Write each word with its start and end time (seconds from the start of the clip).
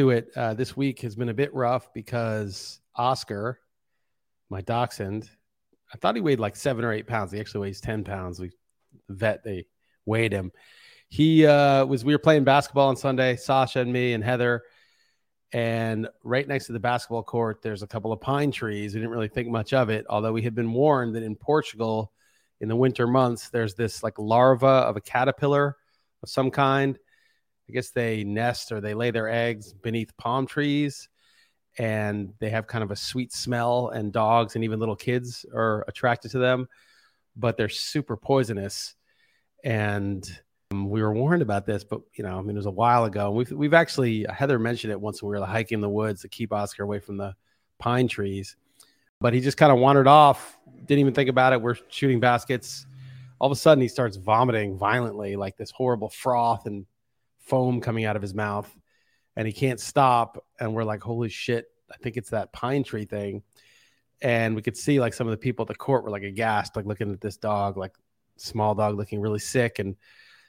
to 0.00 0.10
it. 0.10 0.30
Uh, 0.34 0.54
this 0.54 0.74
week 0.74 1.00
has 1.00 1.14
been 1.14 1.28
a 1.28 1.34
bit 1.34 1.52
rough 1.54 1.92
because 1.92 2.80
Oscar, 2.96 3.60
my 4.48 4.62
dachshund, 4.62 5.28
I 5.92 5.98
thought 5.98 6.14
he 6.14 6.22
weighed 6.22 6.40
like 6.40 6.56
seven 6.56 6.86
or 6.86 6.92
eight 6.92 7.06
pounds. 7.06 7.32
He 7.32 7.38
actually 7.38 7.68
weighs 7.68 7.82
10 7.82 8.04
pounds. 8.04 8.40
We 8.40 8.50
vet, 9.10 9.44
they 9.44 9.66
weighed 10.06 10.32
him. 10.32 10.52
He 11.10 11.44
uh, 11.44 11.84
was, 11.84 12.02
we 12.02 12.14
were 12.14 12.18
playing 12.18 12.44
basketball 12.44 12.88
on 12.88 12.96
Sunday, 12.96 13.36
Sasha 13.36 13.80
and 13.80 13.92
me 13.92 14.14
and 14.14 14.24
Heather. 14.24 14.62
And 15.52 16.08
right 16.24 16.48
next 16.48 16.66
to 16.66 16.72
the 16.72 16.80
basketball 16.80 17.24
court, 17.24 17.60
there's 17.60 17.82
a 17.82 17.86
couple 17.86 18.10
of 18.10 18.22
pine 18.22 18.50
trees. 18.50 18.94
We 18.94 19.00
didn't 19.00 19.12
really 19.12 19.28
think 19.28 19.48
much 19.48 19.74
of 19.74 19.90
it, 19.90 20.06
although 20.08 20.32
we 20.32 20.42
had 20.42 20.54
been 20.54 20.72
warned 20.72 21.14
that 21.14 21.22
in 21.24 21.36
Portugal, 21.36 22.10
in 22.60 22.68
the 22.68 22.76
winter 22.76 23.06
months, 23.06 23.50
there's 23.50 23.74
this 23.74 24.02
like 24.02 24.18
larva 24.18 24.66
of 24.66 24.96
a 24.96 25.00
caterpillar 25.00 25.76
of 26.22 26.30
some 26.30 26.50
kind. 26.50 26.98
I 27.70 27.72
guess 27.72 27.90
they 27.90 28.24
nest 28.24 28.72
or 28.72 28.80
they 28.80 28.94
lay 28.94 29.12
their 29.12 29.28
eggs 29.28 29.72
beneath 29.72 30.16
palm 30.16 30.44
trees 30.44 31.08
and 31.78 32.32
they 32.40 32.50
have 32.50 32.66
kind 32.66 32.82
of 32.82 32.90
a 32.90 32.96
sweet 32.96 33.32
smell, 33.32 33.90
and 33.90 34.12
dogs 34.12 34.56
and 34.56 34.64
even 34.64 34.80
little 34.80 34.96
kids 34.96 35.46
are 35.54 35.84
attracted 35.86 36.32
to 36.32 36.38
them, 36.38 36.66
but 37.36 37.56
they're 37.56 37.68
super 37.68 38.16
poisonous. 38.16 38.96
And 39.62 40.28
um, 40.72 40.90
we 40.90 41.00
were 41.00 41.14
warned 41.14 41.42
about 41.42 41.66
this, 41.66 41.84
but 41.84 42.00
you 42.14 42.24
know, 42.24 42.36
I 42.38 42.42
mean, 42.42 42.56
it 42.56 42.58
was 42.58 42.66
a 42.66 42.72
while 42.72 43.04
ago. 43.04 43.30
We've 43.30 43.52
we've 43.52 43.72
actually 43.72 44.26
Heather 44.28 44.58
mentioned 44.58 44.92
it 44.92 45.00
once 45.00 45.22
when 45.22 45.30
we 45.30 45.38
were 45.38 45.46
hiking 45.46 45.76
in 45.76 45.80
the 45.80 45.88
woods 45.88 46.22
to 46.22 46.28
keep 46.28 46.52
Oscar 46.52 46.82
away 46.82 46.98
from 46.98 47.16
the 47.16 47.34
pine 47.78 48.08
trees, 48.08 48.56
but 49.20 49.32
he 49.32 49.40
just 49.40 49.56
kind 49.56 49.72
of 49.72 49.78
wandered 49.78 50.08
off. 50.08 50.58
Didn't 50.86 51.00
even 51.00 51.14
think 51.14 51.30
about 51.30 51.52
it. 51.52 51.62
We're 51.62 51.76
shooting 51.88 52.18
baskets. 52.18 52.84
All 53.38 53.46
of 53.46 53.52
a 53.52 53.56
sudden, 53.56 53.80
he 53.80 53.88
starts 53.88 54.16
vomiting 54.16 54.76
violently, 54.76 55.36
like 55.36 55.56
this 55.56 55.70
horrible 55.70 56.10
froth 56.10 56.66
and 56.66 56.84
foam 57.50 57.82
coming 57.82 58.06
out 58.06 58.16
of 58.16 58.22
his 58.22 58.34
mouth, 58.34 58.74
and 59.36 59.46
he 59.46 59.52
can't 59.52 59.80
stop. 59.80 60.42
And 60.58 60.74
we're 60.74 60.84
like, 60.84 61.02
"Holy 61.02 61.28
shit! 61.28 61.66
I 61.92 61.96
think 61.98 62.16
it's 62.16 62.30
that 62.30 62.52
pine 62.52 62.84
tree 62.84 63.04
thing." 63.04 63.42
And 64.22 64.54
we 64.54 64.62
could 64.62 64.76
see 64.76 65.00
like 65.00 65.14
some 65.14 65.26
of 65.26 65.32
the 65.32 65.38
people 65.38 65.64
at 65.64 65.68
the 65.68 65.74
court 65.74 66.04
were 66.04 66.10
like 66.10 66.22
aghast, 66.22 66.76
like 66.76 66.86
looking 66.86 67.12
at 67.12 67.20
this 67.20 67.36
dog, 67.36 67.76
like 67.76 67.94
small 68.36 68.74
dog 68.74 68.96
looking 68.96 69.20
really 69.20 69.38
sick, 69.38 69.78
and 69.78 69.96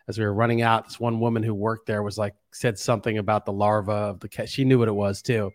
as 0.08 0.18
we 0.18 0.26
were 0.26 0.34
running 0.34 0.62
out, 0.62 0.86
this 0.86 1.00
one 1.00 1.20
woman 1.20 1.44
who 1.44 1.54
worked 1.54 1.88
there 1.88 2.04
was 2.04 2.18
like 2.18 2.36
said 2.52 2.78
something 2.78 3.18
about 3.18 3.46
the 3.46 3.54
larva 3.54 3.92
of 3.92 4.20
the 4.20 4.30
cat. 4.30 4.50
She 4.50 4.64
knew 4.64 4.80
what 4.80 4.88
it 4.88 4.96
was 4.96 5.22
too. 5.22 5.52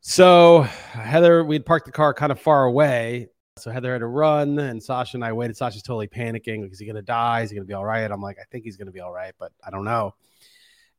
So 0.00 0.62
Heather, 0.62 1.44
we'd 1.44 1.66
parked 1.66 1.86
the 1.86 1.92
car 1.92 2.14
kind 2.14 2.32
of 2.32 2.40
far 2.40 2.64
away. 2.64 3.28
So 3.56 3.70
Heather 3.70 3.92
had 3.92 3.98
to 3.98 4.06
run, 4.06 4.58
and 4.58 4.82
Sasha 4.82 5.16
and 5.16 5.24
I 5.24 5.32
waited. 5.32 5.56
Sasha's 5.56 5.82
totally 5.82 6.08
panicking. 6.08 6.62
Like, 6.62 6.72
Is 6.72 6.80
he 6.80 6.86
to 6.86 7.02
die? 7.02 7.42
Is 7.42 7.50
he 7.50 7.58
to 7.58 7.64
be 7.64 7.72
all 7.72 7.84
right? 7.84 8.10
I'm 8.10 8.20
like, 8.20 8.38
I 8.40 8.44
think 8.50 8.64
he's 8.64 8.76
to 8.76 8.86
be 8.86 9.00
all 9.00 9.12
right, 9.12 9.32
but 9.38 9.52
I 9.64 9.70
don't 9.70 9.84
know. 9.84 10.14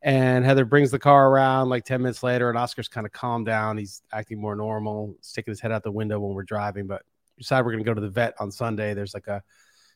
And 0.02 0.46
Heather 0.46 0.64
brings 0.64 0.90
the 0.90 1.00
car 1.00 1.30
around 1.30 1.68
like 1.68 1.84
10 1.84 2.02
minutes 2.02 2.24
later, 2.24 2.48
and 2.48 2.58
Oscar's 2.58 2.88
kind 2.88 3.06
of 3.06 3.12
calmed 3.12 3.46
down. 3.46 3.78
He's 3.78 4.02
acting 4.14 4.40
more 4.40 4.56
normal, 4.56 5.16
sticking 5.20 5.52
his 5.52 5.60
head 5.60 5.74
out 5.74 5.84
the 5.84 5.92
window 5.92 6.20
when 6.20 6.34
we're 6.34 6.44
driving. 6.44 6.88
But 6.88 7.02
we 7.36 7.42
decided 7.42 7.66
we're 7.66 7.74
going 7.74 7.84
to 7.84 7.90
go 7.90 7.94
to 7.94 8.02
the 8.02 8.10
vet 8.10 8.36
on 8.40 8.52
Sunday. 8.52 8.94
There's 8.94 9.14
like 9.14 9.28
a 9.28 9.44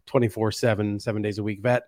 24 0.07 0.51
7, 0.51 0.99
seven 0.99 1.21
days 1.21 1.37
a 1.37 1.43
week 1.43 1.61
vet. 1.61 1.83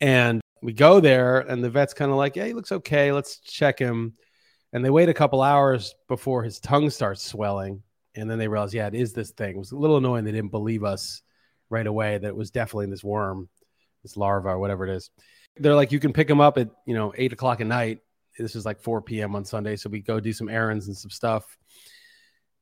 And 0.00 0.40
we 0.62 0.72
go 0.72 0.98
there, 0.98 1.40
and 1.40 1.62
the 1.62 1.70
vet's 1.70 1.94
kind 1.94 2.10
of 2.10 2.16
like, 2.16 2.34
Yeah, 2.34 2.46
he 2.46 2.54
looks 2.54 2.72
okay. 2.72 3.12
Let's 3.12 3.38
check 3.38 3.78
him. 3.78 4.14
And 4.72 4.84
they 4.84 4.90
wait 4.90 5.08
a 5.08 5.14
couple 5.14 5.42
hours 5.42 5.94
before 6.08 6.42
his 6.42 6.58
tongue 6.58 6.90
starts 6.90 7.22
swelling. 7.22 7.82
And 8.14 8.30
then 8.30 8.38
they 8.38 8.48
realize, 8.48 8.74
Yeah, 8.74 8.86
it 8.86 8.94
is 8.94 9.12
this 9.12 9.30
thing. 9.30 9.56
It 9.56 9.58
was 9.58 9.72
a 9.72 9.76
little 9.76 9.96
annoying. 9.96 10.24
They 10.24 10.32
didn't 10.32 10.50
believe 10.50 10.84
us 10.84 11.22
right 11.68 11.86
away 11.86 12.18
that 12.18 12.26
it 12.26 12.36
was 12.36 12.50
definitely 12.50 12.86
this 12.86 13.04
worm, 13.04 13.48
this 14.02 14.16
larva, 14.16 14.48
or 14.50 14.58
whatever 14.58 14.86
it 14.86 14.94
is. 14.94 15.10
They're 15.56 15.74
like, 15.74 15.92
You 15.92 16.00
can 16.00 16.12
pick 16.12 16.28
him 16.28 16.40
up 16.40 16.58
at, 16.58 16.70
you 16.86 16.94
know, 16.94 17.12
eight 17.16 17.32
o'clock 17.32 17.60
at 17.60 17.66
night. 17.66 18.00
This 18.38 18.56
is 18.56 18.64
like 18.64 18.80
4 18.80 19.02
p.m. 19.02 19.34
on 19.36 19.44
Sunday. 19.44 19.76
So 19.76 19.90
we 19.90 20.00
go 20.00 20.18
do 20.18 20.32
some 20.32 20.48
errands 20.48 20.86
and 20.86 20.96
some 20.96 21.10
stuff. 21.10 21.58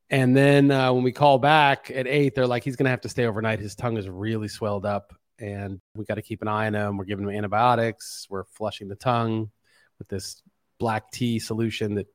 And 0.09 0.35
then 0.35 0.71
uh, 0.71 0.91
when 0.91 1.03
we 1.03 1.11
call 1.11 1.37
back 1.37 1.91
at 1.91 2.07
eight, 2.07 2.33
they're 2.33 2.47
like, 2.47 2.63
he's 2.63 2.75
going 2.75 2.85
to 2.85 2.91
have 2.91 3.01
to 3.01 3.09
stay 3.09 3.25
overnight. 3.25 3.59
His 3.59 3.75
tongue 3.75 3.97
is 3.97 4.09
really 4.09 4.47
swelled 4.47 4.85
up 4.85 5.13
and 5.39 5.79
we 5.95 6.05
got 6.05 6.15
to 6.15 6.21
keep 6.21 6.41
an 6.41 6.47
eye 6.47 6.67
on 6.67 6.73
him. 6.73 6.97
We're 6.97 7.05
giving 7.05 7.25
him 7.25 7.35
antibiotics. 7.35 8.27
We're 8.29 8.45
flushing 8.45 8.89
the 8.89 8.95
tongue 8.95 9.51
with 9.99 10.07
this 10.07 10.41
black 10.79 11.11
tea 11.11 11.39
solution 11.39 11.95
that 11.95 12.07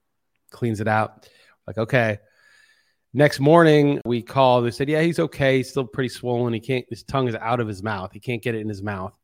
cleans 0.50 0.80
it 0.80 0.88
out. 0.88 1.28
Like, 1.66 1.78
okay. 1.78 2.18
Next 3.14 3.38
morning, 3.38 4.00
we 4.04 4.22
called. 4.22 4.66
They 4.66 4.72
said, 4.72 4.88
yeah, 4.88 5.00
he's 5.00 5.20
okay. 5.20 5.58
He's 5.58 5.70
still 5.70 5.86
pretty 5.86 6.08
swollen. 6.08 6.52
He 6.52 6.60
can't, 6.60 6.84
his 6.90 7.04
tongue 7.04 7.28
is 7.28 7.36
out 7.36 7.60
of 7.60 7.68
his 7.68 7.82
mouth. 7.82 8.12
He 8.12 8.20
can't 8.20 8.42
get 8.42 8.54
it 8.54 8.60
in 8.60 8.68
his 8.68 8.82
mouth. 8.82 9.16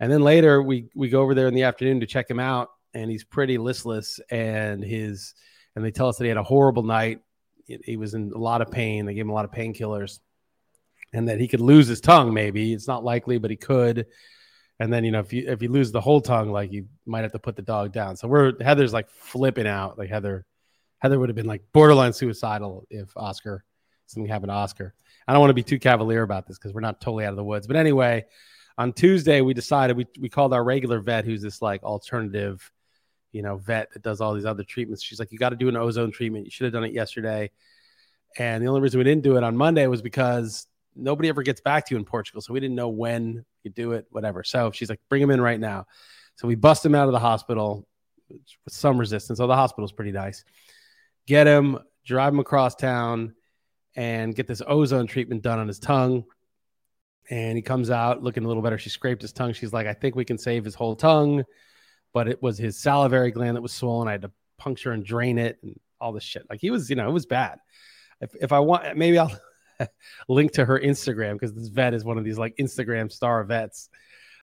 And 0.00 0.10
then 0.10 0.22
later, 0.22 0.62
we, 0.62 0.88
we 0.94 1.10
go 1.10 1.20
over 1.20 1.34
there 1.34 1.46
in 1.46 1.54
the 1.54 1.64
afternoon 1.64 2.00
to 2.00 2.06
check 2.06 2.28
him 2.28 2.40
out, 2.40 2.70
and 2.94 3.10
he's 3.10 3.22
pretty 3.22 3.58
listless. 3.58 4.20
And 4.30 4.82
his, 4.82 5.34
and 5.76 5.84
they 5.84 5.90
tell 5.90 6.08
us 6.08 6.16
that 6.16 6.24
he 6.24 6.28
had 6.28 6.38
a 6.38 6.42
horrible 6.42 6.82
night. 6.82 7.20
He 7.66 7.96
was 7.96 8.14
in 8.14 8.32
a 8.34 8.38
lot 8.38 8.62
of 8.62 8.70
pain. 8.70 9.06
They 9.06 9.14
gave 9.14 9.24
him 9.24 9.30
a 9.30 9.34
lot 9.34 9.44
of 9.44 9.50
painkillers 9.50 10.18
and 11.14 11.28
that 11.28 11.40
he 11.40 11.48
could 11.48 11.60
lose 11.60 11.86
his 11.86 12.00
tongue. 12.00 12.34
Maybe 12.34 12.74
it's 12.74 12.88
not 12.88 13.04
likely, 13.04 13.38
but 13.38 13.50
he 13.50 13.56
could. 13.56 14.06
And 14.80 14.92
then 14.92 15.04
you 15.04 15.12
know 15.12 15.20
if 15.20 15.32
you 15.32 15.44
if 15.46 15.62
you 15.62 15.70
lose 15.70 15.92
the 15.92 16.00
whole 16.00 16.20
tongue, 16.20 16.50
like 16.50 16.72
you 16.72 16.88
might 17.06 17.22
have 17.22 17.32
to 17.32 17.38
put 17.38 17.54
the 17.54 17.62
dog 17.62 17.92
down. 17.92 18.16
So 18.16 18.26
we're 18.26 18.52
Heather's 18.60 18.92
like 18.92 19.08
flipping 19.08 19.68
out. 19.68 19.96
Like 19.96 20.10
Heather, 20.10 20.44
Heather 21.04 21.18
would 21.18 21.28
have 21.28 21.36
been 21.36 21.44
like 21.44 21.60
borderline 21.74 22.14
suicidal 22.14 22.86
if 22.88 23.14
Oscar 23.14 23.62
something 24.06 24.26
happened 24.26 24.48
to 24.48 24.54
Oscar. 24.54 24.94
I 25.28 25.34
don't 25.34 25.40
want 25.40 25.50
to 25.50 25.54
be 25.54 25.62
too 25.62 25.78
cavalier 25.78 26.22
about 26.22 26.46
this 26.46 26.56
because 26.56 26.72
we're 26.72 26.80
not 26.80 26.98
totally 26.98 27.26
out 27.26 27.30
of 27.30 27.36
the 27.36 27.44
woods. 27.44 27.66
But 27.66 27.76
anyway, 27.76 28.24
on 28.78 28.94
Tuesday 28.94 29.42
we 29.42 29.52
decided 29.52 29.98
we 29.98 30.06
we 30.18 30.30
called 30.30 30.54
our 30.54 30.64
regular 30.64 31.00
vet, 31.00 31.26
who's 31.26 31.42
this 31.42 31.60
like 31.60 31.82
alternative, 31.82 32.72
you 33.32 33.42
know, 33.42 33.58
vet 33.58 33.92
that 33.92 34.00
does 34.00 34.22
all 34.22 34.32
these 34.32 34.46
other 34.46 34.64
treatments. 34.64 35.02
She's 35.02 35.18
like, 35.18 35.30
you 35.30 35.36
got 35.36 35.50
to 35.50 35.56
do 35.56 35.68
an 35.68 35.76
ozone 35.76 36.10
treatment. 36.10 36.46
You 36.46 36.50
should 36.50 36.64
have 36.64 36.72
done 36.72 36.84
it 36.84 36.94
yesterday. 36.94 37.50
And 38.38 38.64
the 38.64 38.68
only 38.68 38.80
reason 38.80 38.96
we 38.96 39.04
didn't 39.04 39.24
do 39.24 39.36
it 39.36 39.44
on 39.44 39.58
Monday 39.58 39.86
was 39.86 40.00
because 40.00 40.66
nobody 40.96 41.28
ever 41.28 41.42
gets 41.42 41.60
back 41.60 41.84
to 41.84 41.94
you 41.94 41.98
in 41.98 42.06
Portugal. 42.06 42.40
So 42.40 42.54
we 42.54 42.60
didn't 42.60 42.76
know 42.76 42.88
when 42.88 43.44
you 43.62 43.70
do 43.70 43.92
it, 43.92 44.06
whatever. 44.08 44.42
So 44.42 44.70
she's 44.70 44.88
like, 44.88 45.00
bring 45.10 45.20
him 45.20 45.30
in 45.30 45.42
right 45.42 45.60
now. 45.60 45.86
So 46.36 46.48
we 46.48 46.54
bust 46.54 46.82
him 46.82 46.94
out 46.94 47.08
of 47.08 47.12
the 47.12 47.20
hospital 47.20 47.86
with 48.30 48.72
some 48.72 48.96
resistance. 48.96 49.36
So 49.36 49.46
the 49.46 49.54
hospital's 49.54 49.92
pretty 49.92 50.12
nice. 50.12 50.46
Get 51.26 51.46
him, 51.46 51.78
drive 52.04 52.32
him 52.32 52.40
across 52.40 52.74
town, 52.74 53.34
and 53.96 54.34
get 54.34 54.46
this 54.46 54.62
ozone 54.66 55.06
treatment 55.06 55.42
done 55.42 55.58
on 55.58 55.68
his 55.68 55.78
tongue. 55.78 56.24
And 57.30 57.56
he 57.56 57.62
comes 57.62 57.90
out 57.90 58.22
looking 58.22 58.44
a 58.44 58.48
little 58.48 58.62
better. 58.62 58.76
She 58.76 58.90
scraped 58.90 59.22
his 59.22 59.32
tongue. 59.32 59.54
She's 59.54 59.72
like, 59.72 59.86
I 59.86 59.94
think 59.94 60.14
we 60.14 60.24
can 60.24 60.36
save 60.36 60.64
his 60.64 60.74
whole 60.74 60.94
tongue. 60.94 61.44
But 62.12 62.28
it 62.28 62.42
was 62.42 62.58
his 62.58 62.78
salivary 62.78 63.30
gland 63.30 63.56
that 63.56 63.62
was 63.62 63.72
swollen. 63.72 64.08
I 64.08 64.12
had 64.12 64.22
to 64.22 64.30
puncture 64.58 64.92
and 64.92 65.04
drain 65.04 65.38
it 65.38 65.58
and 65.62 65.78
all 66.00 66.12
this 66.12 66.22
shit. 66.22 66.46
Like 66.50 66.60
he 66.60 66.70
was, 66.70 66.90
you 66.90 66.96
know, 66.96 67.08
it 67.08 67.12
was 67.12 67.26
bad. 67.26 67.58
If, 68.20 68.30
if 68.40 68.52
I 68.52 68.60
want, 68.60 68.96
maybe 68.96 69.18
I'll 69.18 69.36
link 70.28 70.52
to 70.52 70.64
her 70.64 70.78
Instagram 70.78 71.34
because 71.34 71.54
this 71.54 71.68
vet 71.68 71.94
is 71.94 72.04
one 72.04 72.18
of 72.18 72.24
these 72.24 72.38
like 72.38 72.56
Instagram 72.56 73.10
star 73.10 73.42
vets. 73.44 73.88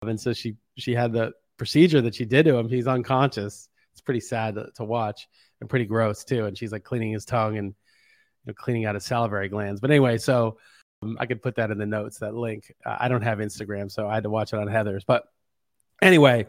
And 0.01 0.19
so 0.19 0.33
she 0.33 0.55
she 0.77 0.95
had 0.95 1.13
the 1.13 1.33
procedure 1.57 2.01
that 2.01 2.15
she 2.15 2.25
did 2.25 2.45
to 2.45 2.55
him. 2.55 2.67
He's 2.67 2.87
unconscious. 2.87 3.69
It's 3.91 4.01
pretty 4.01 4.19
sad 4.19 4.55
to, 4.55 4.69
to 4.75 4.83
watch 4.83 5.27
and 5.61 5.69
pretty 5.69 5.85
gross 5.85 6.25
too. 6.25 6.45
And 6.45 6.57
she's 6.57 6.71
like 6.71 6.83
cleaning 6.83 7.13
his 7.13 7.23
tongue 7.23 7.57
and 7.57 7.67
you 7.67 8.47
know, 8.47 8.53
cleaning 8.53 8.85
out 8.85 8.95
his 8.95 9.05
salivary 9.05 9.47
glands. 9.47 9.79
But 9.79 9.91
anyway, 9.91 10.17
so 10.17 10.57
um, 11.01 11.17
I 11.19 11.25
could 11.25 11.41
put 11.41 11.55
that 11.55 11.71
in 11.71 11.77
the 11.77 11.85
notes. 11.85 12.19
That 12.19 12.35
link. 12.35 12.73
I 12.85 13.07
don't 13.07 13.21
have 13.21 13.37
Instagram, 13.37 13.89
so 13.89 14.07
I 14.07 14.15
had 14.15 14.23
to 14.23 14.29
watch 14.29 14.53
it 14.53 14.59
on 14.59 14.67
Heather's. 14.67 15.03
But 15.05 15.23
anyway, 16.01 16.47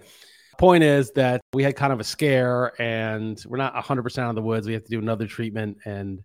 point 0.59 0.83
is 0.83 1.13
that 1.13 1.41
we 1.53 1.63
had 1.63 1.77
kind 1.77 1.93
of 1.93 2.01
a 2.01 2.05
scare, 2.05 2.81
and 2.81 3.43
we're 3.47 3.59
not 3.59 3.75
100 3.75 4.03
percent 4.03 4.27
out 4.27 4.31
of 4.31 4.37
the 4.37 4.43
woods. 4.43 4.67
We 4.67 4.73
have 4.73 4.85
to 4.85 4.91
do 4.91 4.99
another 4.99 5.27
treatment 5.27 5.79
and 5.85 6.23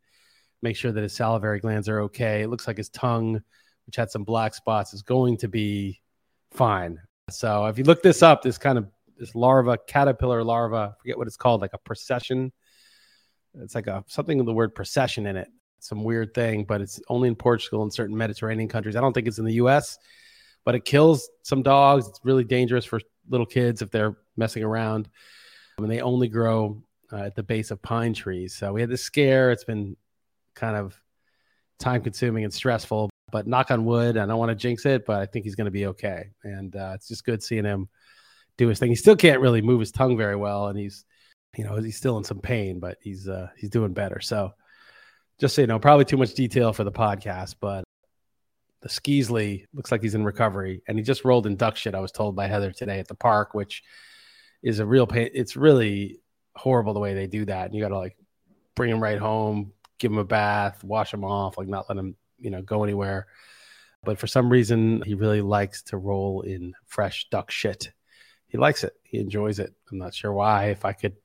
make 0.62 0.76
sure 0.76 0.92
that 0.92 1.04
his 1.04 1.14
salivary 1.14 1.60
glands 1.60 1.88
are 1.88 2.02
okay. 2.02 2.42
It 2.42 2.50
looks 2.50 2.68
like 2.68 2.78
his 2.78 2.90
tongue, 2.90 3.42
which 3.86 3.96
had 3.96 4.10
some 4.10 4.24
black 4.24 4.56
spots, 4.56 4.94
is 4.94 5.02
going 5.02 5.38
to 5.38 5.48
be 5.48 6.02
fine. 6.52 7.00
So 7.30 7.66
if 7.66 7.78
you 7.78 7.84
look 7.84 8.02
this 8.02 8.24
up, 8.24 8.42
this 8.42 8.58
kind 8.58 8.78
of 8.78 8.88
this 9.18 9.36
larva, 9.36 9.78
caterpillar 9.88 10.44
larva, 10.44 10.96
I 10.96 11.02
forget 11.02 11.18
what 11.18 11.28
it's 11.28 11.38
called, 11.38 11.62
like 11.62 11.74
a 11.74 11.80
procession. 11.80 12.52
It's 13.62 13.76
like 13.76 13.88
a 13.88 14.04
something 14.08 14.38
with 14.38 14.48
the 14.48 14.54
word 14.54 14.76
procession 14.76 15.26
in 15.28 15.36
it. 15.36 15.50
Some 15.80 16.04
weird 16.04 16.34
thing, 16.34 16.64
but 16.64 16.82
it's 16.82 17.00
only 17.08 17.28
in 17.28 17.36
Portugal 17.36 17.84
and 17.84 17.94
certain 17.94 18.18
Mediterranean 18.18 18.68
countries. 18.68 18.96
I 18.96 19.02
don't 19.02 19.14
think 19.14 19.28
it's 19.28 19.40
in 19.40 19.46
the 19.46 19.54
US, 19.56 19.98
but 20.66 20.76
it 20.76 20.86
kills 20.86 21.30
some 21.44 21.62
dogs. 21.62 22.08
It's 22.08 22.20
really 22.24 22.44
dangerous 22.44 22.86
for 22.86 23.00
little 23.30 23.46
kids 23.46 23.82
if 23.82 23.92
they're 23.92 24.18
messing 24.36 24.64
around. 24.64 25.10
I 25.78 25.82
mean, 25.82 25.90
they 25.90 26.02
only 26.02 26.28
grow 26.28 26.82
uh, 27.12 27.18
at 27.18 27.36
the 27.36 27.44
base 27.44 27.72
of 27.72 27.82
pine 27.82 28.14
trees. 28.14 28.56
So 28.56 28.74
we 28.74 28.82
had 28.82 28.90
this 28.90 29.04
scare. 29.04 29.52
It's 29.52 29.64
been 29.64 29.96
kind 30.56 30.76
of 30.76 31.00
time 31.80 32.02
consuming 32.02 32.44
and 32.44 32.54
stressful. 32.54 33.10
But 33.32 33.46
knock 33.46 33.72
on 33.72 33.86
wood, 33.86 34.18
I 34.18 34.26
don't 34.26 34.38
want 34.38 34.50
to 34.50 34.56
jinx 34.56 34.86
it, 34.86 35.06
but 35.06 35.20
I 35.20 35.26
think 35.26 35.44
he's 35.44 35.56
going 35.56 35.66
to 35.66 35.72
be 35.72 35.88
okay. 35.88 36.30
And 36.44 36.76
uh, 36.76 36.94
it's 36.96 37.08
just 37.10 37.26
good 37.26 37.44
seeing 37.44 37.66
him 37.66 37.90
do 38.58 38.68
his 38.68 38.80
thing. 38.80 38.90
He 38.90 38.96
still 38.96 39.16
can't 39.16 39.42
really 39.42 39.62
move 39.62 39.82
his 39.82 39.92
tongue 39.92 40.18
very 40.18 40.36
well, 40.36 40.68
and 40.68 40.80
he's, 40.80 41.06
you 41.58 41.64
know, 41.64 41.76
he's 41.78 41.98
still 41.98 42.18
in 42.18 42.24
some 42.24 42.40
pain, 42.40 42.80
but 42.80 42.98
he's 43.02 43.28
uh, 43.28 43.50
he's 43.58 43.72
doing 43.72 43.92
better. 43.92 44.22
So, 44.22 44.54
just 45.40 45.56
so 45.56 45.62
you 45.62 45.68
know, 45.68 45.80
probably 45.80 46.06
too 46.06 46.18
much 46.18 46.36
detail 46.36 46.72
for 46.72 46.84
the 46.84 46.92
podcast, 46.92 47.56
but 47.60 47.84
the 48.82 48.90
Skeasley 48.90 49.66
looks 49.74 49.92
like 49.92 50.04
he's 50.04 50.16
in 50.16 50.24
recovery, 50.24 50.84
and 50.88 50.98
he 50.98 51.04
just 51.04 51.26
rolled 51.26 51.48
in 51.48 51.56
duck 51.56 51.76
shit. 51.76 51.96
I 51.96 52.00
was 52.00 52.12
told 52.12 52.36
by 52.36 52.48
Heather 52.48 52.72
today 52.72 53.00
at 53.00 53.08
the 53.08 53.16
park, 53.16 53.56
which 53.56 53.84
is 54.62 54.80
a 54.80 54.86
real 54.86 55.08
pain. 55.08 55.30
It's 55.34 55.56
really 55.56 56.20
horrible 56.56 56.94
the 56.94 57.00
way 57.00 57.16
they 57.16 57.28
do 57.28 57.46
that. 57.46 57.66
And 57.66 57.76
you 57.76 57.82
got 57.82 57.90
to 57.90 57.98
like 57.98 58.18
bring 58.76 58.92
him 58.92 59.02
right 59.02 59.20
home, 59.20 59.74
give 59.98 60.12
him 60.12 60.18
a 60.20 60.24
bath, 60.24 60.84
wash 60.84 61.12
him 61.12 61.24
off, 61.24 61.58
like 61.58 61.68
not 61.68 61.86
let 61.90 61.98
him, 61.98 62.16
you 62.40 62.52
know, 62.52 62.62
go 62.62 62.84
anywhere. 62.84 63.28
But 64.04 64.20
for 64.20 64.28
some 64.28 64.50
reason, 64.50 65.02
he 65.04 65.16
really 65.16 65.42
likes 65.42 65.82
to 65.84 65.98
roll 65.98 66.42
in 66.42 66.74
fresh 66.86 67.28
duck 67.30 67.50
shit. 67.50 67.92
He 68.48 68.58
likes 68.58 68.84
it. 68.84 68.94
He 69.04 69.18
enjoys 69.18 69.60
it. 69.60 69.74
I'm 69.92 69.98
not 69.98 70.14
sure 70.14 70.32
why. 70.32 70.66
If 70.66 70.86
I 70.86 70.94
could 70.94 71.16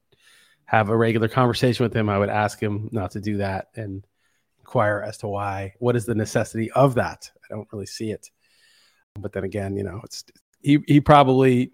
have 0.72 0.88
a 0.88 0.96
regular 0.96 1.28
conversation 1.28 1.84
with 1.84 1.94
him, 1.94 2.08
I 2.08 2.18
would 2.18 2.30
ask 2.30 2.58
him 2.58 2.88
not 2.92 3.10
to 3.10 3.20
do 3.20 3.36
that 3.36 3.68
and 3.76 4.06
inquire 4.60 5.04
as 5.06 5.18
to 5.18 5.28
why. 5.28 5.74
What 5.80 5.96
is 5.96 6.06
the 6.06 6.14
necessity 6.14 6.70
of 6.70 6.94
that? 6.94 7.30
I 7.44 7.54
don't 7.54 7.68
really 7.72 7.86
see 7.86 8.10
it. 8.10 8.30
But 9.20 9.34
then 9.34 9.44
again, 9.44 9.76
you 9.76 9.84
know, 9.84 10.00
it's 10.02 10.24
he 10.62 10.78
he 10.88 10.98
probably 10.98 11.72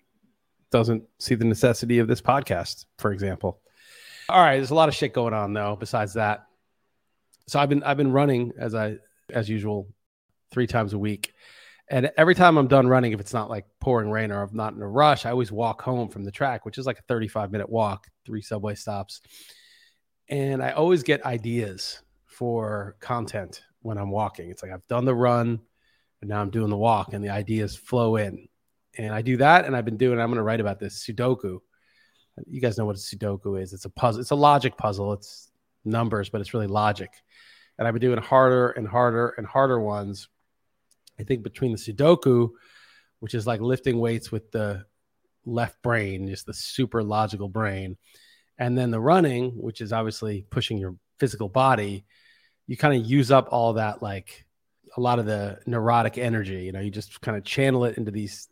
doesn't 0.73 1.05
see 1.21 1.37
the 1.37 1.45
necessity 1.45 2.01
of 2.01 2.09
this 2.09 2.21
podcast, 2.21 2.87
for 2.99 3.13
example. 3.13 3.61
All 4.29 4.41
right, 4.41 4.57
there's 4.57 4.73
a 4.73 4.75
lot 4.75 4.89
of 4.89 4.97
shit 4.97 5.15
going 5.15 5.33
on 5.33 5.53
though. 5.53 5.77
Besides 5.79 6.15
that, 6.15 6.47
so 7.47 7.61
I've 7.61 7.69
been 7.69 7.85
I've 7.85 7.97
been 7.97 8.11
running 8.11 8.53
as 8.59 8.75
I 8.75 8.97
as 9.31 9.49
usual 9.49 9.87
three 10.51 10.67
times 10.67 10.93
a 10.93 10.99
week, 10.99 11.33
and 11.89 12.11
every 12.17 12.35
time 12.35 12.59
I'm 12.59 12.67
done 12.67 12.89
running, 12.89 13.13
if 13.13 13.21
it's 13.21 13.33
not 13.33 13.49
like 13.49 13.67
pouring 13.81 14.11
rain 14.11 14.33
or 14.33 14.43
I'm 14.43 14.57
not 14.57 14.75
in 14.75 14.83
a 14.83 14.89
rush, 14.89 15.25
I 15.25 15.31
always 15.31 15.53
walk 15.53 15.83
home 15.83 16.09
from 16.09 16.25
the 16.25 16.33
track, 16.33 16.67
which 16.67 16.79
is 16.79 16.87
like 16.87 16.99
a 16.99 17.03
35 17.03 17.53
minute 17.53 17.71
walk, 17.71 18.09
three 18.29 18.43
subway 18.43 18.75
stops, 18.77 19.21
and 20.29 20.63
I 20.63 20.71
always 20.71 21.03
get 21.03 21.25
ideas 21.27 22.03
for 22.27 22.97
content 23.01 23.63
when 23.81 23.99
I'm 23.99 24.11
walking. 24.11 24.51
It's 24.51 24.63
like 24.63 24.71
I've 24.71 24.87
done 24.87 25.05
the 25.05 25.15
run, 25.15 25.59
and 26.21 26.31
now 26.31 26.41
I'm 26.41 26.51
doing 26.51 26.71
the 26.71 26.77
walk, 26.77 27.13
and 27.13 27.25
the 27.25 27.31
ideas 27.31 27.75
flow 27.75 28.17
in, 28.17 28.47
and 28.97 29.13
I 29.13 29.23
do 29.23 29.39
that, 29.39 29.65
and 29.65 29.75
I've 29.75 29.85
been 29.85 29.97
doing. 29.97 30.21
I'm 30.21 30.29
going 30.29 30.37
to 30.37 30.43
write 30.43 30.61
about 30.61 30.79
this 30.79 31.05
Sudoku 31.05 31.59
you 32.47 32.61
guys 32.61 32.79
know 32.79 32.87
what 32.87 32.97
a 32.97 32.99
Sudoku 32.99 33.61
is. 33.61 33.73
It's 33.73 33.85
a 33.85 33.91
puzzle. 33.91 34.21
It's 34.21 34.31
a 34.31 34.37
logic 34.37 34.77
puzzle. 34.77 35.13
It's 35.13 35.51
numbers, 35.85 36.29
but 36.29 36.41
it's 36.41 36.55
really 36.55 36.67
logic. 36.67 37.11
And 37.79 37.87
I've 37.87 37.95
been 37.95 38.01
doing 38.01 38.19
harder 38.19 38.71
and 38.71 38.87
harder 38.87 39.35
and 39.37 39.47
harder 39.47 39.81
ones. 39.81 40.29
I 41.19 41.25
think 41.25 41.43
between 41.43 41.73
the 41.73 41.79
Sudoku, 41.79 42.51
which 43.21 43.35
is 43.35 43.47
like 43.47 43.61
lifting 43.61 43.99
weights 43.99 44.31
with 44.31 44.51
the 44.51 44.85
left 45.49 45.81
brain, 45.83 46.29
just 46.29 46.47
the 46.47 46.55
super 46.55 47.03
logical 47.03 47.49
brain, 47.49 47.97
and 48.59 48.77
then 48.77 48.91
the 48.91 49.01
running, 49.01 49.51
which 49.53 49.81
is 49.81 49.93
obviously 49.93 50.45
pushing 50.51 50.79
your 50.79 50.97
physical 51.19 51.49
body, 51.49 52.05
you 52.67 52.77
kind 52.77 53.01
of 53.01 53.09
use 53.09 53.31
up 53.31 53.49
all 53.51 53.75
that 53.75 54.03
like 54.03 54.45
a 54.97 55.01
lot 55.01 55.19
of 55.19 55.27
the 55.27 55.59
neurotic 55.67 56.19
energy. 56.19 56.65
You 56.65 56.73
know, 56.73 56.81
you 56.81 56.91
just 56.91 57.21
kind 57.21 57.37
of 57.37 57.45
channel 57.45 57.85
it 57.85 57.97
into 57.99 58.11
these 58.11 58.49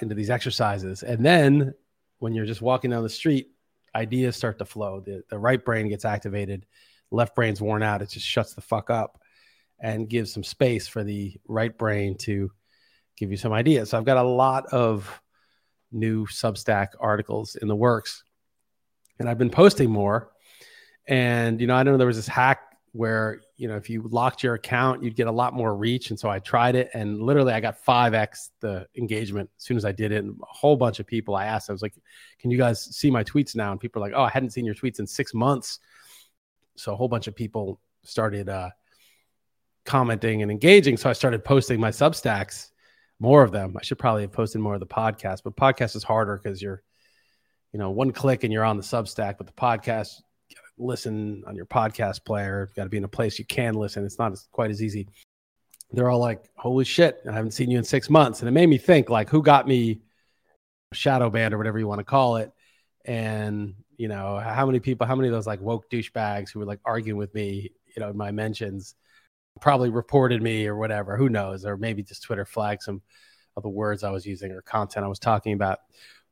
into 0.00 0.14
these 0.14 0.30
exercises, 0.30 1.02
and 1.02 1.24
then 1.24 1.74
when 2.18 2.34
you're 2.34 2.46
just 2.46 2.62
walking 2.62 2.90
down 2.90 3.02
the 3.02 3.08
street, 3.08 3.48
ideas 3.94 4.36
start 4.36 4.58
to 4.58 4.64
flow. 4.64 5.00
The, 5.00 5.22
the 5.30 5.38
right 5.38 5.62
brain 5.64 5.88
gets 5.88 6.04
activated, 6.04 6.66
left 7.10 7.34
brain's 7.34 7.60
worn 7.60 7.82
out. 7.82 8.02
It 8.02 8.10
just 8.10 8.26
shuts 8.26 8.54
the 8.54 8.60
fuck 8.60 8.90
up 8.90 9.20
and 9.80 10.08
gives 10.08 10.32
some 10.32 10.44
space 10.44 10.86
for 10.86 11.02
the 11.02 11.34
right 11.48 11.76
brain 11.76 12.16
to 12.18 12.50
give 13.16 13.30
you 13.30 13.36
some 13.36 13.52
ideas. 13.52 13.90
So 13.90 13.98
I've 13.98 14.04
got 14.04 14.18
a 14.18 14.22
lot 14.22 14.66
of 14.66 15.20
new 15.92 16.26
Substack 16.26 16.88
articles 16.98 17.56
in 17.56 17.68
the 17.68 17.76
works, 17.76 18.24
and 19.18 19.28
I've 19.28 19.38
been 19.38 19.50
posting 19.50 19.90
more. 19.90 20.30
And 21.06 21.60
you 21.60 21.66
know, 21.66 21.74
I 21.74 21.82
know 21.82 21.96
there 21.96 22.06
was 22.06 22.16
this 22.16 22.28
hack 22.28 22.70
where 22.92 23.40
you 23.56 23.68
know 23.68 23.76
if 23.76 23.88
you 23.88 24.02
locked 24.10 24.42
your 24.42 24.54
account 24.54 25.02
you'd 25.02 25.14
get 25.14 25.28
a 25.28 25.32
lot 25.32 25.54
more 25.54 25.76
reach. 25.76 26.10
And 26.10 26.18
so 26.18 26.28
i 26.28 26.38
tried 26.38 26.74
it 26.74 26.90
and 26.92 27.22
literally 27.22 27.52
i 27.52 27.60
got 27.60 27.84
5x 27.84 28.50
the 28.60 28.86
engagement 28.96 29.48
as 29.56 29.64
soon 29.64 29.76
as 29.76 29.84
i 29.84 29.92
did 29.92 30.12
it. 30.12 30.24
And 30.24 30.36
a 30.40 30.46
whole 30.46 30.76
bunch 30.76 30.98
of 30.98 31.06
people 31.06 31.36
i 31.36 31.44
asked 31.44 31.70
i 31.70 31.72
was 31.72 31.82
like 31.82 31.94
can 32.38 32.50
you 32.50 32.58
guys 32.58 32.82
see 32.96 33.10
my 33.10 33.22
tweets 33.22 33.54
now? 33.54 33.70
And 33.70 33.80
people 33.80 34.02
are 34.02 34.06
like 34.06 34.16
oh 34.16 34.22
i 34.22 34.30
hadn't 34.30 34.50
seen 34.50 34.64
your 34.64 34.74
tweets 34.74 34.98
in 34.98 35.06
six 35.06 35.34
months. 35.34 35.78
So 36.76 36.92
a 36.92 36.96
whole 36.96 37.08
bunch 37.08 37.26
of 37.26 37.36
people 37.36 37.80
started 38.02 38.48
uh, 38.48 38.70
commenting 39.84 40.42
and 40.42 40.50
engaging. 40.50 40.96
So 40.96 41.10
i 41.10 41.12
started 41.12 41.44
posting 41.44 41.78
my 41.78 41.90
substacks 41.90 42.70
more 43.20 43.42
of 43.42 43.52
them 43.52 43.76
i 43.78 43.82
should 43.82 43.98
probably 43.98 44.22
have 44.22 44.32
posted 44.32 44.60
more 44.60 44.74
of 44.74 44.80
the 44.80 44.86
podcast 44.86 45.42
but 45.44 45.54
podcast 45.56 45.94
is 45.94 46.02
harder 46.02 46.40
because 46.42 46.60
you're 46.60 46.82
you 47.72 47.78
know 47.78 47.90
one 47.90 48.10
click 48.10 48.42
and 48.42 48.52
you're 48.52 48.64
on 48.64 48.76
the 48.76 48.82
substack 48.82 49.36
but 49.38 49.46
the 49.46 49.52
podcast 49.52 50.22
listen 50.80 51.44
on 51.46 51.54
your 51.54 51.66
podcast 51.66 52.24
player. 52.24 52.70
Got 52.74 52.84
to 52.84 52.90
be 52.90 52.96
in 52.96 53.04
a 53.04 53.08
place 53.08 53.38
you 53.38 53.44
can 53.44 53.74
listen. 53.74 54.04
It's 54.04 54.18
not 54.18 54.36
quite 54.50 54.70
as 54.70 54.82
easy. 54.82 55.08
They're 55.92 56.08
all 56.08 56.18
like, 56.18 56.44
"Holy 56.56 56.84
shit! 56.84 57.20
I 57.28 57.32
haven't 57.32 57.52
seen 57.52 57.70
you 57.70 57.78
in 57.78 57.84
six 57.84 58.08
months," 58.08 58.40
and 58.40 58.48
it 58.48 58.52
made 58.52 58.68
me 58.68 58.78
think, 58.78 59.10
like, 59.10 59.28
who 59.28 59.42
got 59.42 59.66
me 59.66 60.00
shadow 60.92 61.30
banned 61.30 61.54
or 61.54 61.58
whatever 61.58 61.78
you 61.78 61.86
want 61.86 61.98
to 62.00 62.04
call 62.04 62.36
it, 62.36 62.52
and 63.04 63.74
you 63.96 64.08
know, 64.08 64.38
how 64.38 64.66
many 64.66 64.80
people, 64.80 65.06
how 65.06 65.14
many 65.14 65.28
of 65.28 65.34
those 65.34 65.46
like 65.46 65.60
woke 65.60 65.90
douchebags 65.90 66.50
who 66.50 66.60
were 66.60 66.64
like 66.64 66.80
arguing 66.84 67.18
with 67.18 67.34
me, 67.34 67.70
you 67.94 68.00
know, 68.00 68.08
in 68.10 68.16
my 68.16 68.30
mentions, 68.30 68.94
probably 69.60 69.90
reported 69.90 70.42
me 70.42 70.66
or 70.66 70.76
whatever. 70.76 71.16
Who 71.16 71.28
knows? 71.28 71.64
Or 71.64 71.76
maybe 71.76 72.02
just 72.02 72.22
Twitter 72.22 72.44
flagged 72.44 72.82
some 72.82 73.02
of 73.56 73.62
the 73.62 73.68
words 73.68 74.04
I 74.04 74.10
was 74.10 74.26
using 74.26 74.52
or 74.52 74.62
content 74.62 75.04
I 75.04 75.08
was 75.08 75.18
talking 75.18 75.52
about. 75.52 75.78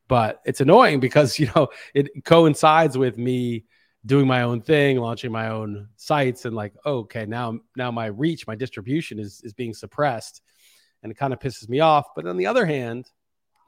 But 0.09 0.41
it's 0.45 0.61
annoying 0.61 1.01
because 1.01 1.39
you 1.39 1.51
know 1.55 1.69
it 1.95 2.25
coincides 2.25 2.97
with 2.97 3.19
me 3.19 3.65
doing 4.07 4.27
my 4.27 4.43
own 4.43 4.61
thing, 4.61 4.99
launching 4.99 5.33
my 5.33 5.49
own 5.49 5.89
sites, 5.97 6.45
and 6.45 6.55
like, 6.55 6.73
okay, 6.87 7.27
now 7.27 7.59
now 7.77 7.91
my 7.91 8.07
reach, 8.07 8.47
my 8.47 8.55
distribution 8.55 9.19
is 9.19 9.41
is 9.45 9.53
being 9.53 9.75
suppressed, 9.75 10.43
and 11.03 11.13
it 11.13 11.17
kind 11.17 11.33
of 11.33 11.39
pisses 11.39 11.69
me 11.69 11.81
off. 11.81 12.07
But 12.17 12.27
on 12.27 12.37
the 12.37 12.47
other 12.47 12.65
hand, 12.67 13.11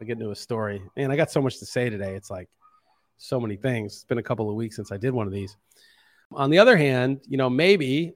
I 0.00 0.04
get 0.04 0.18
into 0.18 0.30
a 0.30 0.36
story, 0.36 0.82
and 0.96 1.12
I 1.12 1.16
got 1.16 1.30
so 1.30 1.42
much 1.42 1.58
to 1.58 1.66
say 1.66 1.90
today. 1.90 2.14
It's 2.14 2.30
like 2.30 2.48
so 3.18 3.38
many 3.38 3.56
things. 3.56 3.94
It's 3.94 4.04
been 4.04 4.18
a 4.18 4.22
couple 4.22 4.48
of 4.48 4.56
weeks 4.56 4.76
since 4.76 4.90
I 4.90 4.96
did 4.96 5.12
one 5.12 5.26
of 5.26 5.32
these. 5.32 5.56
On 6.32 6.48
the 6.48 6.58
other 6.58 6.76
hand, 6.76 7.20
you 7.26 7.36
know, 7.36 7.50
maybe 7.50 8.14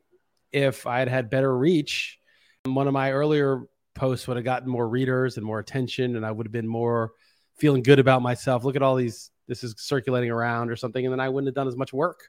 if 0.55 0.87
I 0.87 1.01
had 1.01 1.09
had 1.09 1.31
better 1.31 1.55
reach, 1.57 2.19
one 2.65 2.87
of 2.87 2.93
my 2.93 3.11
earlier 3.11 3.63
posts 3.95 4.27
would 4.29 4.37
have 4.37 4.45
gotten 4.45 4.69
more 4.69 4.89
readers 4.89 5.37
and 5.37 5.45
more 5.45 5.59
attention, 5.59 6.17
and 6.17 6.25
I 6.25 6.31
would 6.31 6.47
have 6.47 6.53
been 6.53 6.69
more 6.69 7.13
feeling 7.57 7.83
good 7.83 7.99
about 7.99 8.23
myself. 8.23 8.65
Look 8.65 8.77
at 8.77 8.83
all 8.83 8.95
these 8.95 9.31
this 9.47 9.63
is 9.63 9.75
circulating 9.77 10.31
around 10.31 10.71
or 10.71 10.77
something, 10.77 11.05
and 11.05 11.13
then 11.13 11.21
I 11.21 11.29
wouldn't 11.29 11.49
have 11.49 11.55
done 11.55 11.69
as 11.69 11.77
much 11.77 11.93
work. 11.93 12.29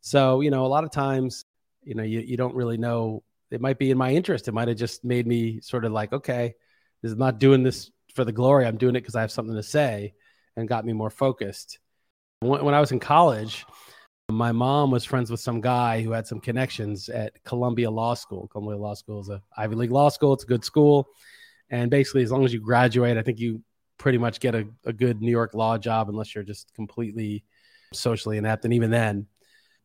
So, 0.00 0.40
you 0.40 0.50
know, 0.50 0.64
a 0.64 0.68
lot 0.68 0.84
of 0.84 0.90
times, 0.90 1.44
you 1.84 1.94
know, 1.94 2.02
you, 2.02 2.20
you 2.20 2.36
don't 2.36 2.54
really 2.54 2.78
know. 2.78 3.22
It 3.50 3.60
might 3.60 3.78
be 3.78 3.90
in 3.90 3.98
my 3.98 4.12
interest. 4.12 4.48
It 4.48 4.52
might 4.52 4.68
have 4.68 4.76
just 4.76 5.04
made 5.04 5.26
me 5.26 5.60
sort 5.60 5.84
of 5.84 5.92
like, 5.92 6.12
okay, 6.12 6.54
this 7.02 7.12
is 7.12 7.18
not 7.18 7.38
doing 7.38 7.62
this 7.62 7.90
for 8.14 8.24
the 8.24 8.32
glory. 8.32 8.66
I'm 8.66 8.76
doing 8.76 8.96
it 8.96 9.00
because 9.00 9.14
I 9.14 9.20
have 9.20 9.30
something 9.30 9.54
to 9.54 9.62
say 9.62 10.14
and 10.56 10.68
got 10.68 10.84
me 10.84 10.92
more 10.92 11.10
focused. 11.10 11.78
When, 12.40 12.64
when 12.64 12.74
I 12.74 12.80
was 12.80 12.92
in 12.92 12.98
college, 12.98 13.64
my 14.30 14.52
mom 14.52 14.90
was 14.90 15.04
friends 15.04 15.30
with 15.30 15.40
some 15.40 15.60
guy 15.60 16.02
who 16.02 16.12
had 16.12 16.26
some 16.26 16.38
connections 16.38 17.08
at 17.08 17.42
Columbia 17.44 17.90
Law 17.90 18.14
School. 18.14 18.46
Columbia 18.48 18.76
Law 18.76 18.94
School 18.94 19.20
is 19.20 19.30
a 19.30 19.42
Ivy 19.56 19.74
League 19.74 19.90
law 19.90 20.10
school. 20.10 20.34
It's 20.34 20.44
a 20.44 20.46
good 20.46 20.64
school. 20.64 21.08
And 21.70 21.90
basically, 21.90 22.22
as 22.22 22.30
long 22.30 22.44
as 22.44 22.52
you 22.52 22.60
graduate, 22.60 23.16
I 23.16 23.22
think 23.22 23.38
you 23.38 23.62
pretty 23.96 24.18
much 24.18 24.38
get 24.40 24.54
a, 24.54 24.66
a 24.84 24.92
good 24.92 25.20
New 25.20 25.30
York 25.30 25.54
law 25.54 25.78
job 25.78 26.08
unless 26.08 26.34
you're 26.34 26.44
just 26.44 26.72
completely 26.74 27.44
socially 27.92 28.38
inept. 28.38 28.64
And 28.64 28.74
even 28.74 28.90
then, 28.90 29.26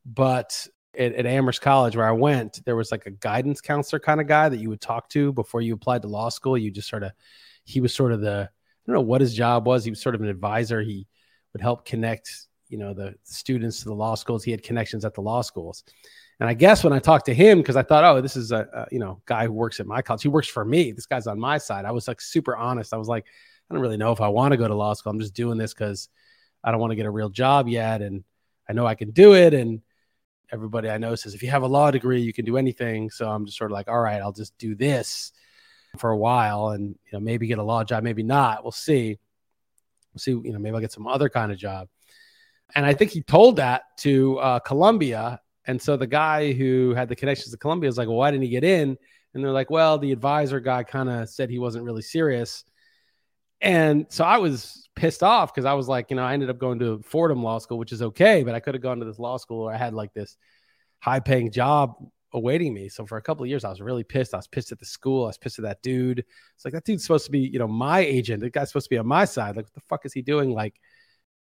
but 0.05 0.67
at, 0.97 1.13
at, 1.13 1.25
Amherst 1.25 1.62
College 1.62 1.95
where 1.95 2.07
I 2.07 2.12
went, 2.12 2.63
there 2.65 2.75
was 2.75 2.91
like 2.91 3.05
a 3.05 3.12
guidance 3.12 3.62
counselor 3.62 4.00
kind 4.00 4.21
of 4.21 4.27
guy 4.27 4.50
that 4.50 4.59
you 4.59 4.69
would 4.69 4.81
talk 4.81 5.09
to 5.09 5.31
before 5.33 5.62
you 5.62 5.73
applied 5.73 6.01
to 6.03 6.07
law 6.07 6.29
school. 6.29 6.57
You 6.57 6.69
just 6.69 6.89
sort 6.89 7.03
of, 7.03 7.12
he 7.63 7.81
was 7.81 7.93
sort 7.93 8.12
of 8.12 8.21
the, 8.21 8.50
I 8.51 8.83
don't 8.85 8.95
know 8.95 9.01
what 9.01 9.21
his 9.21 9.33
job 9.33 9.65
was. 9.65 9.85
He 9.85 9.89
was 9.89 10.01
sort 10.01 10.15
of 10.15 10.21
an 10.21 10.27
advisor. 10.27 10.81
He 10.81 11.07
would 11.53 11.62
help 11.62 11.85
connect, 11.85 12.47
you 12.73 12.79
know, 12.79 12.91
the 12.91 13.13
students 13.23 13.81
to 13.81 13.85
the 13.85 13.93
law 13.93 14.15
schools. 14.15 14.43
He 14.43 14.49
had 14.49 14.63
connections 14.63 15.05
at 15.05 15.13
the 15.13 15.21
law 15.21 15.41
schools. 15.41 15.83
And 16.39 16.49
I 16.49 16.55
guess 16.55 16.83
when 16.83 16.91
I 16.91 16.97
talked 16.97 17.27
to 17.27 17.33
him, 17.33 17.59
because 17.59 17.75
I 17.75 17.83
thought, 17.83 18.03
oh, 18.03 18.19
this 18.19 18.35
is 18.35 18.51
a, 18.51 18.67
a, 18.73 18.87
you 18.91 18.97
know 18.97 19.21
guy 19.27 19.45
who 19.45 19.51
works 19.51 19.79
at 19.79 19.85
my 19.85 20.01
college. 20.01 20.23
He 20.23 20.27
works 20.27 20.47
for 20.47 20.65
me. 20.65 20.91
This 20.91 21.05
guy's 21.05 21.27
on 21.27 21.39
my 21.39 21.59
side. 21.59 21.85
I 21.85 21.91
was 21.91 22.07
like 22.07 22.19
super 22.19 22.57
honest. 22.57 22.91
I 22.91 22.97
was 22.97 23.07
like, 23.07 23.27
I 23.69 23.73
don't 23.75 23.81
really 23.83 23.97
know 23.97 24.11
if 24.11 24.21
I 24.21 24.27
want 24.27 24.53
to 24.53 24.57
go 24.57 24.67
to 24.67 24.73
law 24.73 24.93
school. 24.93 25.11
I'm 25.11 25.19
just 25.19 25.35
doing 25.35 25.59
this 25.59 25.71
because 25.75 26.09
I 26.63 26.71
don't 26.71 26.79
want 26.79 26.89
to 26.89 26.95
get 26.95 27.05
a 27.05 27.11
real 27.11 27.29
job 27.29 27.67
yet. 27.67 28.01
And 28.01 28.23
I 28.67 28.73
know 28.73 28.87
I 28.87 28.95
can 28.95 29.11
do 29.11 29.35
it. 29.35 29.53
And 29.53 29.81
everybody 30.51 30.89
I 30.89 30.97
know 30.97 31.13
says, 31.13 31.35
if 31.35 31.43
you 31.43 31.51
have 31.51 31.61
a 31.61 31.67
law 31.67 31.91
degree, 31.91 32.21
you 32.21 32.33
can 32.33 32.43
do 32.43 32.57
anything. 32.57 33.11
So 33.11 33.29
I'm 33.29 33.45
just 33.45 33.59
sort 33.59 33.69
of 33.69 33.75
like, 33.75 33.87
all 33.87 33.99
right, 33.99 34.19
I'll 34.19 34.31
just 34.31 34.57
do 34.57 34.73
this 34.73 35.31
for 35.99 36.09
a 36.09 36.17
while 36.17 36.69
and, 36.69 36.87
you 36.87 37.11
know, 37.13 37.19
maybe 37.19 37.45
get 37.45 37.59
a 37.59 37.63
law 37.63 37.83
job, 37.83 38.03
maybe 38.03 38.23
not. 38.23 38.63
We'll 38.63 38.71
see. 38.71 39.19
We'll 40.13 40.19
see, 40.19 40.31
you 40.31 40.53
know, 40.53 40.59
maybe 40.59 40.73
I'll 40.73 40.81
get 40.81 40.91
some 40.91 41.07
other 41.07 41.29
kind 41.29 41.51
of 41.51 41.59
job. 41.59 41.87
And 42.75 42.85
I 42.85 42.93
think 42.93 43.11
he 43.11 43.21
told 43.21 43.57
that 43.57 43.83
to 43.99 44.39
uh, 44.39 44.59
Columbia. 44.59 45.39
And 45.65 45.81
so 45.81 45.95
the 45.95 46.07
guy 46.07 46.53
who 46.53 46.93
had 46.93 47.07
the 47.07 47.15
connections 47.15 47.51
to 47.51 47.57
Columbia 47.57 47.87
was 47.87 47.97
like, 47.97 48.07
well, 48.07 48.17
why 48.17 48.31
didn't 48.31 48.43
he 48.43 48.49
get 48.49 48.63
in? 48.63 48.97
And 49.33 49.43
they're 49.43 49.51
like, 49.51 49.69
well, 49.69 49.97
the 49.97 50.11
advisor 50.11 50.59
guy 50.59 50.83
kind 50.83 51.09
of 51.09 51.29
said 51.29 51.49
he 51.49 51.59
wasn't 51.59 51.85
really 51.85 52.01
serious. 52.01 52.63
And 53.61 54.05
so 54.09 54.25
I 54.25 54.37
was 54.37 54.89
pissed 54.95 55.23
off 55.23 55.53
because 55.53 55.65
I 55.65 55.73
was 55.73 55.87
like, 55.87 56.09
you 56.09 56.17
know, 56.17 56.23
I 56.23 56.33
ended 56.33 56.49
up 56.49 56.59
going 56.59 56.79
to 56.79 57.01
Fordham 57.03 57.41
Law 57.41 57.59
School, 57.59 57.77
which 57.77 57.93
is 57.93 58.01
okay, 58.01 58.43
but 58.43 58.53
I 58.53 58.59
could 58.59 58.75
have 58.75 58.83
gone 58.83 58.99
to 58.99 59.05
this 59.05 59.19
law 59.19 59.37
school 59.37 59.63
where 59.63 59.73
I 59.73 59.77
had 59.77 59.93
like 59.93 60.13
this 60.13 60.37
high 60.99 61.19
paying 61.19 61.51
job 61.51 61.95
awaiting 62.33 62.73
me. 62.73 62.89
So 62.89 63.05
for 63.05 63.17
a 63.17 63.21
couple 63.21 63.43
of 63.43 63.49
years, 63.49 63.63
I 63.63 63.69
was 63.69 63.81
really 63.81 64.03
pissed. 64.03 64.33
I 64.33 64.37
was 64.37 64.47
pissed 64.47 64.71
at 64.71 64.79
the 64.79 64.85
school. 64.85 65.23
I 65.23 65.27
was 65.27 65.37
pissed 65.37 65.59
at 65.59 65.63
that 65.63 65.81
dude. 65.81 66.19
It's 66.19 66.65
like 66.65 66.73
that 66.73 66.83
dude's 66.83 67.03
supposed 67.03 67.25
to 67.25 67.31
be, 67.31 67.39
you 67.39 67.59
know, 67.59 67.67
my 67.67 67.99
agent. 67.99 68.41
The 68.41 68.49
guy's 68.49 68.69
supposed 68.69 68.87
to 68.87 68.89
be 68.89 68.97
on 68.97 69.07
my 69.07 69.25
side. 69.25 69.55
Like, 69.55 69.65
what 69.65 69.73
the 69.73 69.81
fuck 69.81 70.05
is 70.05 70.13
he 70.13 70.21
doing? 70.21 70.51
Like 70.51 70.75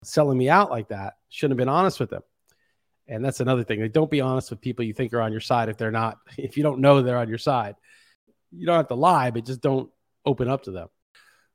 selling 0.04 0.38
me 0.38 0.50
out 0.50 0.70
like 0.70 0.90
that. 0.90 1.16
Shouldn't 1.30 1.54
have 1.54 1.66
been 1.66 1.70
honest 1.70 2.00
with 2.00 2.10
them. 2.10 2.24
And 3.08 3.24
that's 3.24 3.40
another 3.40 3.64
thing. 3.64 3.82
Like, 3.82 3.92
don't 3.92 4.10
be 4.10 4.22
honest 4.22 4.50
with 4.50 4.62
people 4.62 4.86
you 4.86 4.94
think 4.94 5.14
are 5.14 5.22
on 5.22 5.32
your 5.32 5.42
side 5.42 5.70
if 5.70 5.78
they're 5.78 5.92
not, 5.92 6.18
if 6.38 6.58
you 6.58 6.64
don't 6.64 6.80
know 6.80 7.02
they're 7.02 7.18
on 7.18 7.30
your 7.30 7.38
side. 7.38 7.76
You 8.52 8.66
don't 8.66 8.78
have 8.78 8.88
to 8.90 8.96
lie, 8.96 9.32
but 9.32 9.46
just 9.46 9.62
don't 9.62 9.90
open 10.26 10.50
up 10.50 10.64
to 10.64 10.72
them. 10.72 10.88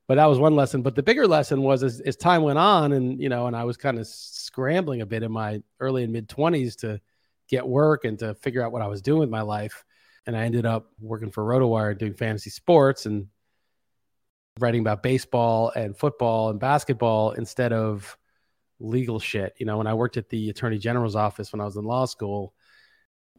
But 0.07 0.15
that 0.15 0.25
was 0.25 0.39
one 0.39 0.55
lesson. 0.55 0.81
But 0.81 0.95
the 0.95 1.03
bigger 1.03 1.27
lesson 1.27 1.61
was 1.61 1.83
as, 1.83 1.99
as 1.99 2.15
time 2.15 2.41
went 2.41 2.57
on, 2.57 2.93
and 2.93 3.21
you 3.21 3.29
know, 3.29 3.47
and 3.47 3.55
I 3.55 3.65
was 3.65 3.77
kind 3.77 3.99
of 3.99 4.07
scrambling 4.07 5.01
a 5.01 5.05
bit 5.05 5.21
in 5.21 5.31
my 5.31 5.61
early 5.79 6.03
and 6.03 6.13
mid 6.13 6.29
20s 6.29 6.77
to 6.77 7.01
get 7.49 7.67
work 7.67 8.05
and 8.05 8.17
to 8.19 8.33
figure 8.35 8.63
out 8.63 8.71
what 8.71 8.81
I 8.81 8.87
was 8.87 9.01
doing 9.01 9.19
with 9.19 9.29
my 9.29 9.41
life. 9.41 9.83
And 10.25 10.35
I 10.35 10.43
ended 10.43 10.65
up 10.65 10.91
working 10.99 11.31
for 11.31 11.43
RotoWire 11.43 11.97
doing 11.97 12.13
fantasy 12.13 12.49
sports 12.49 13.05
and 13.05 13.27
writing 14.59 14.81
about 14.81 15.03
baseball 15.03 15.71
and 15.75 15.95
football 15.95 16.49
and 16.49 16.59
basketball 16.59 17.31
instead 17.31 17.73
of 17.73 18.17
legal 18.79 19.19
shit. 19.19 19.55
You 19.57 19.65
know, 19.65 19.77
when 19.77 19.87
I 19.87 19.93
worked 19.93 20.17
at 20.17 20.29
the 20.29 20.49
attorney 20.49 20.77
general's 20.77 21.15
office 21.15 21.51
when 21.51 21.61
I 21.61 21.65
was 21.65 21.77
in 21.77 21.83
law 21.83 22.05
school, 22.05 22.53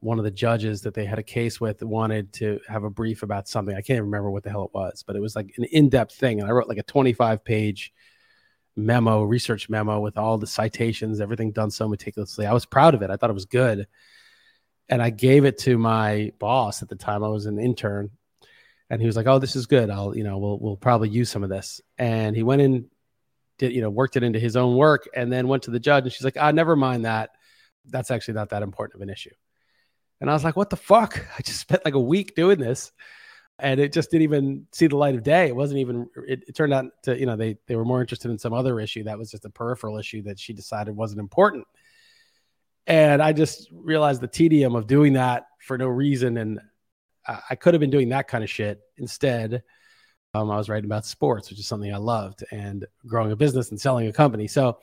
one 0.00 0.18
of 0.18 0.25
the 0.25 0.30
judges 0.30 0.83
that 0.83 0.95
they 0.95 1.04
had 1.04 1.18
a 1.18 1.25
case 1.25 1.61
with 1.61 1.83
wanted 1.83 2.33
to 2.35 2.61
have 2.68 2.85
a 2.85 2.90
brief 2.90 3.23
about 3.23 3.49
something. 3.49 3.75
I 3.75 3.83
can't 3.83 4.02
remember 4.02 4.30
what 4.30 4.45
the 4.45 4.50
hell 4.50 4.64
it 4.64 4.75
was, 4.75 5.02
but 5.07 5.16
it 5.16 5.21
was 5.21 5.35
like 5.35 5.52
an 5.57 5.64
in 5.64 5.88
depth 5.88 6.14
thing. 6.14 6.40
And 6.40 6.49
I 6.49 6.52
wrote 6.52 6.68
like 6.68 6.78
a 6.78 6.85
25 6.85 7.45
page 7.45 7.92
memo, 8.76 9.23
research 9.25 9.68
memo 9.68 10.00
with 10.00 10.16
all 10.16 10.38
the 10.38 10.47
citations, 10.47 11.21
everything 11.21 11.50
done 11.50 11.71
so 11.71 11.88
meticulously. 11.88 12.47
I 12.47 12.52
was 12.52 12.64
proud 12.64 12.95
of 12.95 13.02
it. 13.02 13.11
I 13.11 13.16
thought 13.16 13.30
it 13.30 13.35
was 13.35 13.47
good. 13.47 13.87
And 14.88 15.02
I 15.02 15.11
gave 15.11 15.45
it 15.45 15.59
to 15.59 15.76
my 15.76 16.33
boss 16.38 16.83
at 16.83 16.88
the 16.88 16.97
time. 16.97 17.25
I 17.25 17.28
was 17.28 17.47
an 17.47 17.59
intern. 17.59 18.11
And 18.90 19.02
he 19.02 19.07
was 19.07 19.16
like, 19.16 19.26
"Oh, 19.26 19.38
this 19.38 19.54
is 19.54 19.66
good. 19.66 19.90
I'll, 19.90 20.16
you 20.16 20.25
know, 20.25 20.38
we'll 20.38 20.59
we'll 20.59 20.76
probably 20.76 21.11
use 21.11 21.28
some 21.28 21.42
of 21.42 21.50
this." 21.50 21.83
And 21.99 22.35
he 22.35 22.42
went 22.42 22.62
in 22.62 22.87
did 23.59 23.73
you 23.73 23.81
know 23.81 23.91
worked 23.91 24.17
it 24.17 24.23
into 24.23 24.38
his 24.38 24.57
own 24.57 24.77
work 24.77 25.09
and 25.15 25.33
then 25.33 25.49
went 25.49 25.65
to 25.65 25.71
the 25.71 25.81
judge 25.81 26.05
and 26.05 26.12
she's 26.12 26.25
like 26.25 26.37
ah 26.38 26.50
never 26.50 26.77
mind 26.77 27.05
that. 27.05 27.31
That's 27.87 28.11
actually 28.11 28.35
not 28.35 28.50
that 28.50 28.62
important 28.62 28.97
of 28.97 29.03
an 29.03 29.11
issue. 29.11 29.35
And 30.21 30.31
i 30.31 30.33
was 30.33 30.45
like 30.45 30.57
what 30.57 30.71
the 30.71 30.77
fuck? 30.77 31.25
I 31.38 31.43
just 31.43 31.61
spent 31.61 31.85
like 31.85 31.95
a 31.95 32.00
week 32.00 32.35
doing 32.35 32.59
this 32.59 32.93
and 33.59 33.81
it 33.81 33.93
just 33.93 34.11
didn't 34.11 34.23
even 34.23 34.67
see 34.73 34.87
the 34.87 34.97
light 34.97 35.17
of 35.17 35.25
day. 35.25 35.49
It 35.49 35.57
wasn't 35.57 35.81
even 35.81 36.09
it, 36.29 36.45
it 36.47 36.55
turned 36.55 36.73
out 36.73 36.87
to 37.05 37.19
you 37.19 37.27
know 37.27 37.37
they 37.37 37.57
they 37.67 37.77
were 37.77 37.85
more 37.85 38.00
interested 38.00 38.31
in 38.31 38.38
some 38.38 38.53
other 38.53 38.81
issue 38.81 39.05
that 39.05 39.19
was 39.19 39.31
just 39.31 39.45
a 39.45 39.50
peripheral 39.50 39.99
issue 39.99 40.23
that 40.23 40.38
she 40.38 40.53
decided 40.53 40.97
wasn't 40.97 41.21
important. 41.21 41.67
And 42.87 43.21
i 43.21 43.33
just 43.33 43.69
realized 43.73 44.21
the 44.21 44.29
tedium 44.29 44.75
of 44.75 44.87
doing 44.87 45.15
that 45.15 45.47
for 45.61 45.77
no 45.77 45.88
reason 45.88 46.37
and 46.38 46.61
i 47.50 47.55
could 47.55 47.75
have 47.75 47.81
been 47.81 47.91
doing 47.91 48.09
that 48.09 48.27
kind 48.27 48.43
of 48.43 48.49
shit 48.49 48.81
instead 48.97 49.62
um, 50.35 50.51
I 50.51 50.57
was 50.57 50.69
writing 50.69 50.85
about 50.85 51.07
sports, 51.07 51.51
which 51.51 51.59
is 51.59 51.67
something 51.67 51.93
I 51.93 51.97
loved, 51.97 52.45
and 52.51 52.87
growing 53.07 53.33
a 53.33 53.37
business 53.37 53.71
and 53.71 53.81
selling 53.81 54.07
a 54.09 54.13
company. 54.13 54.47
So, 54.47 54.79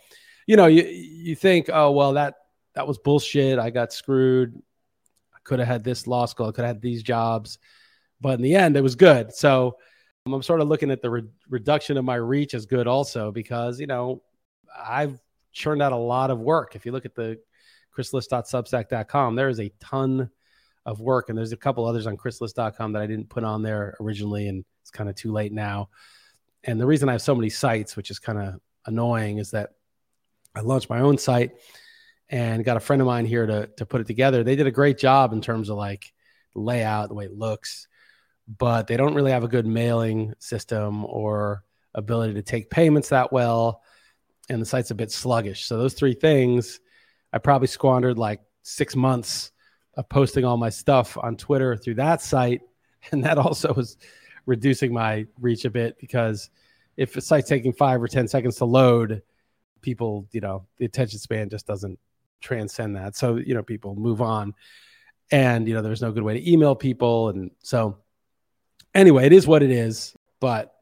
you 0.48 0.56
know, 0.56 0.66
you 0.66 0.84
you 0.84 1.36
think, 1.36 1.70
oh 1.72 1.92
well, 1.92 2.14
that 2.14 2.36
that 2.74 2.88
was 2.88 2.98
bullshit. 2.98 3.60
I 3.60 3.70
got 3.70 3.94
screwed. 3.94 4.62
I 5.34 5.38
could 5.44 5.60
have 5.60 5.68
had 5.68 5.84
this 5.84 6.08
law 6.08 6.26
school. 6.26 6.48
I 6.48 6.52
could 6.52 6.66
have 6.66 6.76
had 6.76 6.82
these 6.82 7.04
jobs, 7.04 7.60
but 8.22 8.36
in 8.36 8.42
the 8.42 8.56
end, 8.56 8.76
it 8.76 8.82
was 8.82 8.96
good. 8.96 9.34
So, 9.34 9.78
um, 10.26 10.34
I'm 10.34 10.42
sort 10.42 10.62
of 10.62 10.68
looking 10.68 10.92
at 10.92 11.02
the 11.02 11.10
re- 11.10 11.30
reduction 11.48 11.98
of 11.98 12.06
my 12.06 12.16
reach 12.16 12.54
as 12.54 12.66
good, 12.66 12.88
also 12.88 13.32
because 13.32 13.80
you 13.80 13.88
know 13.88 14.24
I've 14.76 15.20
churned 15.54 15.82
out 15.82 15.92
a 15.92 15.98
lot 15.98 16.32
of 16.32 16.40
work. 16.40 16.76
If 16.76 16.86
you 16.86 16.92
look 16.92 17.06
at 17.06 17.16
the 17.16 17.40
chrisliss.substack.com, 17.96 19.36
there 19.36 19.50
is 19.50 19.60
a 19.60 19.72
ton 19.80 20.30
of 20.88 21.00
work, 21.00 21.30
and 21.30 21.38
there's 21.38 21.54
a 21.54 21.58
couple 21.58 21.86
others 21.86 22.08
on 22.08 22.18
chrisliss.com 22.18 22.94
that 22.94 23.02
I 23.02 23.08
didn't 23.08 23.30
put 23.30 23.44
on 23.44 23.62
there 23.62 23.96
originally, 24.00 24.48
and 24.48 24.66
it's 24.86 24.92
kind 24.92 25.10
of 25.10 25.16
too 25.16 25.32
late 25.32 25.52
now. 25.52 25.90
And 26.64 26.80
the 26.80 26.86
reason 26.86 27.10
I 27.10 27.14
have 27.14 27.22
so 27.24 27.34
many 27.34 27.50
sites, 27.50 27.96
which 27.96 28.12
is 28.12 28.20
kind 28.20 28.38
of 28.38 28.60
annoying, 28.86 29.40
is 29.40 29.50
that 29.50 29.72
I 30.56 30.60
launched 30.60 30.92
my 30.92 31.00
own 31.00 31.18
site 31.18 31.54
and 32.30 32.64
got 32.64 32.78
a 32.78 32.80
friend 32.80 33.02
of 33.02 33.08
mine 33.08 33.26
here 33.26 33.48
to 33.48 33.66
to 33.78 33.86
put 33.88 34.02
it 34.02 34.06
together. 34.06 34.44
They 34.44 34.56
did 34.56 34.68
a 34.68 34.72
great 34.72 35.00
job 35.00 35.34
in 35.34 35.42
terms 35.42 35.70
of 35.70 35.78
like 35.78 36.14
layout, 36.54 37.10
the 37.10 37.16
way 37.16 37.26
it 37.26 37.36
looks, 37.36 37.88
but 38.48 38.86
they 38.86 38.96
don't 38.96 39.16
really 39.16 39.32
have 39.32 39.44
a 39.44 39.48
good 39.48 39.66
mailing 39.66 40.36
system 40.38 41.04
or 41.06 41.64
ability 41.96 42.36
to 42.36 42.44
take 42.44 42.70
payments 42.70 43.10
that 43.10 43.34
well. 43.34 43.82
And 44.50 44.62
the 44.62 44.68
site's 44.68 44.92
a 44.92 44.96
bit 44.96 45.12
sluggish. 45.12 45.66
So 45.66 45.80
those 45.80 45.96
three 45.96 46.14
things, 46.14 46.80
I 47.34 47.40
probably 47.40 47.70
squandered 47.70 48.20
like 48.20 48.42
six 48.62 48.96
months 48.96 49.52
of 49.96 50.08
posting 50.10 50.46
all 50.46 50.58
my 50.58 50.70
stuff 50.70 51.18
on 51.18 51.38
Twitter 51.38 51.76
through 51.76 51.96
that 51.96 52.22
site. 52.22 52.62
And 53.12 53.24
that 53.24 53.38
also 53.38 53.72
was 53.72 53.98
reducing 54.46 54.94
my 54.94 55.26
reach 55.40 55.66
a 55.66 55.70
bit 55.70 55.98
because 56.00 56.50
if 56.98 57.16
a 57.18 57.22
site's 57.22 57.50
taking 57.50 57.74
five 57.74 58.02
or 58.02 58.08
10 58.08 58.28
seconds 58.28 58.58
to 58.58 58.66
load, 58.66 59.22
people, 59.82 60.28
you 60.32 60.42
know, 60.42 60.66
the 60.78 60.86
attention 60.86 61.20
span 61.20 61.50
just 61.50 61.68
doesn't 61.68 62.00
transcend 62.42 62.96
that. 62.96 63.16
So, 63.16 63.38
you 63.38 63.54
know, 63.54 63.64
people 63.64 63.96
move 63.96 64.22
on. 64.22 64.54
And, 65.32 65.68
you 65.68 65.74
know, 65.74 65.82
there's 65.82 66.02
no 66.02 66.12
good 66.12 66.24
way 66.24 66.40
to 66.40 66.52
email 66.52 66.76
people. 66.76 67.30
And 67.30 67.52
so, 67.60 67.98
anyway, 68.94 69.26
it 69.26 69.34
is 69.34 69.48
what 69.48 69.64
it 69.64 69.72
is. 69.72 70.16
But 70.40 70.74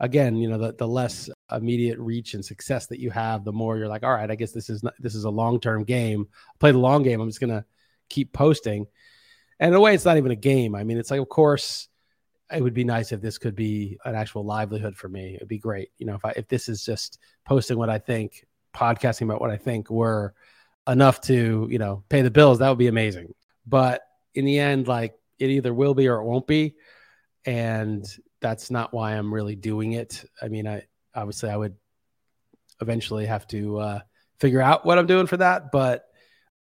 again, 0.00 0.36
you 0.36 0.48
know, 0.48 0.58
the, 0.58 0.72
the 0.72 0.86
less 0.86 1.28
immediate 1.50 1.98
reach 1.98 2.34
and 2.34 2.44
success 2.44 2.86
that 2.86 3.00
you 3.00 3.10
have, 3.10 3.44
the 3.44 3.52
more 3.52 3.76
you're 3.76 3.88
like, 3.88 4.04
all 4.04 4.12
right, 4.12 4.30
I 4.30 4.36
guess 4.36 4.52
this 4.52 4.70
is 4.70 4.82
not, 4.82 4.94
this 4.98 5.14
is 5.14 5.24
a 5.24 5.30
long 5.30 5.60
term 5.60 5.84
game. 5.84 6.28
Play 6.58 6.72
the 6.72 6.78
long 6.78 7.02
game. 7.02 7.20
I'm 7.20 7.28
just 7.28 7.40
gonna 7.40 7.64
keep 8.08 8.32
posting. 8.32 8.86
And 9.60 9.70
in 9.70 9.74
a 9.74 9.80
way, 9.80 9.94
it's 9.94 10.04
not 10.04 10.16
even 10.16 10.30
a 10.30 10.36
game. 10.36 10.74
I 10.74 10.84
mean, 10.84 10.98
it's 10.98 11.10
like, 11.10 11.20
of 11.20 11.28
course, 11.28 11.88
it 12.52 12.62
would 12.62 12.74
be 12.74 12.84
nice 12.84 13.12
if 13.12 13.20
this 13.20 13.38
could 13.38 13.54
be 13.54 13.98
an 14.04 14.14
actual 14.14 14.44
livelihood 14.44 14.96
for 14.96 15.08
me. 15.08 15.34
It'd 15.34 15.48
be 15.48 15.58
great. 15.58 15.90
You 15.98 16.06
know, 16.06 16.14
if 16.14 16.24
I 16.24 16.30
if 16.30 16.48
this 16.48 16.68
is 16.68 16.84
just 16.84 17.18
posting 17.44 17.78
what 17.78 17.90
I 17.90 17.98
think, 17.98 18.46
podcasting 18.74 19.22
about 19.22 19.40
what 19.40 19.50
I 19.50 19.56
think 19.56 19.90
were 19.90 20.34
enough 20.86 21.20
to, 21.22 21.68
you 21.70 21.78
know, 21.78 22.04
pay 22.08 22.22
the 22.22 22.30
bills, 22.30 22.58
that 22.60 22.68
would 22.68 22.78
be 22.78 22.86
amazing. 22.86 23.34
But 23.66 24.02
in 24.34 24.44
the 24.44 24.58
end, 24.58 24.88
like 24.88 25.14
it 25.38 25.50
either 25.50 25.74
will 25.74 25.94
be 25.94 26.08
or 26.08 26.20
it 26.20 26.24
won't 26.24 26.46
be. 26.46 26.76
And 27.44 28.04
that's 28.40 28.70
not 28.70 28.94
why 28.94 29.12
I'm 29.12 29.32
really 29.32 29.56
doing 29.56 29.92
it. 29.92 30.24
I 30.40 30.48
mean, 30.48 30.66
I 30.66 30.86
obviously 31.14 31.50
I 31.50 31.56
would 31.56 31.76
eventually 32.80 33.26
have 33.26 33.46
to 33.48 33.78
uh, 33.78 34.00
figure 34.40 34.60
out 34.60 34.86
what 34.86 34.98
I'm 34.98 35.06
doing 35.06 35.26
for 35.26 35.36
that, 35.38 35.70
but 35.72 36.06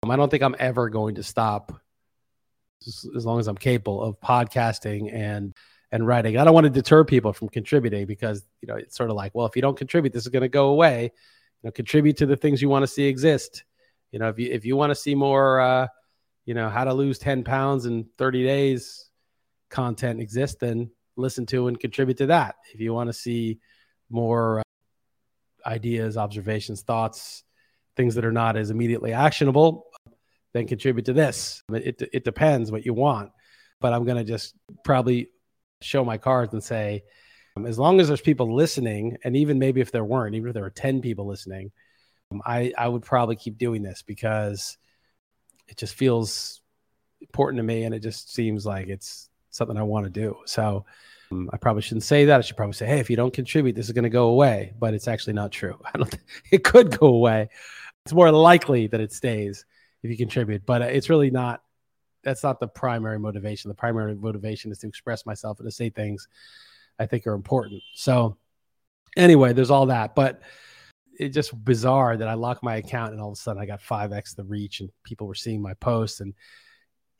um, 0.02 0.10
I 0.10 0.16
don't 0.16 0.30
think 0.30 0.42
I'm 0.42 0.56
ever 0.58 0.88
going 0.88 1.16
to 1.16 1.22
stop 1.22 1.80
as, 2.86 3.06
as 3.16 3.26
long 3.26 3.38
as 3.38 3.46
I'm 3.46 3.56
capable 3.56 4.02
of 4.02 4.20
podcasting 4.20 5.12
and 5.14 5.54
and 5.92 6.06
writing. 6.06 6.36
I 6.36 6.44
don't 6.44 6.54
want 6.54 6.64
to 6.64 6.70
deter 6.70 7.04
people 7.04 7.32
from 7.32 7.48
contributing 7.48 8.06
because 8.06 8.46
you 8.60 8.68
know 8.68 8.76
it's 8.76 8.96
sort 8.96 9.10
of 9.10 9.16
like, 9.16 9.34
well, 9.34 9.46
if 9.46 9.56
you 9.56 9.62
don't 9.62 9.76
contribute, 9.76 10.12
this 10.12 10.22
is 10.22 10.28
going 10.28 10.42
to 10.42 10.48
go 10.48 10.68
away. 10.68 11.04
You 11.62 11.68
know, 11.68 11.70
contribute 11.72 12.16
to 12.18 12.26
the 12.26 12.36
things 12.36 12.62
you 12.62 12.68
want 12.68 12.82
to 12.84 12.86
see 12.86 13.04
exist. 13.04 13.64
You 14.12 14.18
know, 14.18 14.28
if 14.28 14.38
you 14.38 14.50
if 14.50 14.64
you 14.64 14.76
want 14.76 14.90
to 14.90 14.94
see 14.94 15.14
more, 15.14 15.60
uh, 15.60 15.86
you 16.44 16.54
know, 16.54 16.68
how 16.68 16.84
to 16.84 16.94
lose 16.94 17.18
ten 17.18 17.44
pounds 17.44 17.86
in 17.86 18.06
thirty 18.18 18.44
days 18.44 19.10
content 19.68 20.20
exist, 20.20 20.60
then 20.60 20.90
listen 21.16 21.46
to 21.46 21.68
and 21.68 21.78
contribute 21.78 22.18
to 22.18 22.26
that. 22.26 22.56
If 22.74 22.80
you 22.80 22.92
want 22.92 23.08
to 23.08 23.12
see 23.12 23.58
more 24.08 24.60
uh, 24.60 25.68
ideas, 25.68 26.16
observations, 26.16 26.82
thoughts, 26.82 27.44
things 27.96 28.14
that 28.14 28.24
are 28.24 28.32
not 28.32 28.56
as 28.56 28.70
immediately 28.70 29.12
actionable, 29.12 29.86
then 30.52 30.66
contribute 30.66 31.04
to 31.04 31.12
this. 31.12 31.62
It, 31.72 32.02
it 32.12 32.24
depends 32.24 32.72
what 32.72 32.84
you 32.84 32.94
want, 32.94 33.30
but 33.80 33.92
I'm 33.92 34.04
going 34.04 34.16
to 34.16 34.24
just 34.24 34.54
probably 34.84 35.28
show 35.80 36.04
my 36.04 36.18
cards 36.18 36.52
and 36.52 36.62
say, 36.62 37.04
um, 37.56 37.66
as 37.66 37.78
long 37.78 38.00
as 38.00 38.08
there's 38.08 38.20
people 38.20 38.54
listening, 38.54 39.16
and 39.24 39.36
even 39.36 39.58
maybe 39.58 39.80
if 39.80 39.92
there 39.92 40.04
weren't, 40.04 40.34
even 40.34 40.48
if 40.48 40.54
there 40.54 40.62
were 40.62 40.70
10 40.70 41.00
people 41.00 41.26
listening, 41.26 41.72
um, 42.30 42.42
I, 42.44 42.72
I 42.78 42.88
would 42.88 43.02
probably 43.02 43.36
keep 43.36 43.58
doing 43.58 43.82
this 43.82 44.02
because 44.02 44.78
it 45.68 45.76
just 45.76 45.94
feels 45.94 46.60
important 47.20 47.58
to 47.58 47.62
me 47.62 47.84
and 47.84 47.94
it 47.94 48.00
just 48.00 48.32
seems 48.32 48.64
like 48.64 48.88
it's 48.88 49.28
something 49.50 49.76
I 49.76 49.82
want 49.82 50.04
to 50.04 50.10
do. 50.10 50.36
So 50.46 50.84
um, 51.32 51.50
I 51.52 51.56
probably 51.56 51.82
shouldn't 51.82 52.04
say 52.04 52.26
that. 52.26 52.38
I 52.38 52.40
should 52.40 52.56
probably 52.56 52.74
say, 52.74 52.86
hey, 52.86 53.00
if 53.00 53.10
you 53.10 53.16
don't 53.16 53.32
contribute, 53.32 53.74
this 53.74 53.86
is 53.86 53.92
going 53.92 54.04
to 54.04 54.10
go 54.10 54.28
away. 54.28 54.74
But 54.78 54.94
it's 54.94 55.08
actually 55.08 55.34
not 55.34 55.52
true. 55.52 55.78
I 55.94 55.98
don't. 55.98 56.14
It 56.50 56.64
could 56.64 56.98
go 56.98 57.08
away. 57.08 57.48
It's 58.04 58.12
more 58.12 58.30
likely 58.30 58.86
that 58.88 59.00
it 59.00 59.12
stays 59.12 59.64
if 60.02 60.10
you 60.10 60.16
contribute. 60.16 60.64
But 60.66 60.82
uh, 60.82 60.86
it's 60.86 61.10
really 61.10 61.30
not. 61.30 61.62
That's 62.22 62.42
not 62.42 62.60
the 62.60 62.68
primary 62.68 63.18
motivation. 63.18 63.68
The 63.68 63.74
primary 63.74 64.14
motivation 64.14 64.70
is 64.70 64.78
to 64.78 64.88
express 64.88 65.24
myself 65.26 65.58
and 65.58 65.66
to 65.66 65.72
say 65.72 65.90
things 65.90 66.28
I 66.98 67.06
think 67.06 67.26
are 67.26 67.34
important. 67.34 67.82
So 67.94 68.36
anyway, 69.16 69.52
there's 69.52 69.70
all 69.70 69.86
that. 69.86 70.14
But 70.14 70.42
it's 71.18 71.34
just 71.34 71.64
bizarre 71.64 72.16
that 72.16 72.28
I 72.28 72.34
locked 72.34 72.62
my 72.62 72.76
account 72.76 73.12
and 73.12 73.20
all 73.20 73.28
of 73.28 73.34
a 73.34 73.36
sudden 73.36 73.62
I 73.62 73.66
got 73.66 73.82
five 73.82 74.12
x 74.12 74.34
the 74.34 74.44
reach 74.44 74.80
and 74.80 74.90
people 75.04 75.26
were 75.26 75.34
seeing 75.34 75.60
my 75.60 75.74
posts 75.74 76.20
and 76.20 76.34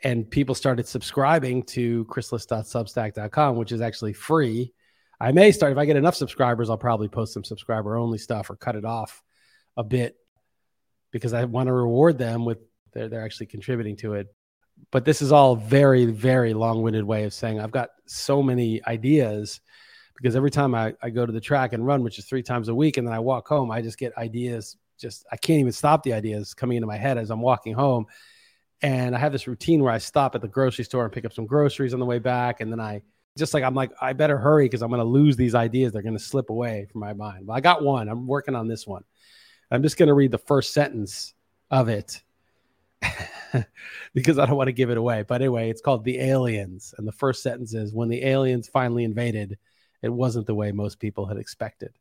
and 0.03 0.31
people 0.31 0.55
started 0.55 0.89
subscribing 0.89 1.63
to 1.63 2.07
chrisliss.substack.com, 2.07 3.57
which 3.57 3.71
is 3.71 3.83
actually 3.83 4.15
free. 4.15 4.73
I 5.21 5.33
may 5.33 5.53
start 5.53 5.73
if 5.73 5.79
I 5.79 5.85
get 5.85 5.97
enough 5.97 6.15
subscribers, 6.15 6.71
I'll 6.71 6.79
probably 6.79 7.09
post 7.09 7.35
some 7.35 7.45
subscriber 7.45 7.97
only 7.97 8.17
stuff 8.17 8.49
or 8.49 8.57
cut 8.57 8.77
it 8.77 8.87
off 8.87 9.23
a 9.77 9.85
bit 9.85 10.17
because 11.11 11.35
I 11.35 11.45
want 11.45 11.67
to 11.67 11.75
reward 11.75 12.17
them 12.17 12.47
with 12.47 12.59
they're 12.93 13.09
they're 13.09 13.25
actually 13.25 13.47
contributing 13.47 13.97
to 13.99 14.15
it. 14.15 14.35
But 14.91 15.05
this 15.05 15.23
is 15.23 15.33
all 15.33 15.57
very 15.57 16.07
very 16.07 16.55
long 16.55 16.83
winded 16.83 17.05
way 17.05 17.25
of 17.25 17.33
saying 17.33 17.61
I've 17.61 17.71
got 17.71 17.91
so 18.07 18.43
many 18.43 18.85
ideas 18.87 19.61
because 20.17 20.37
every 20.37 20.51
time 20.51 20.75
I, 20.75 20.95
I 21.03 21.11
go 21.11 21.25
to 21.25 21.33
the 21.33 21.41
track 21.41 21.73
and 21.73 21.87
run, 21.87 22.03
which 22.03 22.19
is 22.19 22.27
three 22.27 22.43
times 22.43 22.69
a 22.69 22.75
week, 22.75 22.97
and 22.97 23.07
then 23.07 23.15
I 23.15 23.21
walk 23.21 23.49
home, 23.49 23.71
I 23.71 23.81
just 23.81 23.99
get 23.99 24.17
ideas 24.19 24.77
just 25.01 25.27
I 25.33 25.37
can't 25.37 25.61
even 25.61 25.73
stop 25.73 26.03
the 26.03 26.13
ideas 26.13 26.55
coming 26.55 26.77
into 26.77 26.87
my 26.87 26.97
head 26.97 27.19
as 27.19 27.31
I'm 27.31 27.41
walking 27.41 27.75
home. 27.75 28.07
And 28.83 29.15
I 29.15 29.19
have 29.19 29.33
this 29.33 29.47
routine 29.47 29.83
where 29.83 29.93
I 29.93 29.99
stop 29.99 30.35
at 30.35 30.41
the 30.41 30.49
grocery 30.49 30.85
store 30.85 31.05
and 31.05 31.13
pick 31.13 31.25
up 31.25 31.33
some 31.33 31.47
groceries 31.47 31.93
on 31.93 32.01
the 32.01 32.07
way 32.07 32.19
back. 32.19 32.61
And 32.61 32.71
then 32.71 32.81
I 32.81 33.03
just 33.37 33.53
like, 33.53 33.63
I'm 33.63 33.75
like, 33.75 33.91
I 34.01 34.13
better 34.13 34.39
hurry 34.39 34.67
because 34.67 34.83
I'm 34.83 34.89
going 34.89 35.01
to 35.01 35.05
lose 35.05 35.37
these 35.37 35.55
ideas. 35.55 35.93
They're 35.93 36.03
going 36.03 36.17
to 36.17 36.23
slip 36.23 36.51
away 36.51 36.87
from 36.91 37.01
my 37.01 37.13
mind. 37.13 37.47
But 37.47 37.55
I 37.55 37.61
got 37.61 37.83
one. 37.83 38.09
I'm 38.09 38.27
working 38.27 38.55
on 38.55 38.69
this 38.69 38.87
one. 38.87 39.05
I'm 39.71 39.83
just 39.83 39.99
going 39.99 40.09
to 40.09 40.15
read 40.15 40.31
the 40.31 40.39
first 40.39 40.73
sentence 40.73 41.35
of 41.71 41.89
it 41.89 42.23
because 44.15 44.39
I 44.39 44.47
don't 44.47 44.57
want 44.57 44.69
to 44.69 44.73
give 44.73 44.91
it 44.91 44.97
away. 44.97 45.23
But 45.23 45.41
anyway, 45.43 45.71
it's 45.71 45.81
called 45.81 46.05
The 46.05 46.19
Aliens. 46.19 46.95
And 46.99 47.07
the 47.07 47.13
first 47.13 47.43
sentence 47.43 47.75
is 47.75 47.93
When 47.93 48.09
the 48.09 48.25
aliens 48.25 48.69
finally 48.69 49.05
invaded, 49.05 49.59
it 50.03 50.09
wasn't 50.09 50.47
the 50.47 50.55
way 50.55 50.73
most 50.73 50.99
people 50.99 51.27
had 51.27 51.37
expected. 51.37 51.93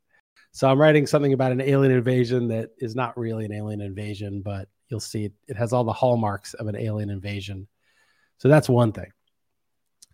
So 0.52 0.68
I'm 0.68 0.80
writing 0.80 1.06
something 1.06 1.32
about 1.32 1.52
an 1.52 1.60
alien 1.60 1.92
invasion 1.92 2.48
that 2.48 2.70
is 2.78 2.96
not 2.96 3.16
really 3.16 3.44
an 3.44 3.52
alien 3.52 3.80
invasion, 3.80 4.42
but 4.42 4.68
you'll 4.88 5.00
see 5.00 5.26
it, 5.26 5.32
it 5.46 5.56
has 5.56 5.72
all 5.72 5.84
the 5.84 5.92
hallmarks 5.92 6.54
of 6.54 6.66
an 6.66 6.76
alien 6.76 7.10
invasion. 7.10 7.68
So 8.38 8.48
that's 8.48 8.68
one 8.68 8.92
thing. 8.92 9.12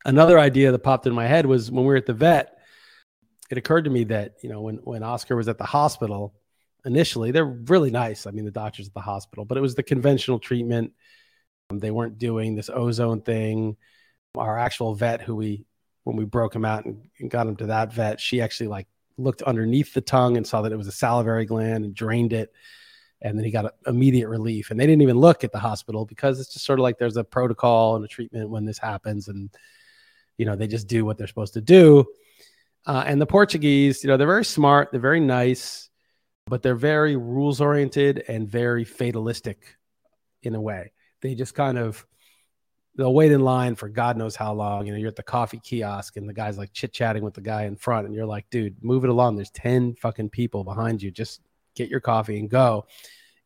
Another 0.04 0.38
idea 0.38 0.72
that 0.72 0.80
popped 0.80 1.06
in 1.06 1.14
my 1.14 1.26
head 1.26 1.46
was 1.46 1.70
when 1.70 1.84
we 1.84 1.88
were 1.88 1.96
at 1.96 2.06
the 2.06 2.12
vet, 2.12 2.58
it 3.50 3.58
occurred 3.58 3.84
to 3.84 3.90
me 3.90 4.04
that, 4.04 4.34
you 4.42 4.50
know, 4.50 4.60
when, 4.60 4.76
when 4.76 5.02
Oscar 5.02 5.36
was 5.36 5.48
at 5.48 5.58
the 5.58 5.64
hospital, 5.64 6.34
initially, 6.84 7.30
they're 7.30 7.44
really 7.44 7.90
nice. 7.90 8.26
I 8.26 8.30
mean, 8.30 8.44
the 8.44 8.50
doctors 8.50 8.88
at 8.88 8.94
the 8.94 9.00
hospital, 9.00 9.44
but 9.44 9.56
it 9.56 9.62
was 9.62 9.74
the 9.74 9.82
conventional 9.82 10.38
treatment. 10.38 10.92
Um, 11.70 11.78
they 11.78 11.90
weren't 11.90 12.18
doing 12.18 12.54
this 12.54 12.70
ozone 12.72 13.20
thing. 13.20 13.76
Our 14.36 14.58
actual 14.58 14.94
vet, 14.94 15.22
who 15.22 15.34
we, 15.34 15.64
when 16.04 16.16
we 16.16 16.24
broke 16.24 16.54
him 16.54 16.64
out 16.64 16.84
and, 16.84 17.08
and 17.18 17.30
got 17.30 17.46
him 17.46 17.56
to 17.56 17.66
that 17.66 17.92
vet, 17.92 18.20
she 18.20 18.40
actually 18.40 18.68
like 18.68 18.86
looked 19.18 19.42
underneath 19.42 19.94
the 19.94 20.00
tongue 20.00 20.36
and 20.36 20.46
saw 20.46 20.62
that 20.62 20.72
it 20.72 20.76
was 20.76 20.86
a 20.86 20.92
salivary 20.92 21.46
gland 21.46 21.84
and 21.84 21.94
drained 21.94 22.32
it. 22.32 22.52
And 23.22 23.38
then 23.38 23.44
he 23.44 23.50
got 23.50 23.74
immediate 23.86 24.28
relief. 24.28 24.70
And 24.70 24.78
they 24.78 24.86
didn't 24.86 25.02
even 25.02 25.18
look 25.18 25.42
at 25.42 25.52
the 25.52 25.58
hospital 25.58 26.04
because 26.04 26.38
it's 26.38 26.52
just 26.52 26.66
sort 26.66 26.78
of 26.78 26.82
like 26.82 26.98
there's 26.98 27.16
a 27.16 27.24
protocol 27.24 27.96
and 27.96 28.04
a 28.04 28.08
treatment 28.08 28.50
when 28.50 28.66
this 28.66 28.78
happens. 28.78 29.28
And, 29.28 29.50
you 30.36 30.44
know, 30.44 30.54
they 30.54 30.66
just 30.66 30.86
do 30.86 31.04
what 31.04 31.16
they're 31.16 31.26
supposed 31.26 31.54
to 31.54 31.62
do. 31.62 32.04
Uh, 32.84 33.02
and 33.06 33.20
the 33.20 33.26
Portuguese, 33.26 34.04
you 34.04 34.08
know, 34.08 34.16
they're 34.16 34.26
very 34.26 34.44
smart, 34.44 34.90
they're 34.92 35.00
very 35.00 35.18
nice, 35.18 35.88
but 36.46 36.62
they're 36.62 36.76
very 36.76 37.16
rules 37.16 37.60
oriented 37.60 38.22
and 38.28 38.48
very 38.48 38.84
fatalistic 38.84 39.76
in 40.42 40.54
a 40.54 40.60
way. 40.60 40.92
They 41.22 41.34
just 41.34 41.54
kind 41.54 41.78
of, 41.78 42.06
they'll 42.96 43.14
wait 43.14 43.32
in 43.32 43.40
line 43.40 43.74
for 43.74 43.88
God 43.88 44.16
knows 44.16 44.36
how 44.36 44.52
long. 44.52 44.86
You 44.86 44.92
know, 44.92 44.98
you're 44.98 45.08
at 45.08 45.16
the 45.16 45.22
coffee 45.22 45.60
kiosk 45.62 46.16
and 46.16 46.28
the 46.28 46.32
guy's 46.32 46.58
like 46.58 46.72
chit 46.72 46.92
chatting 46.92 47.22
with 47.22 47.34
the 47.34 47.40
guy 47.40 47.64
in 47.64 47.76
front, 47.76 48.06
and 48.06 48.14
you're 48.14 48.26
like, 48.26 48.48
dude, 48.50 48.82
move 48.82 49.04
it 49.04 49.10
along. 49.10 49.36
There's 49.36 49.50
10 49.50 49.96
fucking 49.96 50.30
people 50.30 50.64
behind 50.64 51.02
you. 51.02 51.10
Just 51.10 51.40
get 51.74 51.88
your 51.88 52.00
coffee 52.00 52.38
and 52.38 52.50
go. 52.50 52.86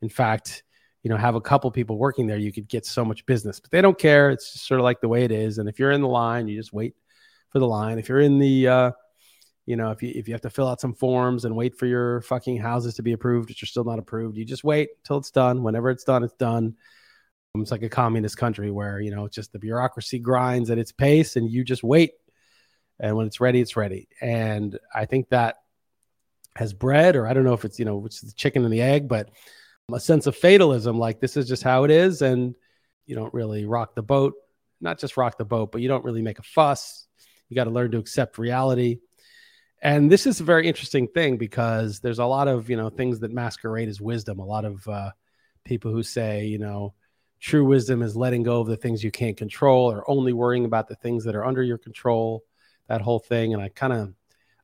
In 0.02 0.08
fact, 0.08 0.62
you 1.02 1.10
know, 1.10 1.16
have 1.16 1.34
a 1.34 1.40
couple 1.40 1.70
people 1.70 1.96
working 1.96 2.26
there, 2.26 2.36
you 2.36 2.52
could 2.52 2.68
get 2.68 2.84
so 2.84 3.04
much 3.04 3.24
business, 3.26 3.58
but 3.58 3.70
they 3.70 3.80
don't 3.80 3.98
care. 3.98 4.30
It's 4.30 4.52
just 4.52 4.66
sort 4.66 4.80
of 4.80 4.84
like 4.84 5.00
the 5.00 5.08
way 5.08 5.24
it 5.24 5.32
is. 5.32 5.58
And 5.58 5.68
if 5.68 5.78
you're 5.78 5.92
in 5.92 6.02
the 6.02 6.08
line, 6.08 6.46
you 6.46 6.56
just 6.56 6.72
wait 6.72 6.94
for 7.48 7.58
the 7.58 7.66
line. 7.66 7.98
If 7.98 8.08
you're 8.08 8.20
in 8.20 8.38
the, 8.38 8.68
uh, 8.68 8.90
you 9.66 9.76
know, 9.76 9.90
if 9.90 10.02
you 10.02 10.12
if 10.14 10.28
you 10.28 10.34
have 10.34 10.40
to 10.42 10.50
fill 10.50 10.68
out 10.68 10.80
some 10.80 10.94
forms 10.94 11.44
and 11.44 11.56
wait 11.56 11.76
for 11.76 11.86
your 11.86 12.20
fucking 12.22 12.58
houses 12.58 12.94
to 12.94 13.02
be 13.02 13.12
approved, 13.12 13.48
which 13.48 13.62
are 13.62 13.66
still 13.66 13.84
not 13.84 13.98
approved, 13.98 14.36
you 14.36 14.44
just 14.44 14.64
wait 14.64 14.90
till 15.04 15.16
it's 15.16 15.30
done. 15.30 15.62
Whenever 15.62 15.90
it's 15.90 16.04
done, 16.04 16.22
it's 16.22 16.34
done. 16.34 16.74
It's 17.56 17.72
like 17.72 17.82
a 17.82 17.88
communist 17.88 18.36
country 18.36 18.70
where, 18.70 19.00
you 19.00 19.10
know, 19.10 19.26
just 19.26 19.52
the 19.52 19.58
bureaucracy 19.58 20.20
grinds 20.20 20.70
at 20.70 20.78
its 20.78 20.92
pace 20.92 21.34
and 21.34 21.50
you 21.50 21.64
just 21.64 21.82
wait. 21.82 22.12
And 23.00 23.16
when 23.16 23.26
it's 23.26 23.40
ready, 23.40 23.60
it's 23.60 23.76
ready. 23.76 24.08
And 24.20 24.78
I 24.94 25.06
think 25.06 25.30
that 25.30 25.56
has 26.54 26.72
bred, 26.72 27.16
or 27.16 27.26
I 27.26 27.32
don't 27.32 27.44
know 27.44 27.54
if 27.54 27.64
it's, 27.64 27.78
you 27.78 27.84
know, 27.84 27.96
which 27.96 28.22
is 28.22 28.30
the 28.30 28.36
chicken 28.36 28.64
and 28.64 28.72
the 28.72 28.82
egg, 28.82 29.08
but 29.08 29.30
a 29.92 29.98
sense 29.98 30.28
of 30.28 30.36
fatalism 30.36 30.98
like 30.98 31.18
this 31.18 31.36
is 31.36 31.48
just 31.48 31.64
how 31.64 31.82
it 31.82 31.90
is. 31.90 32.22
And 32.22 32.54
you 33.06 33.16
don't 33.16 33.34
really 33.34 33.64
rock 33.64 33.96
the 33.96 34.02
boat, 34.02 34.34
not 34.80 35.00
just 35.00 35.16
rock 35.16 35.36
the 35.36 35.44
boat, 35.44 35.72
but 35.72 35.80
you 35.80 35.88
don't 35.88 36.04
really 36.04 36.22
make 36.22 36.38
a 36.38 36.44
fuss. 36.44 37.08
You 37.48 37.56
got 37.56 37.64
to 37.64 37.70
learn 37.70 37.90
to 37.90 37.98
accept 37.98 38.38
reality. 38.38 39.00
And 39.82 40.12
this 40.12 40.24
is 40.26 40.38
a 40.38 40.44
very 40.44 40.68
interesting 40.68 41.08
thing 41.08 41.36
because 41.36 41.98
there's 41.98 42.20
a 42.20 42.24
lot 42.26 42.46
of, 42.46 42.70
you 42.70 42.76
know, 42.76 42.90
things 42.90 43.18
that 43.20 43.32
masquerade 43.32 43.88
as 43.88 44.00
wisdom. 44.00 44.38
A 44.38 44.44
lot 44.44 44.64
of 44.64 44.86
uh, 44.86 45.10
people 45.64 45.90
who 45.90 46.04
say, 46.04 46.44
you 46.46 46.58
know, 46.58 46.94
True 47.40 47.64
wisdom 47.64 48.02
is 48.02 48.16
letting 48.16 48.42
go 48.42 48.60
of 48.60 48.66
the 48.66 48.76
things 48.76 49.02
you 49.02 49.10
can't 49.10 49.36
control 49.36 49.90
or 49.90 50.08
only 50.10 50.32
worrying 50.32 50.66
about 50.66 50.88
the 50.88 50.94
things 50.96 51.24
that 51.24 51.34
are 51.34 51.44
under 51.44 51.62
your 51.62 51.78
control, 51.78 52.44
that 52.88 53.00
whole 53.00 53.18
thing. 53.18 53.54
And 53.54 53.62
I 53.62 53.68
kind 53.70 53.92
of 53.92 54.12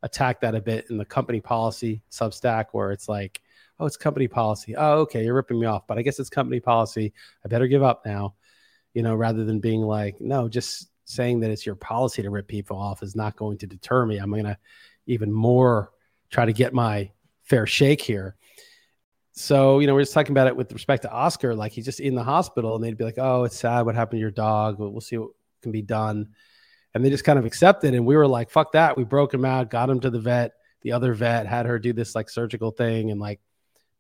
attack 0.03 0.41
that 0.43 0.55
a 0.55 0.61
bit 0.61 0.87
in 0.91 0.99
the 0.99 1.05
company 1.05 1.41
policy 1.41 2.03
substack 2.11 2.67
where 2.73 2.93
it's 2.93 3.09
like, 3.09 3.41
oh, 3.81 3.87
it's 3.87 3.97
company 3.97 4.29
policy. 4.29 4.77
Oh, 4.77 5.01
okay, 5.01 5.25
you're 5.25 5.35
ripping 5.35 5.59
me 5.59 5.67
off, 5.67 5.87
but 5.87 5.99
I 5.99 6.03
guess 6.03 6.19
it's 6.19 6.29
company 6.29 6.61
policy. 6.61 7.13
I 7.45 7.49
better 7.49 7.67
give 7.67 7.83
up 7.83 8.05
now, 8.05 8.35
you 8.93 9.03
know, 9.03 9.15
rather 9.15 9.45
than 9.45 9.59
being 9.59 9.81
like, 9.81 10.21
no, 10.21 10.49
just 10.49 10.91
saying 11.07 11.41
that 11.41 11.51
it's 11.51 11.65
your 11.65 11.77
policy 11.77 12.23
to 12.23 12.31
rip 12.31 12.49
people 12.49 12.77
off 12.77 13.03
is 13.03 13.17
not 13.17 13.37
going 13.37 13.57
to 13.59 13.67
deter 13.67 14.05
me. 14.05 14.19
I'm 14.19 14.31
going 14.31 14.45
to 14.45 14.59
even 15.07 15.33
more 15.33 15.93
try 16.31 16.45
to 16.45 16.53
get 16.53 16.75
my 16.75 17.11
fair 17.43 17.67
shake 17.67 18.03
here 18.03 18.37
so 19.37 19.81
you 19.81 19.87
know 19.87 19.95
we're 19.95 20.01
just 20.01 20.15
talking 20.15 20.33
about 20.33 20.47
it 20.47 20.57
with 20.57 20.73
respect 20.73 21.03
to 21.03 21.13
oscar 21.13 21.55
like 21.55 21.71
he's 21.71 21.85
just 21.85 22.01
in 22.01 22.15
the 22.15 22.25
hospital 22.25 22.75
and 22.75 22.83
they'd 22.83 22.97
be 22.97 23.05
like 23.05 23.19
oh 23.19 23.45
it's 23.45 23.59
sad. 23.59 23.83
What 23.83 23.95
happened 23.95 24.19
to 24.19 24.21
your 24.21 24.31
dog? 24.31 24.79
We'll 24.79 25.01
see 25.01 25.19
what 25.19 25.31
can 25.63 25.73
be 25.73 25.83
done. 25.83 26.31
And 26.95 27.05
they 27.05 27.11
just 27.11 27.25
kind 27.25 27.39
of 27.39 27.45
accepted 27.45 27.95
and 27.95 28.07
we 28.07 28.17
were 28.17 28.27
like 28.27 28.51
fuck 28.51 28.73
that. 28.73 28.97
We 28.97 29.05
broke 29.05 29.33
him 29.33 29.45
out 29.45 29.71
got 29.71 29.91
him 29.91 30.01
to 30.01 30.11
the 30.11 30.21
vet 30.21 30.53
the 30.83 30.93
other 30.93 31.13
vet 31.13 31.47
had 31.47 31.67
her 31.67 31.79
do 31.79 31.93
this 31.93 32.15
like 32.15 32.31
surgical 32.31 32.71
thing 32.71 33.11
and 33.11 33.21
like 33.21 33.41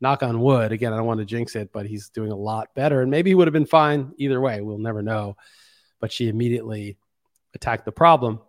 knock 0.00 0.22
on 0.22 0.40
wood. 0.40 0.72
Again 0.72 0.92
i 0.92 0.96
don't 0.96 1.06
want 1.06 1.20
to 1.20 1.26
jinx 1.26 1.54
it 1.54 1.70
but 1.72 1.86
he's 1.86 2.08
doing 2.08 2.32
a 2.32 2.36
lot 2.36 2.74
better 2.74 3.02
and 3.02 3.10
maybe 3.10 3.30
he 3.30 3.34
would 3.34 3.46
have 3.46 3.52
been 3.52 3.66
fine 3.66 4.12
either 4.16 4.40
way. 4.40 4.62
We'll 4.62 4.78
never 4.78 5.02
know. 5.02 5.36
But 6.00 6.12
she 6.12 6.28
immediately 6.28 6.96
attacked 7.54 7.84
the 7.84 7.92
problem. 7.92 8.40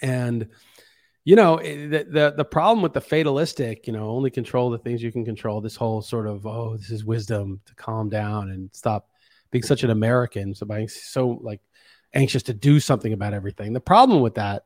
And 0.00 0.48
you 1.26 1.36
know 1.36 1.56
eh, 1.56 1.86
the, 1.88 2.06
the, 2.08 2.34
the 2.38 2.44
problem 2.44 2.80
with 2.80 2.94
the 2.94 3.00
fatalistic 3.02 3.86
you 3.86 3.92
know 3.92 4.08
only 4.08 4.30
control 4.30 4.70
the 4.70 4.78
things 4.78 5.02
you 5.02 5.12
can 5.12 5.26
control 5.26 5.60
this 5.60 5.76
whole 5.76 6.00
sort 6.00 6.26
of 6.26 6.46
oh 6.46 6.78
this 6.78 6.90
is 6.90 7.04
wisdom 7.04 7.60
to 7.66 7.74
calm 7.74 8.08
down 8.08 8.48
and 8.48 8.70
stop 8.72 9.10
being 9.50 9.62
such 9.62 9.82
an 9.82 9.90
american 9.90 10.54
so 10.54 10.64
being 10.64 10.88
so 10.88 11.38
like 11.42 11.60
anxious 12.16 12.42
to 12.44 12.54
do 12.54 12.80
something 12.80 13.12
about 13.12 13.34
everything. 13.34 13.72
The 13.72 13.80
problem 13.80 14.20
with 14.20 14.34
that 14.34 14.64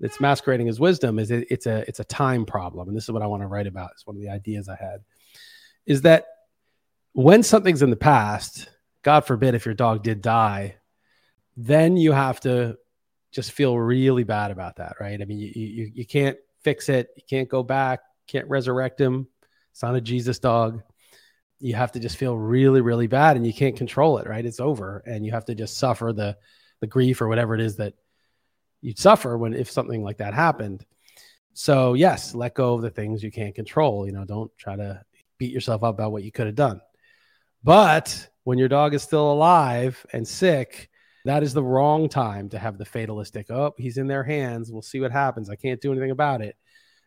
that's 0.00 0.20
masquerading 0.20 0.68
as 0.68 0.80
wisdom 0.80 1.18
is 1.18 1.30
it, 1.30 1.46
it's 1.50 1.66
a 1.66 1.84
it's 1.88 2.00
a 2.00 2.04
time 2.04 2.44
problem 2.44 2.88
and 2.88 2.96
this 2.96 3.04
is 3.04 3.12
what 3.12 3.22
i 3.22 3.28
want 3.28 3.42
to 3.42 3.46
write 3.46 3.68
about 3.68 3.90
it's 3.92 4.04
one 4.04 4.16
of 4.16 4.20
the 4.20 4.28
ideas 4.28 4.68
i 4.68 4.74
had 4.74 4.98
is 5.86 6.02
that 6.02 6.26
when 7.12 7.44
something's 7.44 7.80
in 7.80 7.90
the 7.90 7.96
past 7.96 8.68
god 9.02 9.20
forbid 9.20 9.54
if 9.54 9.64
your 9.64 9.74
dog 9.74 10.02
did 10.02 10.20
die 10.20 10.74
then 11.56 11.96
you 11.96 12.10
have 12.10 12.40
to 12.40 12.76
just 13.34 13.52
feel 13.52 13.76
really 13.76 14.22
bad 14.22 14.52
about 14.52 14.76
that, 14.76 14.94
right? 15.00 15.20
I 15.20 15.24
mean, 15.24 15.38
you, 15.38 15.50
you, 15.54 15.90
you 15.92 16.06
can't 16.06 16.38
fix 16.62 16.88
it. 16.88 17.08
You 17.16 17.22
can't 17.28 17.48
go 17.48 17.62
back, 17.64 18.00
can't 18.28 18.48
resurrect 18.48 19.00
him. 19.00 19.26
It's 19.72 19.82
not 19.82 19.96
a 19.96 20.00
Jesus 20.00 20.38
dog. 20.38 20.82
You 21.58 21.74
have 21.74 21.92
to 21.92 22.00
just 22.00 22.16
feel 22.16 22.36
really, 22.36 22.80
really 22.80 23.08
bad 23.08 23.36
and 23.36 23.44
you 23.44 23.52
can't 23.52 23.76
control 23.76 24.18
it, 24.18 24.28
right? 24.28 24.44
It's 24.44 24.60
over. 24.60 25.02
And 25.04 25.26
you 25.26 25.32
have 25.32 25.46
to 25.46 25.54
just 25.54 25.78
suffer 25.78 26.12
the, 26.12 26.36
the 26.80 26.86
grief 26.86 27.20
or 27.20 27.28
whatever 27.28 27.54
it 27.54 27.60
is 27.60 27.76
that 27.76 27.94
you'd 28.80 28.98
suffer 28.98 29.36
when, 29.36 29.52
if 29.52 29.68
something 29.68 30.04
like 30.04 30.18
that 30.18 30.32
happened. 30.32 30.86
So 31.54 31.94
yes, 31.94 32.34
let 32.34 32.54
go 32.54 32.74
of 32.74 32.82
the 32.82 32.90
things 32.90 33.22
you 33.22 33.32
can't 33.32 33.54
control. 33.54 34.06
You 34.06 34.12
know, 34.12 34.24
don't 34.24 34.50
try 34.56 34.76
to 34.76 35.02
beat 35.38 35.52
yourself 35.52 35.82
up 35.82 35.94
about 35.94 36.12
what 36.12 36.22
you 36.22 36.30
could 36.30 36.46
have 36.46 36.54
done. 36.54 36.80
But 37.64 38.28
when 38.44 38.58
your 38.58 38.68
dog 38.68 38.94
is 38.94 39.02
still 39.02 39.32
alive 39.32 40.04
and 40.12 40.26
sick, 40.26 40.90
that 41.24 41.42
is 41.42 41.54
the 41.54 41.62
wrong 41.62 42.08
time 42.08 42.48
to 42.50 42.58
have 42.58 42.76
the 42.76 42.84
fatalistic, 42.84 43.50
oh, 43.50 43.74
he's 43.78 43.96
in 43.96 44.06
their 44.06 44.22
hands. 44.22 44.70
We'll 44.70 44.82
see 44.82 45.00
what 45.00 45.10
happens. 45.10 45.48
I 45.48 45.56
can't 45.56 45.80
do 45.80 45.92
anything 45.92 46.10
about 46.10 46.42
it. 46.42 46.56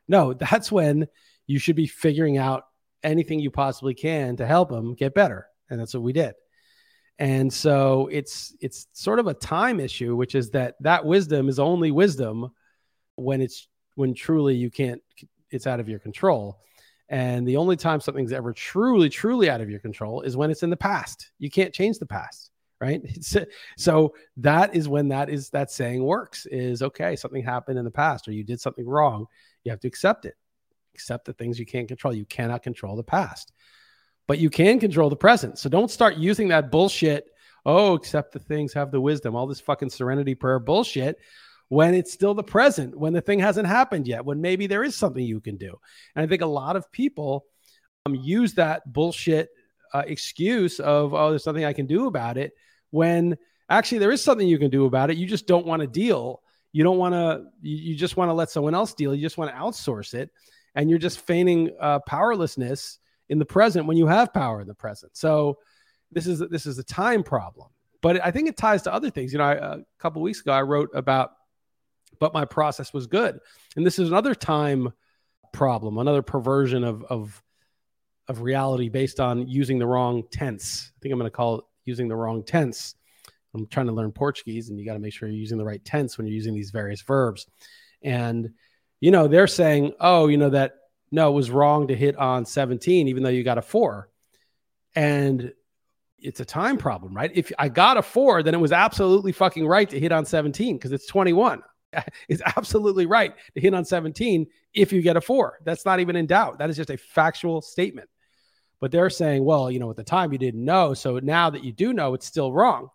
No, 0.08 0.34
that's 0.34 0.72
when 0.72 1.08
you 1.46 1.60
should 1.60 1.76
be 1.76 1.88
figuring 1.88 2.38
out 2.38 2.64
anything 3.04 3.40
you 3.40 3.52
possibly 3.52 3.94
can 3.94 4.36
to 4.38 4.46
help 4.46 4.72
him 4.72 4.96
get 4.96 5.14
better. 5.14 5.48
And 5.70 5.80
that's 5.80 5.94
what 5.94 6.04
we 6.04 6.14
did. 6.14 6.34
And 7.20 7.52
so 7.52 8.10
it's 8.12 8.56
it's 8.62 8.88
sort 8.94 9.18
of 9.18 9.28
a 9.28 9.34
time 9.34 9.80
issue, 9.80 10.16
which 10.16 10.36
is 10.36 10.52
that 10.52 10.76
that 10.82 11.04
wisdom 11.04 11.50
is 11.50 11.58
only 11.58 11.90
wisdom 11.90 12.50
when 13.16 13.42
it's 13.42 13.68
when 13.96 14.14
truly 14.14 14.56
you 14.56 14.70
can't 14.70 15.02
it's 15.50 15.66
out 15.66 15.80
of 15.80 15.90
your 15.90 15.98
control. 16.00 16.60
And 17.10 17.48
the 17.48 17.58
only 17.58 17.76
time 17.76 18.02
something's 18.02 18.34
ever 18.34 18.54
truly, 18.54 19.10
truly 19.10 19.50
out 19.50 19.62
of 19.62 19.70
your 19.70 19.80
control 19.80 20.22
is 20.22 20.38
when 20.38 20.52
it's 20.52 20.62
in 20.62 20.70
the 20.70 20.78
past. 20.78 21.32
You 21.40 21.50
can't 21.50 21.74
change 21.74 21.98
the 21.98 22.06
past 22.06 22.52
right? 22.82 23.02
So 23.78 24.14
that 24.38 24.76
is 24.76 24.88
when 24.88 25.10
that 25.10 25.30
is 25.30 25.50
that 25.52 25.72
saying 25.72 26.04
works 26.04 26.46
is 26.46 26.82
okay 26.82 27.16
something 27.16 27.44
happened 27.44 27.78
in 27.78 27.86
the 27.86 27.92
past 27.92 28.28
or 28.28 28.32
you 28.32 28.44
did 28.44 28.60
something 28.60 28.86
wrong 28.86 29.28
you 29.64 29.72
have 29.72 29.80
to 29.82 29.88
accept 29.88 30.26
it. 30.26 30.36
Accept 30.96 31.26
the 31.26 31.34
things 31.34 31.60
you 31.60 31.66
can't 31.66 31.88
control. 31.88 32.14
You 32.14 32.26
cannot 32.26 32.64
control 32.64 32.96
the 32.96 33.04
past. 33.04 33.52
But 34.28 34.40
you 34.40 34.50
can 34.50 34.80
control 34.80 35.10
the 35.10 35.16
present. 35.16 35.60
So 35.60 35.70
don't 35.70 35.92
start 35.92 36.16
using 36.16 36.48
that 36.50 36.72
bullshit 36.72 37.28
oh 37.66 37.96
accept 37.96 38.32
the 38.32 38.40
things 38.40 38.72
have 38.72 38.92
the 38.92 39.02
wisdom 39.02 39.36
all 39.36 39.46
this 39.46 39.60
fucking 39.60 39.90
serenity 39.90 40.34
prayer 40.34 40.60
bullshit 40.60 41.20
when 41.68 41.94
it's 41.94 42.14
still 42.14 42.34
the 42.34 42.44
present 42.44 42.98
when 42.98 43.12
the 43.12 43.20
thing 43.20 43.40
hasn't 43.40 43.68
happened 43.68 44.08
yet 44.08 44.24
when 44.24 44.40
maybe 44.40 44.68
there 44.68 44.86
is 44.86 44.96
something 44.96 45.24
you 45.24 45.42
can 45.42 45.58
do. 45.58 45.78
And 46.16 46.24
i 46.24 46.28
think 46.28 46.42
a 46.42 46.48
lot 46.48 46.76
of 46.76 46.90
people 46.92 47.46
um, 48.06 48.16
use 48.16 48.54
that 48.54 48.92
bullshit 48.92 49.50
uh, 49.94 50.04
excuse 50.08 50.80
of, 50.80 51.14
oh, 51.14 51.30
there's 51.30 51.46
nothing 51.46 51.66
I 51.66 51.74
can 51.74 51.88
do 51.88 52.08
about 52.08 52.38
it 52.38 52.54
when 52.92 53.38
actually 53.70 54.00
there 54.00 54.12
is 54.12 54.24
something 54.24 54.48
you 54.48 54.60
can 54.60 54.70
do 54.70 54.86
about 54.86 55.10
it. 55.10 55.18
You 55.18 55.28
just 55.28 55.48
don't 55.48 55.66
want 55.66 55.82
to 55.82 55.88
deal. 55.88 56.42
You 56.72 56.84
don't 56.84 56.98
want 56.98 57.14
to, 57.14 57.46
you 57.62 57.96
just 57.96 58.18
want 58.18 58.30
to 58.30 58.34
let 58.34 58.50
someone 58.50 58.76
else 58.76 58.94
deal. 58.94 59.16
You 59.16 59.22
just 59.22 59.38
want 59.38 59.52
to 59.52 59.58
outsource 59.58 60.14
it. 60.14 60.30
And 60.76 60.90
you're 60.90 61.00
just 61.00 61.22
feigning 61.22 61.72
uh, 61.80 62.00
powerlessness 62.00 63.00
in 63.30 63.40
the 63.40 63.46
present 63.46 63.88
when 63.88 63.98
you 63.98 64.08
have 64.08 64.34
power 64.34 64.62
in 64.62 64.68
the 64.68 64.76
present. 64.76 65.18
So 65.18 65.58
this 66.12 66.28
is, 66.28 66.40
this 66.52 66.66
is 66.66 66.78
a 66.78 66.84
time 66.84 67.24
problem. 67.24 67.70
But 68.02 68.24
I 68.24 68.32
think 68.32 68.48
it 68.48 68.58
ties 68.58 68.84
to 68.84 68.94
other 68.94 69.10
things. 69.10 69.34
You 69.34 69.40
know, 69.40 69.46
I, 69.46 69.54
a 69.54 69.78
couple 69.98 70.22
weeks 70.22 70.42
ago, 70.42 70.52
I 70.52 70.62
wrote 70.62 70.90
about, 70.94 71.32
but 72.20 72.34
my 72.34 72.46
process 72.46 72.94
was 72.94 73.08
good. 73.08 73.40
And 73.76 73.86
this 73.86 73.98
is 74.00 74.10
another 74.10 74.36
time 74.36 74.94
problem, 75.52 75.98
another 75.98 76.22
perversion 76.22 76.84
of, 76.84 77.04
of, 77.06 77.42
of 78.28 78.42
reality 78.42 78.90
based 78.90 79.20
on 79.20 79.48
using 79.48 79.80
the 79.80 79.88
wrong 79.88 80.24
tense. 80.32 80.92
I 80.96 80.98
think 81.02 81.12
I'm 81.12 81.20
going 81.20 81.30
to 81.30 81.36
call 81.36 81.60
it 81.60 81.64
using 81.88 82.08
the 82.08 82.16
wrong 82.16 82.44
tense. 82.44 82.96
I'm 83.54 83.68
trying 83.68 83.88
to 83.88 83.94
learn 83.94 84.12
Portuguese, 84.12 84.70
and 84.70 84.80
you 84.80 84.86
got 84.86 84.94
to 84.94 85.00
make 85.00 85.14
sure 85.14 85.28
you're 85.28 85.38
using 85.38 85.58
the 85.58 85.66
right 85.66 85.84
tense 85.84 86.18
when 86.18 86.28
you're 86.28 86.36
using 86.36 86.54
these 86.54 86.72
various 86.72 87.02
verbs. 87.02 87.48
And, 88.04 88.52
you 89.00 89.12
know, 89.12 89.28
they're 89.28 89.48
saying, 89.48 89.94
oh, 90.00 90.28
you 90.28 90.38
know, 90.38 90.50
that 90.50 90.74
no, 91.12 91.30
it 91.30 91.36
was 91.36 91.50
wrong 91.50 91.88
to 91.88 91.96
hit 91.96 92.18
on 92.18 92.46
17, 92.46 93.08
even 93.08 93.24
though 93.24 93.30
you 93.30 93.44
got 93.44 93.58
a 93.58 93.62
four. 93.62 94.10
And 94.96 95.54
it's 96.20 96.40
a 96.40 96.46
time 96.46 96.78
problem, 96.78 97.16
right? 97.16 97.32
If 97.34 97.52
I 97.58 97.70
got 97.70 97.98
a 97.98 98.02
four, 98.02 98.44
then 98.44 98.54
it 98.54 98.60
was 98.60 98.72
absolutely 98.72 99.32
fucking 99.32 99.66
right 99.66 99.90
to 99.90 100.00
hit 100.00 100.12
on 100.12 100.26
17 100.26 100.78
because 100.78 100.92
it's 100.92 101.08
21. 101.08 101.62
It's 102.28 102.42
absolutely 102.58 103.06
right 103.06 103.34
to 103.56 103.62
hit 103.62 103.74
on 103.74 103.86
17 103.86 104.46
if 104.74 104.92
you 104.92 105.02
get 105.02 105.16
a 105.16 105.22
four. 105.22 105.58
That's 105.64 105.86
not 105.86 106.00
even 106.00 106.16
in 106.16 106.28
doubt. 106.28 106.60
That 106.60 106.70
is 106.70 106.76
just 106.76 106.90
a 106.90 106.98
factual 106.98 107.62
statement. 107.62 108.10
But 108.80 108.92
they're 108.92 109.10
saying, 109.10 109.44
well, 109.44 109.72
you 109.72 109.80
know, 109.80 109.90
at 109.90 109.96
the 109.96 110.04
time 110.04 110.32
you 110.32 110.38
didn't 110.38 110.64
know. 110.64 110.94
So 110.94 111.20
now 111.20 111.50
that 111.50 111.64
you 111.64 111.72
do 111.72 111.94
know, 111.94 112.14
it's 112.14 112.28
still 112.28 112.54
wrong. 112.54 112.90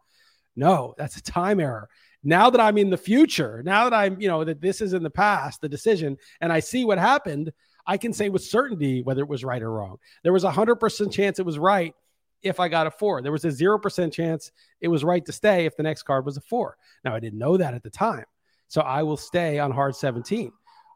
No, 0.54 0.94
that's 0.96 1.16
a 1.16 1.22
time 1.22 1.60
error. 1.60 1.88
Now 2.24 2.50
that 2.50 2.60
I'm 2.60 2.78
in 2.78 2.90
the 2.90 2.96
future, 2.96 3.62
now 3.64 3.88
that 3.88 3.94
I'm, 3.94 4.20
you 4.20 4.28
know, 4.28 4.44
that 4.44 4.60
this 4.60 4.80
is 4.80 4.92
in 4.92 5.02
the 5.02 5.10
past, 5.10 5.60
the 5.60 5.68
decision, 5.68 6.16
and 6.40 6.52
I 6.52 6.60
see 6.60 6.84
what 6.84 6.98
happened, 6.98 7.52
I 7.86 7.96
can 7.96 8.12
say 8.12 8.28
with 8.28 8.44
certainty 8.44 9.02
whether 9.02 9.22
it 9.22 9.28
was 9.28 9.44
right 9.44 9.62
or 9.62 9.72
wrong. 9.72 9.96
There 10.22 10.32
was 10.32 10.44
a 10.44 10.50
100% 10.50 11.12
chance 11.12 11.38
it 11.38 11.46
was 11.46 11.58
right 11.58 11.94
if 12.42 12.60
I 12.60 12.68
got 12.68 12.86
a 12.86 12.90
four. 12.90 13.22
There 13.22 13.32
was 13.32 13.44
a 13.44 13.48
0% 13.48 14.12
chance 14.12 14.52
it 14.80 14.88
was 14.88 15.02
right 15.02 15.24
to 15.24 15.32
stay 15.32 15.66
if 15.66 15.76
the 15.76 15.82
next 15.82 16.04
card 16.04 16.24
was 16.24 16.36
a 16.36 16.40
four. 16.42 16.76
Now, 17.04 17.14
I 17.14 17.20
didn't 17.20 17.38
know 17.38 17.56
that 17.56 17.74
at 17.74 17.82
the 17.82 17.90
time. 17.90 18.24
So 18.68 18.82
I 18.82 19.02
will 19.02 19.16
stay 19.16 19.58
on 19.58 19.70
hard 19.70 19.96
17. 19.96 20.52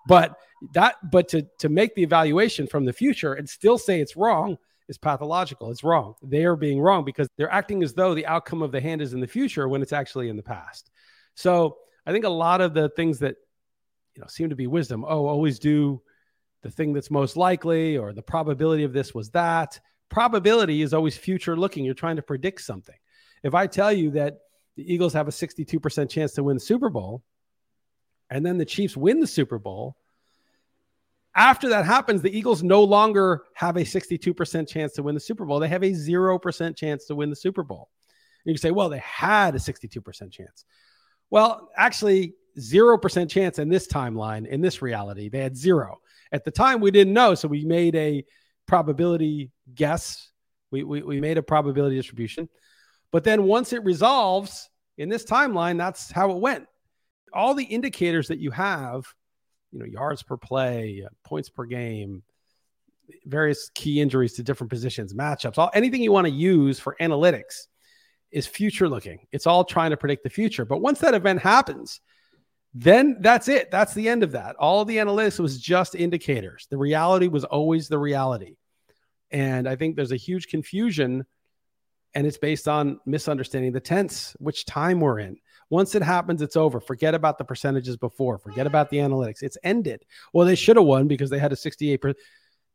But 0.07 0.39
that, 0.73 0.97
but 1.11 1.29
to, 1.29 1.43
to 1.59 1.69
make 1.69 1.95
the 1.95 2.03
evaluation 2.03 2.67
from 2.67 2.85
the 2.85 2.93
future 2.93 3.35
and 3.35 3.49
still 3.49 3.79
say 3.79 4.01
it's 4.01 4.17
wrong 4.17 4.57
is 4.89 4.99
pathological. 4.99 5.71
It's 5.71 5.85
wrong. 5.85 6.15
They 6.23 6.45
are 6.45 6.57
being 6.57 6.81
wrong 6.81 7.05
because 7.05 7.29
they're 7.37 7.53
acting 7.53 7.83
as 7.83 7.95
though 7.95 8.15
the 8.15 8.27
outcome 8.27 8.63
of 8.63 8.73
the 8.73 8.81
hand 8.81 9.03
is 9.03 9.13
in 9.13 9.21
the 9.21 9.27
future 9.27 9.69
when 9.69 9.83
it's 9.83 9.93
actually 9.93 10.29
in 10.29 10.37
the 10.37 10.43
past. 10.43 10.91
So 11.35 11.79
I 12.07 12.13
think 12.13 12.25
a 12.25 12.31
lot 12.31 12.61
of 12.61 12.75
the 12.75 12.89
things 12.91 13.19
that 13.21 13.37
you 14.15 14.21
know 14.21 14.29
seem 14.29 14.51
to 14.51 14.57
be 14.57 14.67
wisdom. 14.67 15.05
Oh, 15.07 15.27
always 15.27 15.59
do 15.59 16.01
the 16.63 16.71
thing 16.71 16.93
that's 16.93 17.11
most 17.11 17.37
likely, 17.37 17.97
or 17.97 18.13
the 18.13 18.23
probability 18.23 18.85
of 18.85 18.93
this 18.93 19.15
was 19.15 19.31
that. 19.31 19.79
Probability 20.09 20.83
is 20.83 20.95
always 20.95 21.17
future 21.17 21.57
looking. 21.57 21.85
You're 21.85 21.95
trying 21.95 22.17
to 22.17 22.23
predict 22.23 22.61
something. 22.61 22.95
If 23.43 23.55
I 23.55 23.67
tell 23.67 23.93
you 23.93 24.13
that 24.13 24.39
the 24.77 24.93
Eagles 24.93 25.13
have 25.15 25.29
a 25.29 25.33
62% 25.33 26.09
chance 26.09 26.33
to 26.35 26.45
win 26.45 26.57
the 26.57 26.61
Super 26.61 26.91
Bowl, 26.91 27.23
and 28.31 28.45
then 28.45 28.59
the 28.59 28.65
Chiefs 28.65 28.97
win 28.97 29.21
the 29.21 29.27
Super 29.27 29.59
Bowl, 29.59 29.97
after 31.37 31.69
that 31.69 31.85
happens, 31.85 32.23
the 32.23 32.37
Eagles 32.37 32.63
no 32.63 32.83
longer 32.83 33.43
have 33.55 33.77
a 33.77 33.83
62% 33.83 34.67
chance 34.67 34.95
to 34.95 35.03
win 35.03 35.15
the 35.15 35.21
Super 35.21 35.45
Bowl. 35.45 35.61
They 35.61 35.69
have 35.69 35.83
a 35.83 35.91
0% 35.91 36.77
chance 36.77 37.05
to 37.07 37.15
win 37.15 37.29
the 37.29 37.37
Super 37.37 37.63
Bowl. 37.63 37.91
And 38.45 38.51
you 38.51 38.55
can 38.55 38.63
say, 38.63 38.71
well, 38.71 38.89
they 38.89 38.99
had 38.99 39.55
a 39.55 39.59
62% 39.59 40.33
chance. 40.33 40.65
Well, 41.29 41.69
actually, 41.77 42.35
0% 42.59 43.29
chance 43.29 43.59
in 43.59 43.69
this 43.69 43.87
timeline, 43.87 44.47
in 44.47 44.63
this 44.63 44.81
reality, 44.81 45.29
they 45.29 45.41
had 45.41 45.57
zero. 45.57 46.01
At 46.33 46.45
the 46.45 46.51
time, 46.51 46.81
we 46.81 46.91
didn't 46.91 47.13
know. 47.13 47.35
So 47.35 47.49
we 47.49 47.67
made 47.67 47.95
a 47.95 48.25
probability 48.67 49.51
guess. 49.75 50.31
We, 50.71 50.85
we, 50.85 51.03
we 51.03 51.21
made 51.21 51.37
a 51.37 51.43
probability 51.43 51.97
distribution. 51.97 52.49
But 53.13 53.25
then 53.25 53.45
once 53.45 53.75
it 53.75 53.85
resolves 53.85 54.71
in 54.97 55.11
this 55.11 55.25
timeline, 55.25 55.77
that's 55.77 56.11
how 56.11 56.31
it 56.31 56.39
went. 56.39 56.67
All 57.35 57.55
the 57.55 57.65
indicators 57.65 58.29
that 58.29 58.39
you 58.39 58.51
have 58.53 59.05
you 59.73 59.79
know 59.79 59.85
yards 59.85 60.23
per 60.23 60.37
play, 60.37 61.03
uh, 61.05 61.09
points 61.25 61.49
per 61.49 61.65
game, 61.65 62.23
various 63.25 63.71
key 63.75 64.01
injuries 64.01 64.35
to 64.35 64.43
different 64.43 64.71
positions, 64.71 65.15
matchups, 65.15 65.59
all 65.59 65.71
anything 65.75 66.03
you 66.03 66.13
want 66.13 66.27
to 66.27 66.33
use 66.33 66.79
for 66.79 66.97
analytics 67.01 67.67
is 68.31 68.47
future 68.47 68.89
looking. 68.89 69.27
It's 69.33 69.47
all 69.47 69.65
trying 69.65 69.91
to 69.91 69.97
predict 69.97 70.25
the 70.25 70.31
future. 70.31 70.65
But 70.65 70.81
once 70.81 70.99
that 71.01 71.15
event 71.15 71.41
happens, 71.41 72.01
then 72.75 73.17
that's 73.21 73.49
it. 73.49 73.71
That's 73.71 73.95
the 73.95 74.09
end 74.09 74.23
of 74.23 74.33
that. 74.33 74.57
All 74.57 74.83
of 74.83 74.89
the 74.89 74.99
analytics 74.99 75.41
was 75.41 75.59
just 75.59 75.95
indicators. 75.95 76.67
The 76.71 76.77
reality 76.77 77.29
was 77.29 77.45
always 77.45 77.89
the 77.89 77.99
reality. 77.99 78.57
And 79.31 79.69
I 79.69 79.77
think 79.77 79.97
there's 79.97 80.13
a 80.13 80.17
huge 80.17 80.49
confusion, 80.49 81.25
and 82.15 82.27
it's 82.27 82.39
based 82.39 82.69
on 82.69 83.01
misunderstanding 83.07 83.73
the 83.73 83.81
tense, 83.81 84.37
which 84.39 84.67
time 84.67 85.01
we're 85.01 85.21
in. 85.21 85.39
Once 85.71 85.95
it 85.95 86.03
happens, 86.03 86.43
it's 86.43 86.57
over. 86.57 86.81
Forget 86.81 87.15
about 87.15 87.39
the 87.39 87.45
percentages 87.45 87.97
before. 87.97 88.39
Forget 88.39 88.67
about 88.67 88.91
the 88.91 88.99
analytics. 88.99 89.43
It's 89.43 89.59
ended. 89.65 90.05
Well, 90.33 90.47
they 90.47 90.55
should 90.55 90.77
have 90.77 90.87
won 90.87 91.09
because 91.09 91.31
they 91.31 91.39
had 91.39 91.53
a 91.53 91.57
68%. 91.57 92.15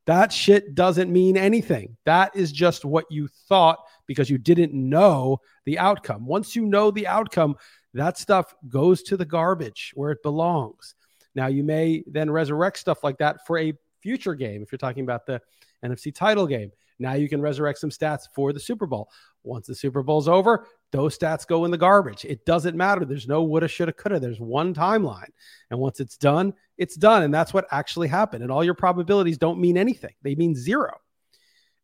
That 0.08 0.34
shit 0.34 0.74
doesn't 0.74 1.12
mean 1.12 1.38
anything. 1.38 1.96
That 2.06 2.36
is 2.36 2.52
just 2.52 2.84
what 2.84 3.06
you 3.10 3.30
thought 3.48 3.80
because 4.08 4.30
you 4.30 4.38
didn't 4.38 4.74
know 4.74 5.40
the 5.66 5.78
outcome. 5.78 6.26
Once 6.26 6.56
you 6.56 6.66
know 6.66 6.92
the 6.92 7.08
outcome, 7.08 7.56
that 7.94 8.18
stuff 8.18 8.54
goes 8.68 9.04
to 9.04 9.18
the 9.18 9.26
garbage 9.26 9.92
where 9.94 10.12
it 10.12 10.24
belongs. 10.24 10.96
Now, 11.36 11.48
you 11.48 11.64
may 11.64 12.04
then 12.08 12.32
resurrect 12.32 12.78
stuff 12.80 13.04
like 13.04 13.20
that 13.20 13.46
for 13.46 13.58
a 13.58 13.74
future 14.02 14.36
game 14.36 14.64
if 14.64 14.72
you're 14.72 14.80
talking 14.80 15.04
about 15.04 15.26
the 15.26 15.40
NFC 15.86 16.14
title 16.14 16.48
game. 16.48 16.72
Now 17.00 17.14
you 17.14 17.28
can 17.28 17.42
resurrect 17.42 17.80
some 17.80 17.90
stats 17.90 18.28
for 18.34 18.54
the 18.54 18.60
Super 18.60 18.86
Bowl. 18.86 19.10
Once 19.44 19.68
the 19.68 19.76
Super 19.76 20.04
Bowl's 20.04 20.28
over, 20.28 20.68
those 20.92 21.18
stats 21.18 21.48
go 21.48 21.66
in 21.66 21.72
the 21.72 21.78
garbage. 21.78 22.26
It 22.26 22.46
doesn't 22.46 22.76
matter. 22.76 23.06
There's 23.06 23.28
no 23.28 23.44
woulda, 23.44 23.68
shoulda, 23.68 23.94
coulda. 23.94 24.20
There's 24.20 24.40
one 24.40 24.74
timeline. 24.74 25.30
And 25.70 25.80
once 25.80 26.00
it's 26.00 26.18
done, 26.18 26.54
it's 26.78 26.96
done. 26.96 27.24
And 27.24 27.34
that's 27.34 27.54
what 27.54 27.68
actually 27.72 28.10
happened. 28.10 28.44
And 28.44 28.52
all 28.52 28.64
your 28.64 28.74
probabilities 28.74 29.38
don't 29.38 29.60
mean 29.60 29.78
anything, 29.78 30.14
they 30.22 30.36
mean 30.36 30.56
zero. 30.56 30.98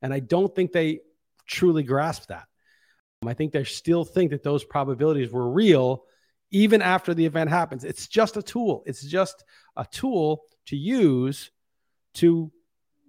And 0.02 0.14
I 0.14 0.20
don't 0.20 0.54
think 0.54 0.72
they 0.72 1.00
truly 1.48 1.84
grasp 1.84 2.28
that. 2.28 2.46
I 3.26 3.34
think 3.34 3.52
they 3.52 3.64
still 3.64 4.06
think 4.06 4.32
that 4.32 4.44
those 4.44 4.64
probabilities 4.64 5.32
were 5.32 5.50
real 5.50 6.04
even 6.52 6.82
after 6.82 7.14
the 7.14 7.26
event 7.26 7.50
happens. 7.50 7.84
It's 7.84 8.08
just 8.08 8.38
a 8.38 8.42
tool. 8.42 8.84
It's 8.86 9.04
just 9.04 9.44
a 9.76 9.86
tool 9.90 10.44
to 10.68 10.78
use 10.78 11.52
to 12.16 12.52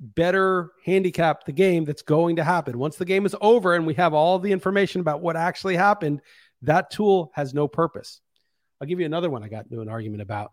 better 0.01 0.73
handicap 0.85 1.45
the 1.45 1.53
game 1.53 1.85
that's 1.85 2.03
going 2.03 2.37
to 2.37 2.45
happen. 2.45 2.79
Once 2.79 2.97
the 2.97 3.05
game 3.05 3.27
is 3.27 3.35
over 3.41 3.75
and 3.75 3.87
we 3.87 3.95
have 3.95 4.15
all 4.15 4.39
the 4.39 4.53
information 4.53 5.01
about 5.01 5.21
what 5.21 5.37
actually 5.37 5.77
happened, 5.77 6.21
that 6.63 6.91
tool 6.91 7.33
has 7.35 7.55
no 7.55 7.69
purpose. 7.69 8.21
I'll 8.81 8.87
give 8.87 9.01
you 9.01 9.07
another 9.07 9.31
one 9.31 9.43
I 9.43 9.49
got 9.49 9.67
into 9.67 9.81
an 9.81 9.89
argument 9.89 10.23
about 10.23 10.53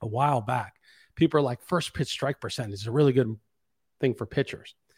a 0.00 0.06
while 0.06 0.40
back. 0.40 0.74
People 1.14 1.38
are 1.38 1.42
like, 1.42 1.62
first 1.62 1.94
pitch 1.94 2.08
strike 2.08 2.40
percentage 2.40 2.74
is 2.80 2.86
a 2.86 2.92
really 2.92 3.12
good 3.12 3.34
thing 4.00 4.14
for 4.14 4.26
pitchers. 4.26 4.74
I 4.88 4.92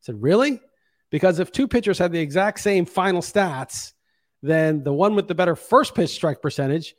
said, 0.00 0.22
really? 0.22 0.60
Because 1.10 1.38
if 1.38 1.52
two 1.52 1.68
pitchers 1.68 1.98
have 1.98 2.12
the 2.12 2.20
exact 2.20 2.60
same 2.60 2.86
final 2.86 3.22
stats, 3.22 3.92
then 4.42 4.82
the 4.84 4.92
one 4.92 5.14
with 5.14 5.28
the 5.28 5.34
better 5.34 5.56
first 5.56 5.94
pitch 5.94 6.10
strike 6.10 6.40
percentage 6.40 6.94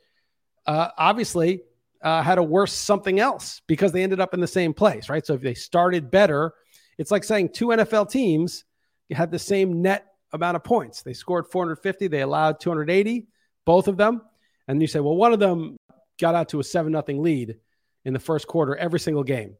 uh, 0.66 0.90
obviously 0.98 1.62
uh, 2.02 2.22
had 2.22 2.38
a 2.38 2.42
worse 2.42 2.72
something 2.72 3.20
else 3.20 3.60
because 3.66 3.92
they 3.92 4.02
ended 4.02 4.20
up 4.20 4.34
in 4.34 4.40
the 4.40 4.46
same 4.46 4.72
place, 4.72 5.08
right? 5.08 5.24
So 5.26 5.34
if 5.34 5.40
they 5.40 5.54
started 5.54 6.10
better, 6.10 6.54
it's 6.96 7.10
like 7.10 7.24
saying 7.24 7.50
two 7.50 7.68
NFL 7.68 8.10
teams 8.10 8.64
had 9.10 9.30
the 9.30 9.38
same 9.38 9.82
net 9.82 10.06
amount 10.32 10.56
of 10.56 10.64
points. 10.64 11.02
They 11.02 11.12
scored 11.12 11.46
450, 11.50 12.08
they 12.08 12.20
allowed 12.20 12.60
280, 12.60 13.26
both 13.64 13.88
of 13.88 13.96
them. 13.96 14.22
And 14.66 14.80
you 14.80 14.86
say, 14.86 15.00
well, 15.00 15.16
one 15.16 15.32
of 15.32 15.38
them 15.38 15.76
got 16.20 16.34
out 16.34 16.50
to 16.50 16.60
a 16.60 16.64
7 16.64 16.92
nothing 16.92 17.22
lead 17.22 17.56
in 18.04 18.12
the 18.12 18.18
first 18.18 18.46
quarter 18.46 18.76
every 18.76 19.00
single 19.00 19.24
game. 19.24 19.56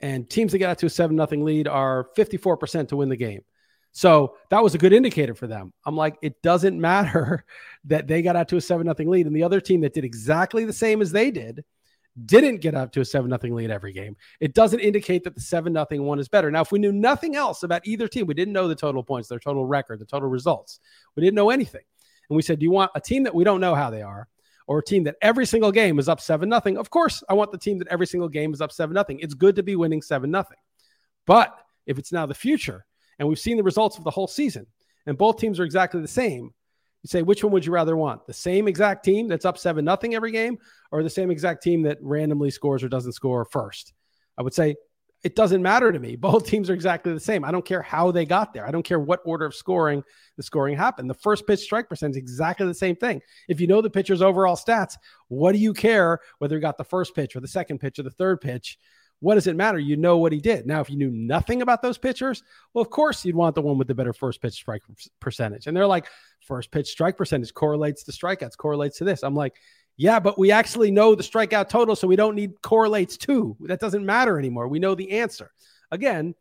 And 0.00 0.28
teams 0.28 0.52
that 0.52 0.58
get 0.58 0.70
out 0.70 0.78
to 0.78 0.86
a 0.86 0.90
7 0.90 1.14
nothing 1.14 1.44
lead 1.44 1.68
are 1.68 2.08
54% 2.16 2.88
to 2.88 2.96
win 2.96 3.08
the 3.08 3.16
game. 3.16 3.42
So 3.92 4.36
that 4.50 4.62
was 4.62 4.74
a 4.74 4.78
good 4.78 4.92
indicator 4.92 5.34
for 5.34 5.46
them. 5.46 5.72
I'm 5.84 5.96
like, 5.96 6.16
it 6.22 6.40
doesn't 6.42 6.80
matter 6.80 7.44
that 7.84 8.06
they 8.06 8.22
got 8.22 8.36
out 8.36 8.48
to 8.48 8.56
a 8.56 8.60
7 8.60 8.86
nothing 8.86 9.08
lead. 9.08 9.26
And 9.26 9.34
the 9.34 9.42
other 9.42 9.60
team 9.60 9.80
that 9.80 9.94
did 9.94 10.04
exactly 10.04 10.64
the 10.64 10.72
same 10.72 11.02
as 11.02 11.12
they 11.12 11.30
did 11.30 11.64
didn't 12.24 12.60
get 12.60 12.74
out 12.74 12.92
to 12.92 13.00
a 13.00 13.04
7 13.04 13.28
nothing 13.28 13.54
lead 13.54 13.70
every 13.70 13.92
game. 13.92 14.16
It 14.40 14.54
doesn't 14.54 14.80
indicate 14.80 15.24
that 15.24 15.34
the 15.34 15.40
7 15.40 15.72
nothing 15.72 16.02
one 16.02 16.18
is 16.18 16.28
better. 16.28 16.50
Now, 16.50 16.62
if 16.62 16.72
we 16.72 16.78
knew 16.78 16.92
nothing 16.92 17.36
else 17.36 17.62
about 17.62 17.86
either 17.86 18.08
team, 18.08 18.26
we 18.26 18.34
didn't 18.34 18.52
know 18.52 18.68
the 18.68 18.74
total 18.74 19.02
points, 19.02 19.28
their 19.28 19.38
total 19.38 19.64
record, 19.64 19.98
the 20.00 20.04
total 20.06 20.28
results. 20.28 20.80
We 21.16 21.22
didn't 21.22 21.36
know 21.36 21.50
anything. 21.50 21.82
And 22.28 22.36
we 22.36 22.42
said, 22.42 22.58
do 22.58 22.64
you 22.64 22.70
want 22.70 22.92
a 22.94 23.00
team 23.00 23.24
that 23.24 23.34
we 23.34 23.44
don't 23.44 23.60
know 23.60 23.74
how 23.74 23.90
they 23.90 24.02
are? 24.02 24.28
Or 24.66 24.78
a 24.78 24.84
team 24.84 25.04
that 25.04 25.16
every 25.20 25.46
single 25.46 25.72
game 25.72 25.98
is 25.98 26.08
up 26.08 26.20
seven 26.20 26.48
nothing. 26.48 26.78
Of 26.78 26.90
course, 26.90 27.24
I 27.28 27.34
want 27.34 27.50
the 27.50 27.58
team 27.58 27.78
that 27.78 27.88
every 27.88 28.06
single 28.06 28.28
game 28.28 28.52
is 28.52 28.60
up 28.60 28.70
seven 28.70 28.94
nothing. 28.94 29.18
It's 29.18 29.34
good 29.34 29.56
to 29.56 29.64
be 29.64 29.74
winning 29.74 30.00
seven 30.00 30.30
nothing. 30.30 30.58
But 31.26 31.56
if 31.86 31.98
it's 31.98 32.12
now 32.12 32.26
the 32.26 32.34
future. 32.34 32.84
And 33.20 33.28
we've 33.28 33.38
seen 33.38 33.58
the 33.58 33.62
results 33.62 33.98
of 33.98 34.04
the 34.04 34.10
whole 34.10 34.26
season, 34.26 34.66
and 35.06 35.16
both 35.16 35.36
teams 35.36 35.60
are 35.60 35.64
exactly 35.64 36.00
the 36.00 36.08
same. 36.08 36.52
You 37.02 37.08
say, 37.08 37.22
which 37.22 37.44
one 37.44 37.52
would 37.52 37.64
you 37.64 37.72
rather 37.72 37.96
want? 37.96 38.26
The 38.26 38.32
same 38.32 38.66
exact 38.66 39.04
team 39.04 39.28
that's 39.28 39.44
up 39.44 39.58
seven 39.58 39.84
nothing 39.84 40.14
every 40.14 40.32
game, 40.32 40.58
or 40.90 41.02
the 41.02 41.10
same 41.10 41.30
exact 41.30 41.62
team 41.62 41.82
that 41.82 41.98
randomly 42.00 42.50
scores 42.50 42.82
or 42.82 42.88
doesn't 42.88 43.12
score 43.12 43.44
first? 43.44 43.92
I 44.38 44.42
would 44.42 44.54
say 44.54 44.74
it 45.22 45.36
doesn't 45.36 45.62
matter 45.62 45.92
to 45.92 45.98
me. 45.98 46.16
Both 46.30 46.46
teams 46.46 46.70
are 46.70 46.74
exactly 46.74 47.12
the 47.12 47.20
same. 47.20 47.44
I 47.44 47.50
don't 47.50 47.64
care 47.64 47.82
how 47.82 48.10
they 48.10 48.24
got 48.24 48.54
there. 48.54 48.66
I 48.66 48.70
don't 48.70 48.82
care 48.82 48.98
what 48.98 49.20
order 49.26 49.44
of 49.44 49.54
scoring 49.54 50.02
the 50.36 50.42
scoring 50.42 50.76
happened. 50.76 51.10
The 51.10 51.14
first 51.14 51.46
pitch 51.46 51.60
strike 51.60 51.90
percentage 51.90 52.16
is 52.16 52.22
exactly 52.22 52.66
the 52.66 52.74
same 52.74 52.96
thing. 52.96 53.20
If 53.48 53.60
you 53.60 53.66
know 53.66 53.82
the 53.82 53.90
pitcher's 53.90 54.22
overall 54.22 54.56
stats, 54.56 54.96
what 55.28 55.52
do 55.52 55.58
you 55.58 55.74
care 55.74 56.20
whether 56.38 56.56
he 56.56 56.60
got 56.60 56.78
the 56.78 56.84
first 56.84 57.14
pitch 57.14 57.36
or 57.36 57.40
the 57.40 57.48
second 57.48 57.80
pitch 57.80 57.98
or 57.98 58.02
the 58.02 58.10
third 58.10 58.40
pitch? 58.40 58.78
What 59.20 59.34
does 59.34 59.46
it 59.46 59.56
matter? 59.56 59.78
You 59.78 59.96
know 59.96 60.16
what 60.16 60.32
he 60.32 60.40
did. 60.40 60.66
Now, 60.66 60.80
if 60.80 60.88
you 60.88 60.96
knew 60.96 61.10
nothing 61.10 61.62
about 61.62 61.82
those 61.82 61.98
pitchers, 61.98 62.42
well, 62.72 62.82
of 62.82 62.90
course 62.90 63.24
you'd 63.24 63.36
want 63.36 63.54
the 63.54 63.60
one 63.60 63.76
with 63.76 63.86
the 63.86 63.94
better 63.94 64.14
first 64.14 64.40
pitch 64.40 64.54
strike 64.54 64.82
percentage. 65.20 65.66
And 65.66 65.76
they're 65.76 65.86
like, 65.86 66.06
first 66.40 66.70
pitch 66.70 66.88
strike 66.88 67.18
percentage 67.18 67.52
correlates 67.52 68.02
to 68.04 68.12
strikeouts, 68.12 68.56
correlates 68.56 68.98
to 68.98 69.04
this. 69.04 69.22
I'm 69.22 69.34
like, 69.34 69.56
yeah, 69.96 70.18
but 70.18 70.38
we 70.38 70.50
actually 70.50 70.90
know 70.90 71.14
the 71.14 71.22
strikeout 71.22 71.68
total, 71.68 71.94
so 71.94 72.08
we 72.08 72.16
don't 72.16 72.34
need 72.34 72.62
correlates 72.62 73.18
too. 73.18 73.56
That 73.60 73.80
doesn't 73.80 74.06
matter 74.06 74.38
anymore. 74.38 74.68
We 74.68 74.78
know 74.78 74.94
the 74.94 75.10
answer. 75.18 75.52
Again, 75.90 76.34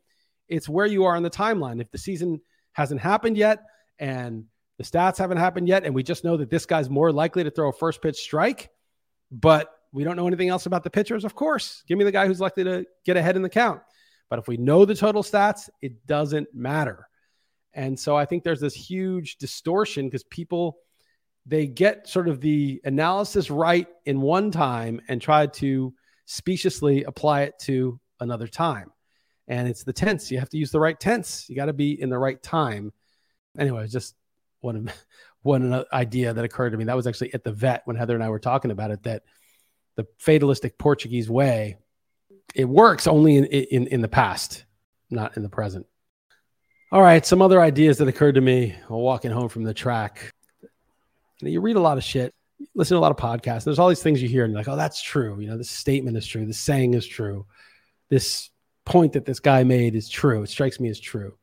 it's 0.47 0.69
where 0.69 0.85
you 0.85 1.03
are 1.03 1.17
on 1.17 1.23
the 1.23 1.29
timeline. 1.29 1.81
If 1.81 1.91
the 1.91 1.97
season 1.97 2.39
hasn't 2.71 3.01
happened 3.01 3.35
yet 3.35 3.59
and 3.99 4.45
the 4.77 4.85
stats 4.85 5.17
haven't 5.17 5.37
happened 5.37 5.67
yet, 5.67 5.83
and 5.83 5.93
we 5.93 6.03
just 6.03 6.23
know 6.23 6.37
that 6.37 6.49
this 6.49 6.65
guy's 6.65 6.89
more 6.89 7.11
likely 7.11 7.43
to 7.43 7.51
throw 7.51 7.67
a 7.67 7.73
first 7.73 8.01
pitch 8.01 8.15
strike, 8.15 8.69
but 9.29 9.69
we 9.91 10.03
don't 10.03 10.15
know 10.15 10.27
anything 10.27 10.49
else 10.49 10.65
about 10.65 10.83
the 10.83 10.89
pitchers, 10.89 11.25
of 11.25 11.35
course, 11.35 11.83
give 11.87 11.97
me 11.97 12.03
the 12.03 12.11
guy 12.11 12.27
who's 12.27 12.39
likely 12.39 12.63
to 12.63 12.85
get 13.05 13.17
ahead 13.17 13.35
in 13.35 13.41
the 13.41 13.49
count. 13.49 13.81
But 14.29 14.39
if 14.39 14.47
we 14.47 14.57
know 14.57 14.85
the 14.85 14.95
total 14.95 15.23
stats, 15.23 15.69
it 15.81 16.05
doesn't 16.05 16.53
matter. 16.53 17.07
And 17.73 17.99
so 17.99 18.15
I 18.15 18.25
think 18.25 18.43
there's 18.43 18.59
this 18.59 18.75
huge 18.75 19.37
distortion 19.37 20.05
because 20.07 20.23
people 20.23 20.77
they 21.45 21.65
get 21.65 22.07
sort 22.07 22.27
of 22.27 22.41
the 22.41 22.79
analysis 22.83 23.49
right 23.49 23.87
in 24.05 24.21
one 24.21 24.51
time 24.51 25.01
and 25.07 25.19
try 25.19 25.47
to 25.47 25.93
speciously 26.25 27.03
apply 27.05 27.43
it 27.43 27.57
to 27.59 27.99
another 28.19 28.45
time. 28.47 28.91
And 29.47 29.67
it's 29.67 29.83
the 29.83 29.93
tense. 29.93 30.29
You 30.29 30.37
have 30.39 30.49
to 30.49 30.57
use 30.57 30.69
the 30.69 30.79
right 30.79 30.99
tense. 30.99 31.49
You 31.49 31.55
got 31.55 31.65
to 31.65 31.73
be 31.73 31.99
in 31.99 32.09
the 32.09 32.19
right 32.19 32.41
time. 32.43 32.93
Anyway, 33.57 33.87
just 33.87 34.15
one 34.61 34.91
one 35.41 35.73
uh, 35.73 35.83
idea 35.91 36.33
that 36.33 36.45
occurred 36.45 36.71
to 36.71 36.77
me. 36.77 36.83
That 36.83 36.95
was 36.95 37.07
actually 37.07 37.33
at 37.33 37.43
the 37.43 37.53
vet 37.53 37.81
when 37.85 37.95
Heather 37.95 38.13
and 38.13 38.23
I 38.23 38.29
were 38.29 38.39
talking 38.39 38.71
about 38.71 38.91
it. 38.91 39.03
That 39.03 39.23
the 39.99 40.07
fatalistic 40.17 40.77
Portuguese 40.77 41.29
way, 41.29 41.77
it 42.55 42.65
works 42.65 43.07
only 43.07 43.37
in 43.37 43.45
in, 43.45 43.87
in 43.87 44.01
the 44.01 44.07
past, 44.07 44.65
not 45.09 45.37
in 45.37 45.43
the 45.43 45.49
present. 45.49 45.85
All 46.91 47.01
right, 47.01 47.23
some 47.25 47.41
other 47.41 47.61
ideas 47.61 47.99
that 47.99 48.07
occurred 48.07 48.35
to 48.35 48.41
me 48.41 48.75
while 48.87 49.01
walking 49.01 49.29
home 49.29 49.49
from 49.49 49.63
the 49.63 49.73
track 49.75 50.33
you, 51.41 51.47
know, 51.47 51.51
you 51.51 51.61
read 51.61 51.75
a 51.75 51.81
lot 51.81 51.97
of 51.97 52.03
shit, 52.03 52.33
listen 52.75 52.95
to 52.95 52.99
a 52.99 53.01
lot 53.01 53.11
of 53.11 53.17
podcasts. 53.17 53.63
There's 53.63 53.79
all 53.79 53.89
these 53.89 54.03
things 54.03 54.21
you 54.21 54.29
hear, 54.29 54.43
and 54.43 54.51
you're 54.51 54.59
like, 54.59 54.67
oh, 54.67 54.75
that's 54.75 55.01
true. 55.01 55.39
You 55.39 55.47
know, 55.47 55.57
this 55.57 55.69
statement 55.69 56.17
is 56.17 56.27
true. 56.27 56.45
This 56.45 56.59
saying 56.59 56.93
is 56.93 57.05
true. 57.05 57.45
This 58.09 58.49
point 58.85 59.13
that 59.13 59.25
this 59.25 59.39
guy 59.39 59.63
made 59.63 59.95
is 59.95 60.09
true. 60.09 60.43
It 60.43 60.49
strikes 60.49 60.79
me 60.79 60.89
as 60.89 60.99
true. 60.99 61.37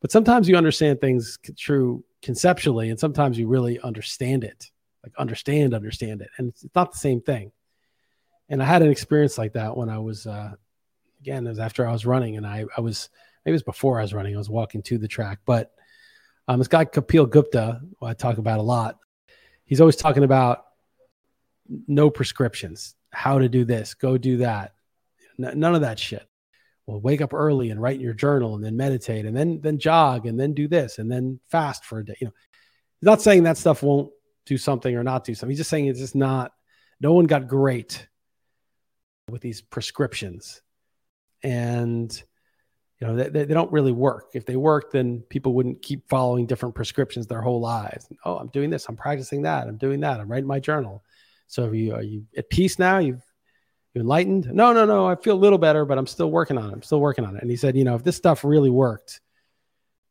But 0.00 0.10
sometimes 0.10 0.48
you 0.48 0.56
understand 0.56 1.00
things 1.00 1.38
true 1.56 2.04
conceptually, 2.22 2.90
and 2.90 2.98
sometimes 2.98 3.38
you 3.38 3.48
really 3.48 3.80
understand 3.80 4.44
it, 4.44 4.70
like 5.04 5.12
understand, 5.18 5.74
understand 5.74 6.22
it, 6.22 6.28
and 6.38 6.48
it's 6.48 6.64
not 6.74 6.92
the 6.92 6.98
same 6.98 7.20
thing. 7.20 7.52
And 8.52 8.62
I 8.62 8.66
had 8.66 8.82
an 8.82 8.90
experience 8.90 9.38
like 9.38 9.54
that 9.54 9.74
when 9.74 9.88
I 9.88 9.98
was, 9.98 10.26
uh, 10.26 10.52
again, 11.22 11.46
it 11.46 11.48
was 11.48 11.58
after 11.58 11.88
I 11.88 11.92
was 11.92 12.04
running, 12.04 12.36
and 12.36 12.46
I, 12.46 12.66
I 12.76 12.82
was 12.82 13.08
maybe 13.44 13.52
it 13.52 13.54
was 13.54 13.62
before 13.62 13.98
I 13.98 14.02
was 14.02 14.12
running. 14.12 14.34
I 14.34 14.38
was 14.38 14.50
walking 14.50 14.82
to 14.82 14.98
the 14.98 15.08
track, 15.08 15.38
but 15.46 15.72
um, 16.46 16.58
this 16.58 16.68
guy 16.68 16.84
Kapil 16.84 17.30
Gupta, 17.30 17.80
who 17.98 18.06
I 18.06 18.12
talk 18.12 18.36
about 18.36 18.58
a 18.58 18.62
lot, 18.62 18.98
he's 19.64 19.80
always 19.80 19.96
talking 19.96 20.22
about 20.22 20.66
no 21.88 22.10
prescriptions, 22.10 22.94
how 23.10 23.38
to 23.38 23.48
do 23.48 23.64
this, 23.64 23.94
go 23.94 24.18
do 24.18 24.36
that. 24.38 24.74
N- 25.42 25.58
none 25.58 25.74
of 25.74 25.80
that 25.80 25.98
shit. 25.98 26.28
Well, 26.84 27.00
wake 27.00 27.22
up 27.22 27.32
early 27.32 27.70
and 27.70 27.80
write 27.80 27.96
in 27.96 28.02
your 28.02 28.12
journal 28.12 28.54
and 28.54 28.62
then 28.62 28.76
meditate 28.76 29.24
and 29.24 29.34
then 29.34 29.62
then 29.62 29.78
jog 29.78 30.26
and 30.26 30.38
then 30.38 30.52
do 30.52 30.68
this 30.68 30.98
and 30.98 31.10
then 31.10 31.40
fast 31.48 31.86
for 31.86 32.00
a 32.00 32.04
day. 32.04 32.16
You 32.20 32.26
know, 32.26 32.34
he's 33.00 33.06
not 33.06 33.22
saying 33.22 33.44
that 33.44 33.56
stuff 33.56 33.82
won't 33.82 34.10
do 34.44 34.58
something 34.58 34.94
or 34.94 35.02
not 35.02 35.24
do 35.24 35.34
something. 35.34 35.52
He's 35.52 35.60
just 35.60 35.70
saying 35.70 35.86
it's 35.86 36.00
just 36.00 36.14
not 36.14 36.52
no 37.00 37.14
one 37.14 37.24
got 37.24 37.48
great 37.48 38.08
with 39.28 39.42
these 39.42 39.60
prescriptions. 39.60 40.62
And 41.42 42.22
you 43.00 43.08
know, 43.08 43.16
they, 43.16 43.44
they 43.44 43.54
don't 43.54 43.72
really 43.72 43.90
work. 43.90 44.30
If 44.32 44.46
they 44.46 44.54
work, 44.54 44.92
then 44.92 45.24
people 45.28 45.54
wouldn't 45.54 45.82
keep 45.82 46.08
following 46.08 46.46
different 46.46 46.76
prescriptions 46.76 47.26
their 47.26 47.40
whole 47.40 47.60
lives. 47.60 48.06
Oh, 48.24 48.36
I'm 48.36 48.46
doing 48.48 48.70
this. 48.70 48.86
I'm 48.88 48.94
practicing 48.94 49.42
that. 49.42 49.66
I'm 49.66 49.76
doing 49.76 49.98
that. 50.00 50.20
I'm 50.20 50.30
writing 50.30 50.46
my 50.46 50.60
journal. 50.60 51.02
So 51.48 51.64
are 51.64 51.74
you, 51.74 51.94
are 51.94 52.02
you 52.02 52.24
at 52.36 52.48
peace 52.48 52.78
now? 52.78 52.98
You've, 52.98 53.24
you 53.92 54.00
enlightened? 54.02 54.46
No, 54.52 54.72
no, 54.72 54.86
no. 54.86 55.06
I 55.08 55.16
feel 55.16 55.34
a 55.34 55.36
little 55.36 55.58
better, 55.58 55.84
but 55.84 55.98
I'm 55.98 56.06
still 56.06 56.30
working 56.30 56.56
on 56.56 56.70
it. 56.70 56.72
I'm 56.72 56.82
still 56.82 57.00
working 57.00 57.24
on 57.24 57.34
it. 57.34 57.42
And 57.42 57.50
he 57.50 57.56
said, 57.56 57.76
you 57.76 57.82
know, 57.82 57.96
if 57.96 58.04
this 58.04 58.16
stuff 58.16 58.44
really 58.44 58.70
worked, 58.70 59.20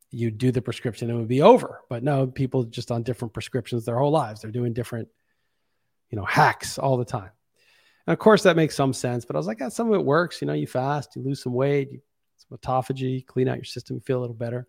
you'd 0.09 0.37
do 0.37 0.51
the 0.51 0.61
prescription, 0.61 1.09
it 1.09 1.13
would 1.13 1.29
be 1.29 1.41
over. 1.41 1.79
But 1.89 2.03
no, 2.03 2.27
people 2.27 2.65
just 2.65 2.91
on 2.91 3.03
different 3.03 3.33
prescriptions 3.33 3.85
their 3.85 3.97
whole 3.97 4.11
lives. 4.11 4.41
They're 4.41 4.51
doing 4.51 4.73
different, 4.73 5.07
you 6.09 6.17
know, 6.17 6.25
hacks 6.25 6.77
all 6.77 6.97
the 6.97 7.05
time. 7.05 7.31
And 8.07 8.13
of 8.13 8.19
course, 8.19 8.43
that 8.43 8.55
makes 8.55 8.75
some 8.75 8.93
sense. 8.93 9.25
But 9.25 9.35
I 9.35 9.39
was 9.39 9.47
like, 9.47 9.59
yeah, 9.59 9.69
some 9.69 9.87
of 9.87 9.99
it 9.99 10.05
works. 10.05 10.41
You 10.41 10.47
know, 10.47 10.53
you 10.53 10.67
fast, 10.67 11.15
you 11.15 11.21
lose 11.21 11.41
some 11.41 11.53
weight, 11.53 11.91
you 11.91 12.01
some 12.37 12.57
autophagy, 12.57 13.25
clean 13.25 13.47
out 13.47 13.57
your 13.57 13.65
system, 13.65 13.99
feel 13.99 14.19
a 14.19 14.21
little 14.21 14.35
better. 14.35 14.67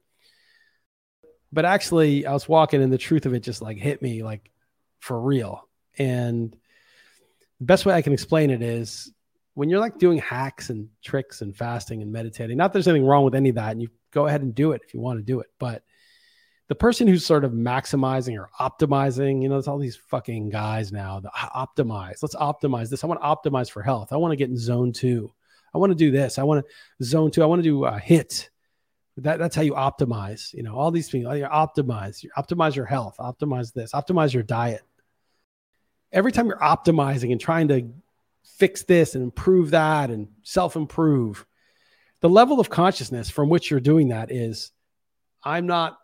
But 1.52 1.64
actually, 1.64 2.26
I 2.26 2.32
was 2.32 2.48
walking 2.48 2.82
and 2.82 2.92
the 2.92 2.98
truth 2.98 3.26
of 3.26 3.34
it 3.34 3.40
just 3.40 3.62
like 3.62 3.76
hit 3.76 4.00
me 4.02 4.22
like 4.22 4.50
for 5.00 5.20
real. 5.20 5.68
And 5.98 6.56
the 7.58 7.64
best 7.64 7.84
way 7.84 7.94
I 7.94 8.02
can 8.02 8.12
explain 8.12 8.50
it 8.50 8.62
is 8.62 9.12
when 9.54 9.68
you're 9.68 9.80
like 9.80 9.98
doing 9.98 10.18
hacks 10.18 10.70
and 10.70 10.88
tricks 11.04 11.42
and 11.42 11.54
fasting 11.54 12.00
and 12.00 12.10
meditating, 12.10 12.56
not 12.56 12.72
there's 12.72 12.88
anything 12.88 13.06
wrong 13.06 13.24
with 13.24 13.34
any 13.34 13.50
of 13.50 13.56
that. 13.56 13.72
And 13.72 13.82
you 13.82 13.88
go 14.10 14.26
ahead 14.26 14.42
and 14.42 14.54
do 14.54 14.72
it 14.72 14.82
if 14.84 14.94
you 14.94 15.00
want 15.00 15.18
to 15.18 15.22
do 15.22 15.40
it. 15.40 15.48
But 15.58 15.82
the 16.68 16.74
person 16.74 17.06
who's 17.06 17.26
sort 17.26 17.44
of 17.44 17.52
maximizing 17.52 18.38
or 18.38 18.48
optimizing, 18.60 19.42
you 19.42 19.48
know, 19.48 19.56
there's 19.56 19.68
all 19.68 19.78
these 19.78 19.96
fucking 19.96 20.50
guys 20.50 20.92
now 20.92 21.20
that 21.20 21.32
optimize. 21.32 22.22
Let's 22.22 22.36
optimize 22.36 22.88
this. 22.88 23.04
I 23.04 23.06
want 23.06 23.20
to 23.20 23.26
optimize 23.26 23.70
for 23.70 23.82
health. 23.82 24.12
I 24.12 24.16
want 24.16 24.32
to 24.32 24.36
get 24.36 24.50
in 24.50 24.56
zone 24.56 24.92
two. 24.92 25.32
I 25.74 25.78
want 25.78 25.90
to 25.90 25.96
do 25.96 26.10
this. 26.10 26.38
I 26.38 26.44
want 26.44 26.64
to 26.64 27.04
zone 27.04 27.30
two. 27.30 27.42
I 27.42 27.46
want 27.46 27.60
to 27.60 27.68
do 27.68 27.84
a 27.84 27.98
HIIT. 27.98 28.48
That, 29.18 29.38
that's 29.38 29.56
how 29.56 29.62
you 29.62 29.72
optimize. 29.72 30.54
You 30.54 30.62
know, 30.62 30.74
all 30.76 30.90
these 30.90 31.10
things. 31.10 31.24
You 31.24 31.46
optimize. 31.46 32.22
You 32.22 32.30
optimize 32.36 32.74
your 32.74 32.86
health. 32.86 33.16
Optimize 33.18 33.72
this. 33.72 33.92
Optimize 33.92 34.32
your 34.32 34.42
diet. 34.42 34.82
Every 36.12 36.32
time 36.32 36.46
you're 36.46 36.58
optimizing 36.58 37.32
and 37.32 37.40
trying 37.40 37.68
to 37.68 37.90
fix 38.44 38.82
this 38.84 39.14
and 39.14 39.24
improve 39.24 39.70
that 39.70 40.10
and 40.10 40.28
self 40.42 40.76
improve, 40.76 41.44
the 42.20 42.28
level 42.28 42.60
of 42.60 42.70
consciousness 42.70 43.28
from 43.28 43.48
which 43.48 43.70
you're 43.70 43.80
doing 43.80 44.08
that 44.08 44.30
is, 44.30 44.70
I'm 45.42 45.66
not 45.66 45.98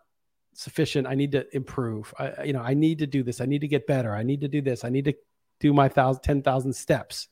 sufficient. 0.59 1.07
I 1.07 1.15
need 1.15 1.31
to 1.31 1.45
improve. 1.55 2.13
I, 2.19 2.43
you 2.43 2.53
know, 2.53 2.61
I 2.61 2.73
need 2.73 2.99
to 2.99 3.07
do 3.07 3.23
this. 3.23 3.39
I 3.39 3.45
need 3.45 3.61
to 3.61 3.67
get 3.67 3.87
better. 3.87 4.13
I 4.13 4.23
need 4.23 4.41
to 4.41 4.49
do 4.49 4.61
this. 4.61 4.83
I 4.83 4.89
need 4.89 5.05
to 5.05 5.13
do 5.61 5.73
my 5.73 5.87
thousand, 5.87 6.21
10,000 6.23 6.73
steps. 6.73 7.29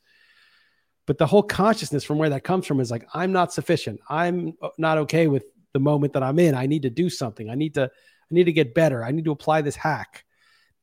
But 1.06 1.18
the 1.18 1.26
whole 1.26 1.42
consciousness 1.42 2.04
from 2.04 2.16
where 2.16 2.30
that 2.30 2.44
comes 2.44 2.66
from 2.66 2.80
is 2.80 2.90
like, 2.90 3.06
I'm 3.12 3.32
not 3.32 3.52
sufficient. 3.52 4.00
I'm 4.08 4.54
uh, 4.62 4.70
not 4.78 4.98
okay 4.98 5.26
with 5.26 5.44
the 5.74 5.78
moment 5.78 6.14
that 6.14 6.22
I'm 6.22 6.38
in. 6.38 6.54
I 6.54 6.66
need 6.66 6.82
to 6.82 6.90
do 6.90 7.10
something. 7.10 7.50
I 7.50 7.54
need 7.54 7.74
to, 7.74 7.84
I 7.84 8.34
need 8.34 8.44
to 8.44 8.52
get 8.52 8.74
better. 8.74 9.04
I 9.04 9.10
need 9.10 9.26
to 9.26 9.32
apply 9.32 9.60
this 9.60 9.76
hack. 9.76 10.24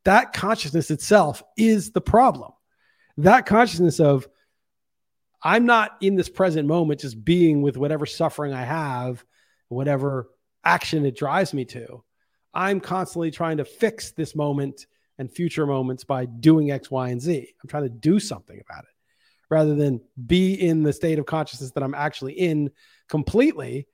That 0.04 0.34
consciousness 0.34 0.92
itself 0.92 1.42
is 1.58 1.92
the 1.92 2.02
problem. 2.02 2.52
That 3.18 3.48
consciousness 3.48 4.00
of, 4.00 4.28
I'm 5.42 5.66
not 5.66 5.98
in 6.00 6.16
this 6.16 6.30
present 6.30 6.68
moment, 6.68 7.02
just 7.02 7.24
being 7.24 7.64
with 7.64 7.76
whatever 7.76 8.06
suffering 8.06 8.54
I 8.54 8.64
have, 8.64 9.24
whatever 9.70 10.30
action 10.64 11.06
it 11.06 11.18
drives 11.18 11.54
me 11.54 11.66
to. 11.66 12.04
I'm 12.56 12.80
constantly 12.80 13.32
trying 13.32 13.58
to 13.58 13.66
fix 13.66 14.12
this 14.12 14.36
moment 14.36 14.88
and 15.18 15.32
future 15.32 15.66
moments 15.66 16.04
by 16.04 16.26
doing 16.26 16.72
X, 16.72 16.90
Y, 16.90 17.10
and 17.10 17.22
Z. 17.22 17.54
I'm 17.62 17.70
trying 17.70 17.84
to 17.84 17.90
do 17.90 18.20
something 18.20 18.60
about 18.60 18.84
it 18.84 18.90
rather 19.50 19.76
than 19.76 20.02
be 20.26 20.54
in 20.54 20.84
the 20.84 20.94
state 20.94 21.20
of 21.20 21.26
consciousness 21.26 21.72
that 21.72 21.84
I'm 21.84 21.94
actually 21.94 22.34
in 22.34 22.72
completely 23.08 23.88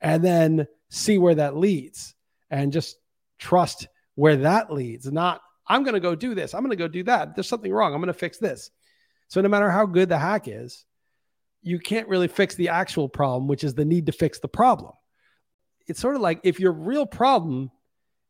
and 0.00 0.24
then 0.24 0.66
see 0.90 1.18
where 1.18 1.36
that 1.36 1.56
leads 1.56 2.14
and 2.50 2.72
just 2.72 2.96
trust 3.38 3.88
where 4.14 4.38
that 4.38 4.72
leads. 4.72 5.10
Not, 5.10 5.40
I'm 5.66 5.84
going 5.84 5.94
to 5.94 6.00
go 6.00 6.14
do 6.14 6.34
this. 6.34 6.54
I'm 6.54 6.62
going 6.62 6.70
to 6.70 6.76
go 6.76 6.88
do 6.88 7.04
that. 7.04 7.34
There's 7.34 7.48
something 7.48 7.72
wrong. 7.72 7.94
I'm 7.94 8.00
going 8.00 8.08
to 8.08 8.14
fix 8.14 8.38
this. 8.38 8.70
So, 9.28 9.40
no 9.42 9.48
matter 9.48 9.70
how 9.70 9.84
good 9.84 10.08
the 10.08 10.18
hack 10.18 10.48
is, 10.48 10.86
you 11.62 11.78
can't 11.78 12.08
really 12.08 12.28
fix 12.28 12.54
the 12.54 12.70
actual 12.70 13.08
problem, 13.08 13.46
which 13.46 13.62
is 13.62 13.74
the 13.74 13.84
need 13.84 14.06
to 14.06 14.12
fix 14.12 14.38
the 14.38 14.48
problem. 14.48 14.92
It's 15.86 16.00
sort 16.00 16.14
of 16.14 16.22
like 16.22 16.40
if 16.44 16.58
your 16.60 16.72
real 16.72 17.04
problem 17.04 17.70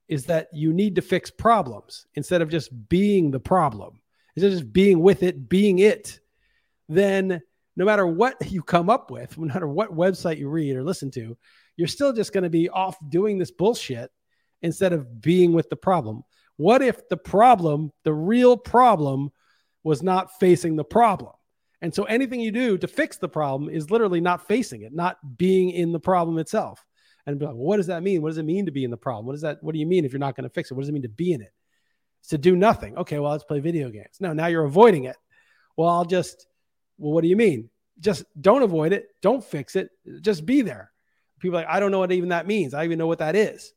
is 0.09 0.25
that 0.27 0.49
you 0.53 0.73
need 0.73 0.97
to 0.97 1.03
fix 1.03 1.31
problems 1.31 2.07
instead 2.14 2.42
of 2.42 2.49
just 2.49 2.71
being 2.88 3.31
the 3.31 3.40
problem, 3.40 4.01
instead 4.35 4.53
of 4.53 4.59
just 4.59 4.73
being 4.73 5.01
with 5.01 5.23
it, 5.23 5.49
being 5.49 5.79
it 5.79 6.21
then 6.88 7.40
no 7.77 7.85
matter 7.85 8.07
what 8.07 8.35
you 8.51 8.62
come 8.62 8.90
up 8.90 9.11
with, 9.11 9.38
no 9.38 9.47
matter 9.47 9.68
what 9.68 9.94
website 9.94 10.38
you 10.38 10.49
read 10.49 10.77
or 10.77 10.83
listen 10.83 11.11
to, 11.12 11.37
you're 11.77 11.88
still 11.88 12.12
just 12.12 12.33
going 12.33 12.44
to 12.44 12.51
be 12.51 12.68
off 12.68 12.97
doing 13.09 13.38
this 13.38 13.51
bullshit 13.51 14.11
instead 14.62 14.92
of 14.92 15.21
being 15.21 15.53
with 15.53 15.71
the 15.71 15.77
problem. 15.77 16.23
What 16.57 16.83
if 16.83 17.09
the 17.09 17.16
problem, 17.16 17.92
the 18.03 18.12
real 18.12 18.57
problem, 18.57 19.31
was 19.85 20.03
not 20.03 20.40
facing 20.40 20.75
the 20.75 20.85
problem? 20.85 21.33
And 21.81 21.94
so 21.94 22.03
anything 22.05 22.40
you 22.40 22.51
do 22.51 22.77
to 22.79 22.88
fix 22.88 23.18
the 23.18 23.29
problem 23.29 23.71
is 23.71 23.92
literally 23.92 24.21
not 24.21 24.49
facing 24.49 24.83
it, 24.83 24.92
not 24.92 25.16
being 25.38 25.71
in 25.71 25.92
the 25.92 26.01
problem 26.01 26.38
itself. 26.38 26.85
And 27.29 27.38
be 27.38 27.45
like, 27.45 27.55
well, 27.55 27.64
what 27.64 27.77
does 27.77 27.88
that 27.88 28.03
mean? 28.03 28.23
What 28.23 28.31
does 28.31 28.38
it 28.38 28.45
mean 28.45 28.64
to 28.64 28.73
be 28.73 28.85
in 28.85 28.91
the 28.91 28.97
problem? 28.97 29.27
What 29.27 29.33
does 29.33 29.43
that? 29.43 29.62
What 29.62 29.75
do 29.75 29.79
you 29.79 29.85
mean 29.85 30.07
if 30.07 30.12
you're 30.12 30.19
not 30.19 30.35
going 30.35 30.49
to 30.49 30.55
fix 30.55 30.71
it? 30.71 30.75
What 30.75 30.81
does 30.81 30.88
it 30.88 30.93
mean 30.93 31.03
to 31.03 31.11
be 31.11 31.33
in 31.33 31.43
it? 31.43 31.53
It's 32.21 32.31
to 32.31 32.38
do 32.38 32.57
nothing. 32.57 32.97
Okay, 32.97 33.19
well, 33.19 33.33
let's 33.33 33.45
play 33.45 33.61
video 33.61 33.91
games. 33.91 34.17
No, 34.19 34.33
now 34.33 34.47
you're 34.47 34.64
avoiding 34.64 35.05
it. 35.05 35.17
Well, 35.77 35.91
I'll 35.91 36.07
just. 36.07 36.47
Well, 36.97 37.12
what 37.12 37.21
do 37.21 37.29
you 37.29 37.37
mean? 37.37 37.69
Just 38.01 38.25
don't 38.41 38.62
avoid 38.62 38.95
it. 38.95 39.09
Don't 39.21 39.45
fix 39.45 39.77
it. 39.77 39.91
Just 40.23 40.47
be 40.47 40.62
there. 40.62 40.91
People 41.38 41.59
like, 41.59 41.67
I 41.69 41.81
don't 41.81 41.91
know 41.91 41.99
what 41.99 42.12
even 42.12 42.31
that 42.31 42.47
means. 42.47 42.73
I 42.73 42.85
even 42.85 42.99
know 42.99 43.07
what 43.07 43.19
that 43.19 43.37
is. 43.37 43.75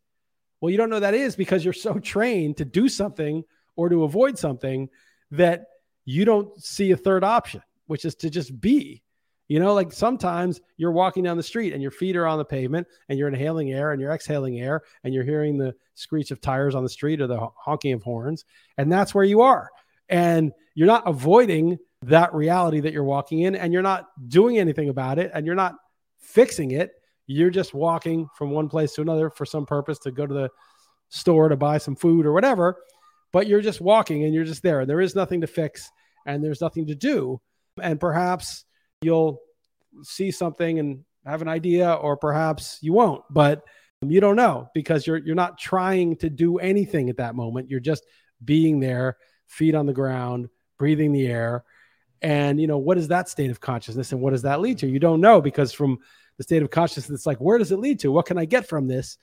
Well, 0.62 0.70
you 0.70 0.78
don't 0.78 0.90
know 0.90 1.02
that 1.02 1.14
is 1.14 1.36
because 1.36 1.66
you're 1.66 1.74
so 1.74 2.00
trained 2.00 2.56
to 2.58 2.66
do 2.66 2.88
something 2.88 3.44
or 3.76 3.90
to 3.90 4.06
avoid 4.06 4.40
something 4.40 4.88
that 5.32 5.66
you 6.06 6.24
don't 6.24 6.58
see 6.64 6.92
a 6.92 6.98
third 6.98 7.26
option, 7.26 7.62
which 7.88 8.06
is 8.06 8.16
to 8.16 8.30
just 8.30 8.62
be. 8.62 9.04
You 9.52 9.60
know, 9.60 9.74
like 9.74 9.92
sometimes 9.92 10.62
you're 10.78 10.94
walking 10.94 11.26
down 11.26 11.36
the 11.36 11.44
street 11.44 11.74
and 11.74 11.82
your 11.82 11.92
feet 11.92 12.16
are 12.16 12.26
on 12.26 12.38
the 12.38 12.46
pavement 12.46 12.88
and 13.10 13.20
you're 13.20 13.28
inhaling 13.28 13.74
air 13.74 13.92
and 13.92 14.00
you're 14.00 14.14
exhaling 14.14 14.62
air 14.62 14.84
and 15.04 15.14
you're 15.14 15.26
hearing 15.26 15.58
the 15.58 15.76
screech 15.94 16.32
of 16.32 16.40
tires 16.40 16.74
on 16.74 16.84
the 16.84 16.90
street 16.90 17.20
or 17.20 17.28
the 17.28 17.50
honking 17.58 17.92
of 17.92 18.02
horns. 18.02 18.46
And 18.78 18.90
that's 18.90 19.14
where 19.14 19.26
you 19.26 19.42
are. 19.42 19.70
And 20.08 20.54
you're 20.74 20.88
not 20.88 21.04
avoiding 21.06 21.80
that 22.04 22.34
reality 22.34 22.80
that 22.80 22.94
you're 22.94 23.04
walking 23.04 23.42
in 23.42 23.56
and 23.56 23.74
you're 23.74 23.82
not 23.82 24.08
doing 24.30 24.58
anything 24.58 24.88
about 24.88 25.20
it 25.20 25.32
and 25.34 25.46
you're 25.46 25.54
not 25.54 25.76
fixing 26.22 26.72
it. 26.72 26.94
You're 27.28 27.50
just 27.50 27.74
walking 27.74 28.30
from 28.38 28.52
one 28.52 28.70
place 28.70 28.94
to 28.94 29.02
another 29.02 29.30
for 29.30 29.46
some 29.46 29.66
purpose 29.66 30.00
to 30.00 30.12
go 30.12 30.26
to 30.26 30.34
the 30.34 30.50
store 31.10 31.50
to 31.50 31.58
buy 31.58 31.78
some 31.78 31.98
food 31.98 32.26
or 32.26 32.32
whatever. 32.32 32.78
But 33.34 33.48
you're 33.48 33.60
just 33.60 33.82
walking 33.82 34.24
and 34.24 34.34
you're 34.34 34.46
just 34.46 34.64
there. 34.64 34.80
And 34.80 34.90
there 34.90 35.02
is 35.02 35.14
nothing 35.14 35.42
to 35.42 35.48
fix 35.48 35.92
and 36.26 36.42
there's 36.42 36.62
nothing 36.62 36.88
to 36.88 36.96
do. 36.96 37.42
And 37.82 38.00
perhaps 38.00 38.64
you'll 39.02 39.42
see 40.04 40.32
something 40.32 40.80
and 40.80 41.04
have 41.26 41.42
an 41.42 41.48
idea, 41.48 41.92
or 41.92 42.18
perhaps 42.18 42.80
you 42.82 42.94
won't, 42.94 43.24
but 43.30 43.64
you 44.02 44.20
don't 44.20 44.36
know 44.36 44.70
because 44.74 45.06
you're 45.06 45.18
you're 45.18 45.36
not 45.36 45.60
trying 45.60 46.16
to 46.18 46.30
do 46.30 46.58
anything 46.58 47.10
at 47.10 47.18
that 47.18 47.36
moment. 47.36 47.70
You're 47.70 47.80
just 47.80 48.06
being 48.44 48.80
there, 48.80 49.18
feet 49.48 49.76
on 49.76 49.86
the 49.86 49.94
ground, 49.94 50.50
breathing 50.78 51.12
the 51.12 51.28
air. 51.28 51.64
And 52.22 52.60
you 52.60 52.68
know, 52.68 52.78
what 52.78 52.98
is 52.98 53.08
that 53.10 53.30
state 53.30 53.52
of 53.52 53.60
consciousness 53.60 54.12
and 54.12 54.22
what 54.22 54.32
does 54.32 54.44
that 54.44 54.62
lead 54.62 54.80
to? 54.80 54.88
You 54.88 55.00
don't 55.00 55.22
know 55.22 55.42
because 55.42 55.74
from 55.74 56.00
the 56.38 56.44
state 56.44 56.64
of 56.64 56.70
consciousness, 56.72 57.20
it's 57.20 57.26
like, 57.26 57.40
where 57.40 57.58
does 57.58 57.72
it 57.72 57.80
lead 57.80 58.00
to? 58.00 58.12
What 58.12 58.26
can 58.26 58.38
I 58.38 58.46
get 58.46 58.68
from 58.68 58.88
this? 58.88 59.18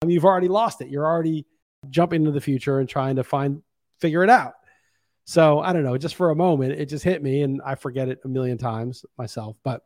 I 0.00 0.06
mean, 0.06 0.14
you've 0.14 0.24
already 0.24 0.48
lost 0.48 0.80
it. 0.80 0.88
You're 0.88 1.06
already 1.06 1.46
jumping 1.90 2.22
into 2.22 2.32
the 2.32 2.40
future 2.40 2.78
and 2.78 2.88
trying 2.88 3.16
to 3.16 3.24
find 3.24 3.62
figure 3.98 4.24
it 4.24 4.30
out. 4.30 4.54
So 5.32 5.60
I 5.60 5.72
don't 5.72 5.82
know, 5.82 5.96
just 5.96 6.16
for 6.16 6.28
a 6.28 6.36
moment, 6.36 6.72
it 6.72 6.90
just 6.90 7.02
hit 7.02 7.22
me 7.22 7.40
and 7.40 7.62
I 7.64 7.74
forget 7.74 8.10
it 8.10 8.20
a 8.22 8.28
million 8.28 8.58
times 8.58 9.06
myself, 9.16 9.56
but 9.64 9.80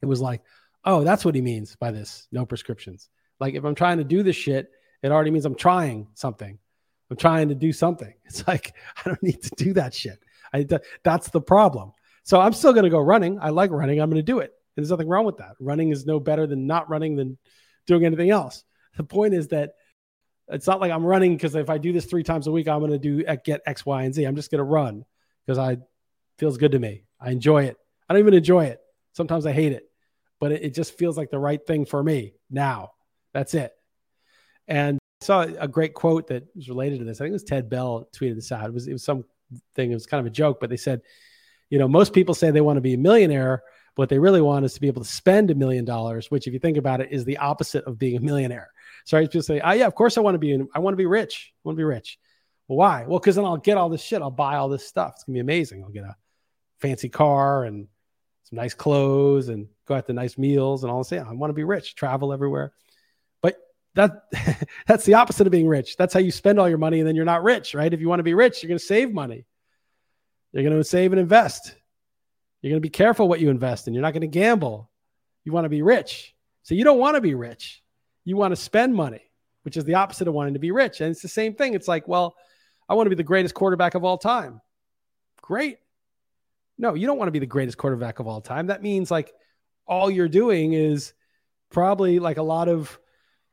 it 0.00 0.06
was 0.06 0.20
like, 0.20 0.42
oh, 0.84 1.02
that's 1.02 1.24
what 1.24 1.34
he 1.34 1.40
means 1.40 1.74
by 1.74 1.90
this 1.90 2.28
no 2.30 2.46
prescriptions. 2.46 3.08
Like 3.40 3.54
if 3.54 3.64
I'm 3.64 3.74
trying 3.74 3.98
to 3.98 4.04
do 4.04 4.22
this 4.22 4.36
shit, 4.36 4.70
it 5.02 5.10
already 5.10 5.32
means 5.32 5.44
I'm 5.44 5.56
trying 5.56 6.06
something. 6.14 6.56
I'm 7.10 7.16
trying 7.16 7.48
to 7.48 7.56
do 7.56 7.72
something. 7.72 8.14
It's 8.26 8.46
like, 8.46 8.72
I 8.96 9.08
don't 9.08 9.22
need 9.24 9.42
to 9.42 9.50
do 9.56 9.72
that 9.72 9.92
shit. 9.92 10.20
I, 10.54 10.64
that's 11.02 11.30
the 11.30 11.40
problem. 11.40 11.90
So 12.22 12.40
I'm 12.40 12.52
still 12.52 12.72
going 12.72 12.84
to 12.84 12.90
go 12.90 13.00
running. 13.00 13.40
I 13.40 13.48
like 13.48 13.72
running. 13.72 14.00
I'm 14.00 14.08
going 14.08 14.24
to 14.24 14.32
do 14.32 14.38
it. 14.38 14.52
And 14.76 14.84
there's 14.84 14.90
nothing 14.90 15.08
wrong 15.08 15.24
with 15.24 15.38
that. 15.38 15.56
Running 15.58 15.90
is 15.90 16.06
no 16.06 16.20
better 16.20 16.46
than 16.46 16.68
not 16.68 16.88
running 16.88 17.16
than 17.16 17.38
doing 17.88 18.04
anything 18.04 18.30
else. 18.30 18.62
The 18.96 19.02
point 19.02 19.34
is 19.34 19.48
that 19.48 19.72
it's 20.50 20.66
not 20.66 20.80
like 20.80 20.92
I'm 20.92 21.04
running 21.04 21.36
because 21.36 21.54
if 21.54 21.70
I 21.70 21.78
do 21.78 21.92
this 21.92 22.06
three 22.06 22.22
times 22.22 22.46
a 22.46 22.52
week, 22.52 22.68
I'm 22.68 22.80
going 22.80 22.90
to 22.90 22.98
do 22.98 23.24
uh, 23.26 23.36
get 23.44 23.62
X, 23.66 23.86
Y, 23.86 24.02
and 24.02 24.14
Z. 24.14 24.24
I'm 24.24 24.36
just 24.36 24.50
going 24.50 24.58
to 24.58 24.64
run 24.64 25.04
because 25.46 25.58
I 25.58 25.78
feels 26.38 26.58
good 26.58 26.72
to 26.72 26.78
me. 26.78 27.04
I 27.20 27.30
enjoy 27.30 27.64
it. 27.64 27.76
I 28.08 28.14
don't 28.14 28.20
even 28.20 28.34
enjoy 28.34 28.64
it. 28.66 28.80
Sometimes 29.12 29.46
I 29.46 29.52
hate 29.52 29.72
it, 29.72 29.84
but 30.40 30.52
it, 30.52 30.62
it 30.64 30.74
just 30.74 30.98
feels 30.98 31.16
like 31.16 31.30
the 31.30 31.38
right 31.38 31.64
thing 31.66 31.84
for 31.84 32.02
me 32.02 32.34
now. 32.50 32.92
That's 33.32 33.54
it. 33.54 33.72
And 34.66 34.98
I 35.22 35.24
saw 35.24 35.42
a 35.42 35.68
great 35.68 35.94
quote 35.94 36.28
that 36.28 36.44
was 36.54 36.68
related 36.68 37.00
to 37.00 37.04
this. 37.04 37.20
I 37.20 37.24
think 37.24 37.30
it 37.30 37.34
was 37.34 37.44
Ted 37.44 37.68
Bell 37.68 38.08
tweeted 38.16 38.36
this 38.36 38.52
out. 38.52 38.66
It 38.66 38.74
was 38.74 38.88
it 38.88 38.92
was 38.92 39.04
something. 39.04 39.26
It 39.76 39.88
was 39.88 40.06
kind 40.06 40.20
of 40.20 40.26
a 40.26 40.34
joke, 40.34 40.58
but 40.60 40.70
they 40.70 40.76
said, 40.76 41.02
you 41.70 41.78
know, 41.78 41.88
most 41.88 42.12
people 42.12 42.34
say 42.34 42.50
they 42.50 42.60
want 42.60 42.76
to 42.76 42.82
be 42.82 42.94
a 42.94 42.98
millionaire. 42.98 43.62
What 43.96 44.08
they 44.08 44.18
really 44.18 44.40
want 44.40 44.64
is 44.64 44.74
to 44.74 44.80
be 44.80 44.86
able 44.86 45.02
to 45.02 45.08
spend 45.08 45.50
a 45.50 45.54
million 45.54 45.84
dollars, 45.84 46.30
which, 46.30 46.46
if 46.46 46.52
you 46.52 46.60
think 46.60 46.76
about 46.76 47.00
it, 47.00 47.10
is 47.10 47.24
the 47.24 47.38
opposite 47.38 47.84
of 47.84 47.98
being 47.98 48.16
a 48.16 48.20
millionaire. 48.20 48.70
So 49.04 49.20
people 49.20 49.42
say, 49.42 49.60
oh, 49.60 49.72
yeah, 49.72 49.86
of 49.86 49.94
course 49.94 50.18
I 50.18 50.20
want 50.20 50.34
to 50.34 50.38
be, 50.38 50.52
in, 50.52 50.68
I 50.74 50.78
want 50.78 50.92
to 50.92 50.98
be 50.98 51.06
rich. 51.06 51.52
I 51.54 51.60
want 51.64 51.76
to 51.76 51.80
be 51.80 51.84
rich. 51.84 52.18
Well, 52.68 52.78
why? 52.78 53.04
Well, 53.06 53.18
because 53.18 53.36
then 53.36 53.44
I'll 53.44 53.56
get 53.56 53.76
all 53.76 53.88
this 53.88 54.02
shit. 54.02 54.22
I'll 54.22 54.30
buy 54.30 54.56
all 54.56 54.68
this 54.68 54.86
stuff. 54.86 55.14
It's 55.16 55.24
to 55.24 55.32
be 55.32 55.40
amazing. 55.40 55.82
I'll 55.82 55.90
get 55.90 56.04
a 56.04 56.14
fancy 56.78 57.08
car 57.08 57.64
and 57.64 57.88
some 58.44 58.56
nice 58.56 58.74
clothes 58.74 59.48
and 59.48 59.68
go 59.86 59.94
out 59.94 60.06
to 60.06 60.12
nice 60.12 60.38
meals 60.38 60.84
and 60.84 60.90
all 60.90 61.02
this. 61.02 61.12
I 61.12 61.32
want 61.32 61.50
to 61.50 61.54
be 61.54 61.64
rich, 61.64 61.94
travel 61.94 62.32
everywhere. 62.32 62.72
But 63.42 63.56
that 63.94 64.24
that's 64.86 65.04
the 65.04 65.14
opposite 65.14 65.46
of 65.46 65.50
being 65.50 65.68
rich. 65.68 65.96
That's 65.96 66.14
how 66.14 66.20
you 66.20 66.30
spend 66.30 66.58
all 66.58 66.68
your 66.68 66.78
money 66.78 67.00
and 67.00 67.08
then 67.08 67.16
you're 67.16 67.24
not 67.24 67.42
rich, 67.42 67.74
right? 67.74 67.92
If 67.92 68.00
you 68.00 68.08
want 68.08 68.20
to 68.20 68.24
be 68.24 68.34
rich, 68.34 68.62
you're 68.62 68.68
to 68.78 68.84
save 68.84 69.12
money. 69.12 69.46
You're 70.52 70.68
to 70.68 70.84
save 70.84 71.12
and 71.12 71.20
invest. 71.20 71.74
You're 72.62 72.76
to 72.76 72.80
be 72.80 72.88
careful 72.88 73.28
what 73.28 73.40
you 73.40 73.50
invest 73.50 73.88
in. 73.88 73.94
You're 73.94 74.02
not 74.02 74.14
to 74.14 74.26
gamble. 74.26 74.90
You 75.44 75.52
want 75.52 75.64
to 75.64 75.70
be 75.70 75.82
rich. 75.82 76.34
So 76.62 76.74
you 76.74 76.84
don't 76.84 76.98
want 76.98 77.14
to 77.14 77.20
be 77.20 77.34
rich 77.34 77.79
you 78.24 78.36
want 78.36 78.52
to 78.52 78.56
spend 78.56 78.94
money, 78.94 79.22
which 79.62 79.76
is 79.76 79.84
the 79.84 79.94
opposite 79.94 80.28
of 80.28 80.34
wanting 80.34 80.54
to 80.54 80.60
be 80.60 80.70
rich. 80.70 81.00
And 81.00 81.10
it's 81.10 81.22
the 81.22 81.28
same 81.28 81.54
thing. 81.54 81.74
It's 81.74 81.88
like, 81.88 82.06
well, 82.08 82.36
I 82.88 82.94
want 82.94 83.06
to 83.06 83.10
be 83.10 83.16
the 83.16 83.22
greatest 83.22 83.54
quarterback 83.54 83.94
of 83.94 84.04
all 84.04 84.18
time. 84.18 84.60
Great. 85.42 85.78
No, 86.78 86.94
you 86.94 87.06
don't 87.06 87.18
want 87.18 87.28
to 87.28 87.32
be 87.32 87.38
the 87.38 87.46
greatest 87.46 87.76
quarterback 87.76 88.18
of 88.18 88.26
all 88.26 88.40
time. 88.40 88.68
That 88.68 88.82
means 88.82 89.10
like 89.10 89.32
all 89.86 90.10
you're 90.10 90.28
doing 90.28 90.72
is 90.72 91.12
probably 91.70 92.18
like 92.18 92.36
a 92.36 92.42
lot 92.42 92.68
of 92.68 92.98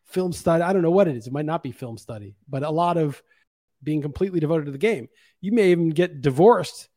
film 0.06 0.34
study. 0.34 0.63
I 0.63 0.73
don't 0.73 0.82
know 0.82 0.91
what 0.91 1.08
it 1.08 1.17
is. 1.17 1.27
It 1.27 1.34
might 1.34 1.45
not 1.45 1.63
be 1.63 1.71
film 1.71 1.97
study, 1.97 2.36
but 2.47 2.63
a 2.63 2.69
lot 2.69 2.97
of 2.97 3.21
being 3.84 4.01
completely 4.01 4.39
devoted 4.39 4.65
to 4.65 4.71
the 4.71 4.77
game. 4.77 5.10
You 5.41 5.51
may 5.51 5.71
even 5.71 5.89
get 5.89 6.21
divorced 6.21 6.89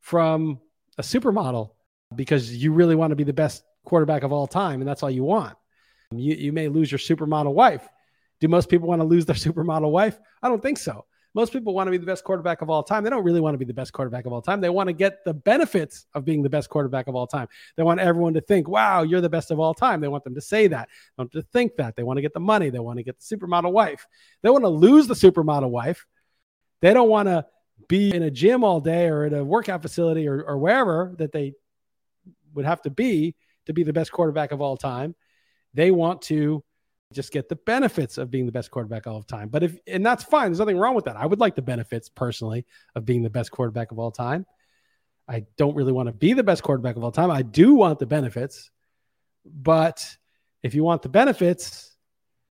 from 0.00 0.60
a 0.98 1.02
supermodel 1.02 1.70
because 2.14 2.54
you 2.54 2.72
really 2.72 2.94
want 2.94 3.10
to 3.10 3.16
be 3.16 3.24
the 3.24 3.32
best 3.32 3.62
quarterback 3.84 4.22
of 4.22 4.32
all 4.32 4.46
time 4.46 4.80
and 4.80 4.88
that's 4.88 5.02
all 5.02 5.10
you 5.10 5.24
want. 5.24 5.56
You, 6.12 6.34
you 6.34 6.52
may 6.52 6.68
lose 6.68 6.90
your 6.90 6.98
supermodel 6.98 7.54
wife. 7.54 7.88
Do 8.40 8.48
most 8.48 8.68
people 8.68 8.88
want 8.88 9.00
to 9.00 9.06
lose 9.06 9.26
their 9.26 9.36
supermodel 9.36 9.90
wife? 9.90 10.18
I 10.42 10.48
don't 10.48 10.62
think 10.62 10.78
so. 10.78 11.04
Most 11.32 11.52
people 11.52 11.74
want 11.74 11.86
to 11.86 11.92
be 11.92 11.96
the 11.96 12.06
best 12.06 12.24
quarterback 12.24 12.60
of 12.60 12.70
all 12.70 12.82
time. 12.82 13.04
They 13.04 13.10
don't 13.10 13.22
really 13.22 13.40
want 13.40 13.54
to 13.54 13.58
be 13.58 13.64
the 13.64 13.72
best 13.72 13.92
quarterback 13.92 14.26
of 14.26 14.32
all 14.32 14.42
time. 14.42 14.60
They 14.60 14.68
want 14.68 14.88
to 14.88 14.92
get 14.92 15.24
the 15.24 15.32
benefits 15.32 16.06
of 16.12 16.24
being 16.24 16.42
the 16.42 16.50
best 16.50 16.68
quarterback 16.68 17.06
of 17.06 17.14
all 17.14 17.28
time. 17.28 17.46
They 17.76 17.84
want 17.84 18.00
everyone 18.00 18.34
to 18.34 18.40
think, 18.40 18.68
wow, 18.68 19.02
you're 19.02 19.20
the 19.20 19.28
best 19.28 19.52
of 19.52 19.60
all 19.60 19.72
time. 19.72 20.00
They 20.00 20.08
want 20.08 20.24
them 20.24 20.34
to 20.34 20.40
say 20.40 20.66
that. 20.66 20.88
They 20.88 21.20
want 21.20 21.32
to 21.32 21.42
think 21.42 21.76
that. 21.76 21.94
They 21.94 22.02
want 22.02 22.16
to 22.16 22.22
get 22.22 22.34
the 22.34 22.40
money. 22.40 22.70
They 22.70 22.80
want 22.80 22.98
to 22.98 23.04
get 23.04 23.16
the 23.20 23.36
supermodel 23.36 23.70
wife. 23.70 24.08
They 24.42 24.50
want 24.50 24.64
to 24.64 24.68
lose 24.68 25.06
the 25.06 25.14
supermodel 25.14 25.70
wife. 25.70 26.04
They 26.80 26.92
don't 26.92 27.08
want 27.08 27.28
to 27.28 27.46
be 27.86 28.12
in 28.12 28.24
a 28.24 28.30
gym 28.30 28.64
all 28.64 28.80
day 28.80 29.06
or 29.06 29.24
at 29.24 29.32
a 29.32 29.44
workout 29.44 29.82
facility 29.82 30.26
or, 30.26 30.42
or 30.42 30.58
wherever 30.58 31.14
that 31.18 31.30
they 31.30 31.52
would 32.54 32.64
have 32.64 32.82
to 32.82 32.90
be 32.90 33.36
to 33.66 33.72
be 33.72 33.84
the 33.84 33.92
best 33.92 34.10
quarterback 34.10 34.50
of 34.50 34.60
all 34.60 34.76
time. 34.76 35.14
They 35.74 35.90
want 35.90 36.22
to 36.22 36.62
just 37.12 37.32
get 37.32 37.48
the 37.48 37.56
benefits 37.56 38.18
of 38.18 38.30
being 38.30 38.46
the 38.46 38.52
best 38.52 38.70
quarterback 38.70 39.06
all 39.06 39.16
of 39.16 39.26
time. 39.26 39.48
But 39.48 39.64
if, 39.64 39.76
and 39.86 40.04
that's 40.06 40.22
fine. 40.22 40.50
There's 40.50 40.60
nothing 40.60 40.78
wrong 40.78 40.94
with 40.94 41.06
that. 41.06 41.16
I 41.16 41.26
would 41.26 41.40
like 41.40 41.56
the 41.56 41.62
benefits 41.62 42.08
personally 42.08 42.66
of 42.94 43.04
being 43.04 43.22
the 43.22 43.30
best 43.30 43.50
quarterback 43.50 43.90
of 43.90 43.98
all 43.98 44.12
time. 44.12 44.46
I 45.28 45.44
don't 45.56 45.74
really 45.74 45.92
want 45.92 46.08
to 46.08 46.12
be 46.12 46.32
the 46.32 46.42
best 46.42 46.62
quarterback 46.62 46.96
of 46.96 47.04
all 47.04 47.12
time. 47.12 47.30
I 47.30 47.42
do 47.42 47.74
want 47.74 47.98
the 47.98 48.06
benefits. 48.06 48.70
But 49.44 50.04
if 50.62 50.74
you 50.74 50.84
want 50.84 51.02
the 51.02 51.08
benefits, 51.08 51.96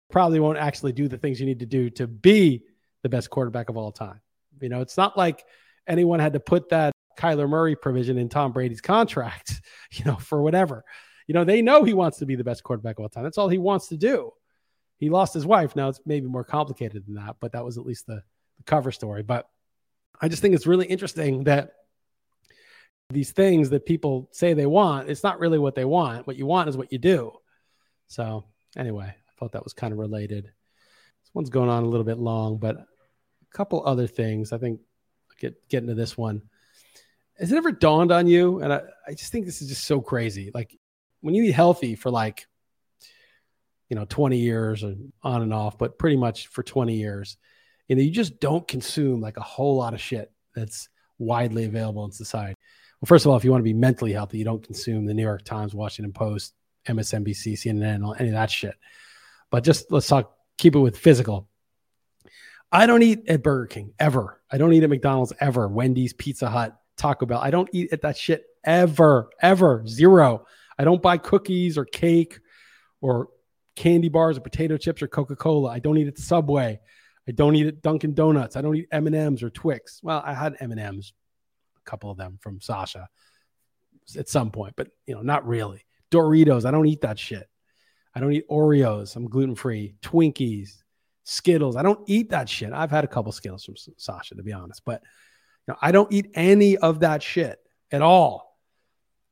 probably 0.10 0.40
won't 0.40 0.58
actually 0.58 0.92
do 0.92 1.08
the 1.08 1.18
things 1.18 1.40
you 1.40 1.46
need 1.46 1.60
to 1.60 1.66
do 1.66 1.90
to 1.92 2.08
be 2.08 2.64
the 3.04 3.10
best 3.10 3.30
quarterback 3.30 3.70
of 3.70 3.78
all 3.78 3.92
time. 3.92 4.22
You 4.62 4.70
know, 4.70 4.82
it's 4.82 4.98
not 4.98 5.18
like 5.18 5.46
anyone 5.88 6.20
had 6.20 6.34
to 6.34 6.40
put 6.40 6.70
that 6.70 6.92
Kyler 7.18 7.50
Murray 7.50 7.76
provision 7.76 8.18
in 8.18 8.30
Tom 8.30 8.52
Brady's 8.52 8.82
contract, 8.82 9.62
you 9.92 10.06
know, 10.06 10.16
for 10.16 10.42
whatever. 10.42 10.84
You 11.30 11.36
know, 11.36 11.44
they 11.44 11.62
know 11.62 11.84
he 11.84 11.94
wants 11.94 12.18
to 12.18 12.26
be 12.26 12.36
the 12.36 12.44
best 12.44 12.64
quarterback 12.64 12.98
of 12.98 13.04
all 13.04 13.10
time. 13.10 13.24
That's 13.24 13.38
all 13.38 13.50
he 13.50 13.60
wants 13.60 13.90
to 13.90 13.98
do. 13.98 14.32
He 14.98 15.12
lost 15.12 15.32
his 15.32 15.46
wife. 15.46 15.76
Now 15.76 15.88
it's 15.88 16.02
maybe 16.04 16.26
more 16.26 16.44
complicated 16.44 17.06
than 17.06 17.14
that, 17.24 17.36
but 17.40 17.52
that 17.52 17.64
was 17.64 17.78
at 17.78 17.86
least 17.86 18.08
the, 18.08 18.24
the 18.58 18.64
cover 18.66 18.92
story. 18.92 19.22
But 19.22 19.48
I 20.20 20.28
just 20.28 20.42
think 20.42 20.56
it's 20.56 20.66
really 20.66 20.88
interesting 20.88 21.44
that 21.44 21.74
these 23.12 23.32
things 23.32 23.70
that 23.70 23.86
people 23.86 24.28
say 24.32 24.54
they 24.54 24.66
want, 24.66 25.08
it's 25.08 25.22
not 25.22 25.40
really 25.40 25.60
what 25.60 25.76
they 25.76 25.86
want. 25.86 26.26
What 26.26 26.36
you 26.36 26.48
want 26.48 26.68
is 26.68 26.76
what 26.76 26.92
you 26.92 26.98
do. 26.98 27.32
So, 28.08 28.46
anyway, 28.76 29.06
I 29.06 29.32
thought 29.40 29.52
that 29.52 29.64
was 29.64 29.74
kind 29.74 29.94
of 29.94 30.00
related. 30.00 30.46
This 30.46 31.32
one's 31.36 31.52
going 31.52 31.70
on 31.70 31.84
a 31.84 31.88
little 31.88 32.08
bit 32.08 32.18
long, 32.18 32.58
but 32.58 32.76
a 32.76 32.88
couple 33.54 33.86
other 33.86 34.08
things. 34.08 34.52
I 34.52 34.58
think 34.58 34.80
get 35.40 35.70
get 35.70 35.84
into 35.84 35.94
this 35.94 36.18
one. 36.18 36.42
has 37.38 37.52
it 37.52 37.58
ever 37.58 37.72
dawned 37.72 38.12
on 38.12 38.26
you? 38.26 38.64
And 38.64 38.74
I, 38.74 38.82
I 39.08 39.12
just 39.12 39.32
think 39.32 39.46
this 39.46 39.62
is 39.62 39.70
just 39.70 39.84
so 39.84 40.02
crazy. 40.02 40.50
Like 40.56 40.76
when 41.22 41.36
you 41.36 41.44
eat 41.44 41.52
healthy 41.52 41.96
for 41.96 42.10
like, 42.10 42.48
you 43.90 43.96
know, 43.96 44.06
20 44.06 44.38
years 44.38 44.84
or 44.84 44.96
on 45.24 45.42
and 45.42 45.54
off, 45.54 45.78
but 45.78 45.98
pretty 45.98 46.18
much 46.18 46.48
for 46.48 46.64
20 46.64 46.96
years, 46.96 47.38
you 47.88 47.96
know, 47.96 48.02
you 48.02 48.12
just 48.12 48.40
don't 48.40 48.68
consume 48.68 49.20
like 49.20 49.38
a 49.38 49.42
whole 49.42 49.78
lot 49.78 49.94
of 49.94 50.02
shit 50.02 50.32
that's 50.56 50.90
widely 51.18 51.66
available 51.66 52.06
in 52.06 52.12
society. 52.12 52.56
Well, 53.02 53.08
first 53.08 53.26
of 53.26 53.32
all, 53.32 53.38
if 53.38 53.44
you 53.44 53.52
want 53.52 53.62
to 53.62 53.64
be 53.64 53.74
mentally 53.74 54.14
healthy, 54.14 54.38
you 54.38 54.46
don't 54.46 54.64
consume 54.64 55.06
the 55.06 55.14
New 55.14 55.24
York 55.24 55.44
Times, 55.44 55.74
Washington 55.74 56.14
Post, 56.14 56.54
MSNBC, 56.88 57.54
CNN, 57.54 58.20
any 58.20 58.30
of 58.30 58.36
that 58.36 58.52
shit. 58.52 58.76
But 59.50 59.64
just 59.64 59.92
let's 59.92 60.08
talk, 60.08 60.34
keep 60.58 60.76
it 60.76 60.80
with 60.80 60.98
physical. 60.98 61.48
I 62.72 62.86
don't 62.86 63.02
eat 63.02 63.28
at 63.28 63.42
Burger 63.42 63.68
King 63.68 63.94
ever. 64.00 64.42
I 64.52 64.58
don't 64.58 64.74
eat 64.74 64.84
at 64.84 64.90
McDonald's 64.90 65.34
ever. 65.40 65.68
Wendy's, 65.68 66.14
Pizza 66.14 66.50
Hut, 66.50 66.78
Taco 66.98 67.26
Bell. 67.26 67.40
I 67.40 67.50
don't 67.50 67.70
eat 67.74 67.92
at 67.92 68.02
that 68.04 68.18
shit 68.18 68.44
ever, 68.64 69.30
ever. 69.42 69.84
Zero. 69.88 70.46
I 70.80 70.86
don't 70.86 71.02
buy 71.02 71.18
cookies 71.18 71.78
or 71.78 71.84
cake 71.86 72.40
or 73.02 73.28
candy 73.76 74.10
bars 74.10 74.38
or 74.38 74.42
potato 74.42 74.78
chips 74.78 75.02
or 75.02 75.08
Coca 75.08 75.36
Cola. 75.36 75.70
I 75.70 75.80
don't 75.80 75.98
eat 75.98 76.08
at 76.08 76.18
Subway. 76.18 76.80
I 77.28 77.32
don't 77.32 77.56
eat 77.56 77.68
at 77.68 77.82
Dunkin' 77.82 78.16
Donuts. 78.16 78.56
I 78.56 78.62
don't 78.62 78.76
eat 78.76 78.88
M 78.92 79.06
and 79.06 79.16
M's 79.16 79.44
or 79.44 79.50
Twix. 79.50 80.00
Well, 80.02 80.24
I 80.26 80.34
had 80.34 80.56
M 80.60 80.72
and 80.72 80.80
M's, 80.80 81.14
a 81.78 81.90
couple 81.90 82.10
of 82.10 82.18
them 82.18 82.40
from 82.42 82.62
Sasha 82.62 83.08
at 84.18 84.30
some 84.30 84.52
point, 84.52 84.74
but 84.76 84.88
you 85.06 85.14
know, 85.14 85.22
not 85.22 85.46
really. 85.46 85.86
Doritos. 86.12 86.66
I 86.66 86.72
don't 86.72 86.88
eat 86.88 87.02
that 87.02 87.20
shit. 87.20 87.48
I 88.16 88.20
don't 88.20 88.34
eat 88.34 88.50
Oreos. 88.50 89.16
I'm 89.16 89.30
gluten 89.30 89.56
free. 89.56 89.96
Twinkies, 90.02 90.82
Skittles. 91.24 91.76
I 91.76 91.84
don't 91.84 92.02
eat 92.08 92.32
that 92.32 92.50
shit. 92.50 92.74
I've 92.74 92.90
had 92.90 93.04
a 93.04 93.08
couple 93.08 93.32
Skittles 93.32 93.66
from 93.66 93.76
Sasha, 93.98 94.36
to 94.36 94.44
be 94.44 94.54
honest, 94.54 94.82
but 94.86 95.04
you 95.68 95.74
know, 95.74 95.78
I 95.82 95.92
don't 95.92 96.12
eat 96.12 96.32
any 96.34 96.78
of 96.78 97.02
that 97.02 97.22
shit 97.22 97.60
at 97.92 98.02
all. 98.02 98.49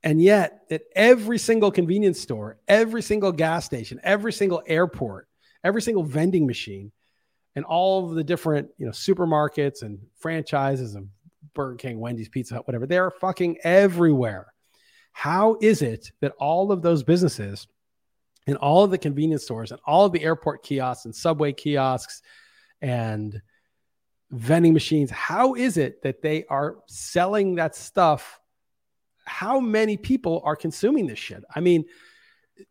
And 0.07 0.21
yet, 0.21 0.61
at 0.71 0.83
every 0.95 1.37
single 1.37 1.69
convenience 1.69 2.17
store, 2.17 2.59
every 2.65 3.01
single 3.01 3.33
gas 3.33 3.65
station, 3.65 3.99
every 4.05 4.31
single 4.31 4.63
airport, 4.65 5.27
every 5.65 5.81
single 5.81 6.03
vending 6.03 6.47
machine, 6.47 6.93
and 7.57 7.65
all 7.65 8.07
of 8.07 8.15
the 8.15 8.23
different 8.23 8.69
you 8.77 8.85
know 8.85 8.93
supermarkets 8.93 9.81
and 9.81 9.99
franchises 10.17 10.95
of 10.95 11.03
Burger 11.53 11.75
King, 11.75 11.99
Wendy's, 11.99 12.29
Pizza 12.29 12.53
Hut, 12.53 12.65
whatever, 12.65 12.85
they're 12.87 13.11
fucking 13.11 13.57
everywhere. 13.65 14.53
How 15.11 15.57
is 15.59 15.81
it 15.81 16.09
that 16.21 16.31
all 16.39 16.71
of 16.71 16.81
those 16.81 17.03
businesses 17.03 17.67
and 18.47 18.55
all 18.55 18.85
of 18.85 18.91
the 18.91 18.97
convenience 18.97 19.43
stores 19.43 19.71
and 19.71 19.81
all 19.85 20.05
of 20.05 20.13
the 20.13 20.23
airport 20.23 20.63
kiosks 20.63 21.03
and 21.03 21.13
subway 21.13 21.51
kiosks 21.51 22.21
and 22.81 23.41
vending 24.31 24.71
machines, 24.71 25.11
how 25.11 25.55
is 25.55 25.75
it 25.75 26.01
that 26.03 26.21
they 26.21 26.45
are 26.45 26.77
selling 26.87 27.55
that 27.55 27.75
stuff? 27.75 28.39
How 29.27 29.59
many 29.59 29.97
people 29.97 30.41
are 30.43 30.55
consuming 30.55 31.05
this 31.05 31.19
shit? 31.19 31.43
I 31.53 31.59
mean, 31.59 31.85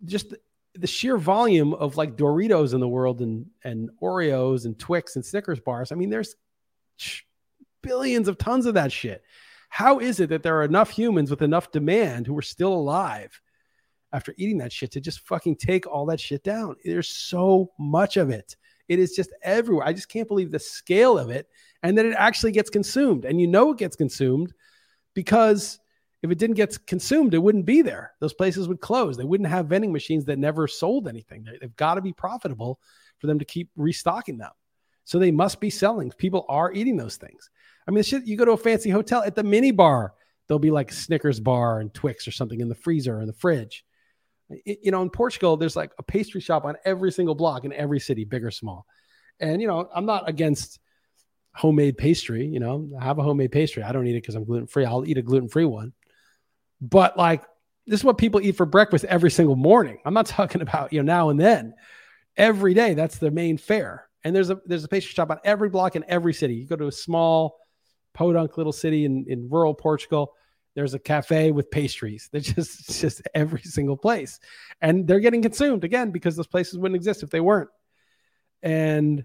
just 0.05 0.35
the 0.75 0.87
sheer 0.87 1.17
volume 1.17 1.75
of 1.75 1.97
like 1.97 2.17
Doritos 2.17 2.75
in 2.75 2.81
the 2.81 2.89
world 2.89 3.21
and 3.21 3.47
and 3.65 3.91
Oreos 4.03 4.65
and 4.65 4.79
Twix 4.79 5.17
and 5.17 5.25
Snickers 5.25 5.61
bars. 5.61 5.93
I 5.93 5.95
mean, 5.95 6.11
there's 6.11 6.35
billions 7.83 8.29
of 8.29 8.39
tons 8.39 8.67
of 8.67 8.75
that 8.75 8.93
shit. 8.93 9.23
How 9.69 9.99
is 9.99 10.21
it 10.21 10.31
that 10.31 10.43
there 10.43 10.57
are 10.59 10.65
enough 10.65 10.91
humans 10.91 11.31
with 11.31 11.43
enough 11.43 11.71
demand 11.71 12.27
who 12.27 12.37
are 12.37 12.43
still 12.43 12.73
alive 12.73 13.41
after 14.13 14.35
eating 14.39 14.59
that 14.59 14.73
shit 14.73 14.93
to 14.93 15.01
just 15.01 15.21
fucking 15.21 15.57
take 15.57 15.87
all 15.87 16.07
that 16.07 16.21
shit 16.21 16.43
down? 16.43 16.77
There's 16.85 17.09
so 17.09 17.73
much 17.79 18.17
of 18.17 18.31
it. 18.31 18.57
It 18.89 18.99
is 18.99 19.15
just 19.15 19.31
everywhere. 19.43 19.87
I 19.87 19.93
just 19.93 20.09
can't 20.09 20.29
believe 20.29 20.53
the 20.53 20.59
scale 20.59 21.19
of 21.19 21.31
it 21.31 21.49
and 21.83 21.99
that 21.99 22.07
it 22.07 22.15
actually 22.17 22.53
gets 22.53 22.71
consumed. 22.71 23.25
And 23.25 23.41
you 23.41 23.47
know 23.47 23.73
it 23.73 23.79
gets 23.79 23.97
consumed 23.97 24.53
because 25.15 25.79
if 26.27 26.33
it 26.33 26.39
didn't 26.39 26.57
get 26.57 26.87
consumed, 26.87 27.33
it 27.35 27.39
wouldn't 27.39 27.65
be 27.65 27.83
there. 27.83 28.13
Those 28.21 28.35
places 28.35 28.69
would 28.69 28.81
close. 28.81 29.17
They 29.17 29.25
wouldn't 29.25 29.49
have 29.49 29.67
vending 29.67 29.93
machines 29.93 30.25
that 30.27 30.39
never 30.39 30.67
sold 30.67 31.09
anything. 31.09 31.47
They've 31.61 31.77
got 31.77 31.95
to 31.95 32.03
be 32.03 32.13
profitable 32.13 32.81
for 33.19 33.27
them 33.27 33.39
to 33.39 33.45
keep 33.45 33.71
restocking 33.77 34.39
them. 34.39 34.51
So 35.05 35.19
they 35.19 35.31
must 35.31 35.61
be 35.61 35.71
selling. 35.71 36.11
People 36.11 36.45
are 36.49 36.73
eating 36.73 36.97
those 36.97 37.17
things. 37.17 37.49
I 37.87 37.93
mean, 37.93 38.03
shit, 38.03 38.27
you 38.27 38.37
go 38.37 38.45
to 38.45 38.53
a 38.53 38.57
fancy 38.57 38.91
hotel 38.91 39.23
at 39.23 39.37
the 39.37 39.45
mini 39.45 39.71
bar, 39.71 40.13
there'll 40.49 40.59
be 40.59 40.71
like 40.71 40.93
Snickers 40.93 41.41
bar 41.41 41.81
and 41.81 41.95
Twix 41.95 42.27
or 42.27 42.33
something 42.33 42.61
in 42.61 42.69
the 42.69 42.75
freezer 42.75 43.17
or 43.17 43.21
in 43.21 43.27
the 43.27 43.33
fridge. 43.33 43.85
It, 44.51 44.81
you 44.83 44.91
know, 44.91 45.03
in 45.03 45.11
Portugal, 45.11 45.57
there's 45.57 45.77
like 45.77 45.93
a 45.99 46.03
pastry 46.03 46.41
shop 46.41 46.65
on 46.65 46.77
every 46.85 47.13
single 47.13 47.35
block 47.35 47.65
in 47.65 47.73
every 47.73 48.01
city, 48.01 48.25
big 48.25 48.45
or 48.45 48.51
small. 48.51 48.87
And, 49.41 49.61
you 49.61 49.69
know, 49.69 49.89
I'm 49.95 50.07
not 50.07 50.29
against 50.29 50.81
homemade 51.55 51.97
pastry. 51.97 52.47
You 52.47 52.61
know, 52.61 52.91
I 53.01 53.05
have 53.05 53.19
a 53.19 53.23
homemade 53.23 53.53
pastry. 53.53 53.83
I 53.83 53.93
don't 53.93 54.07
eat 54.07 54.17
it 54.17 54.23
because 54.23 54.35
I'm 54.35 54.45
gluten 54.45 54.67
free. 54.67 54.85
I'll 54.85 55.07
eat 55.07 55.19
a 55.19 55.23
gluten 55.23 55.49
free 55.49 55.65
one. 55.65 55.93
But 56.81 57.17
like 57.17 57.43
this 57.87 58.01
is 58.01 58.05
what 58.05 58.19
people 58.19 58.41
eat 58.41 58.57
for 58.57 58.67
breakfast 58.67 59.05
every 59.05 59.31
single 59.31 59.57
morning. 59.57 59.99
I'm 60.05 60.15
not 60.15 60.27
talking 60.27 60.63
about, 60.63 60.93
you 60.93 61.03
know, 61.03 61.13
now 61.13 61.29
and 61.31 61.41
then. 61.41 61.75
Every 62.37 62.75
day, 62.75 62.95
that's 62.95 63.19
the 63.19 63.31
main 63.31 63.57
fare. 63.57 64.09
And 64.23 64.35
there's 64.35 64.51
a 64.51 64.61
there's 64.67 64.85
a 64.85 64.89
pastry 64.89 65.15
shop 65.15 65.31
on 65.31 65.39
every 65.45 65.69
block 65.69 65.97
in 65.97 66.05
every 66.09 66.35
city. 66.35 66.55
You 66.55 66.67
go 66.67 66.77
to 66.77 66.89
a 66.89 66.93
small 66.93 67.57
podunk 68.13 68.57
little 68.57 68.73
city 68.73 69.05
in, 69.05 69.25
in 69.29 69.49
rural 69.49 69.75
Portugal, 69.75 70.33
there's 70.75 70.95
a 70.95 70.99
cafe 70.99 71.53
with 71.53 71.71
pastries. 71.71 72.29
They're 72.33 72.41
just 72.41 73.01
just 73.01 73.23
every 73.35 73.63
single 73.63 73.97
place. 73.97 74.39
And 74.81 75.07
they're 75.07 75.21
getting 75.21 75.43
consumed 75.43 75.85
again 75.85 76.11
because 76.11 76.37
those 76.37 76.47
places 76.47 76.79
wouldn't 76.79 76.97
exist 76.97 77.23
if 77.23 77.31
they 77.31 77.41
weren't. 77.41 77.71
And 78.63 79.25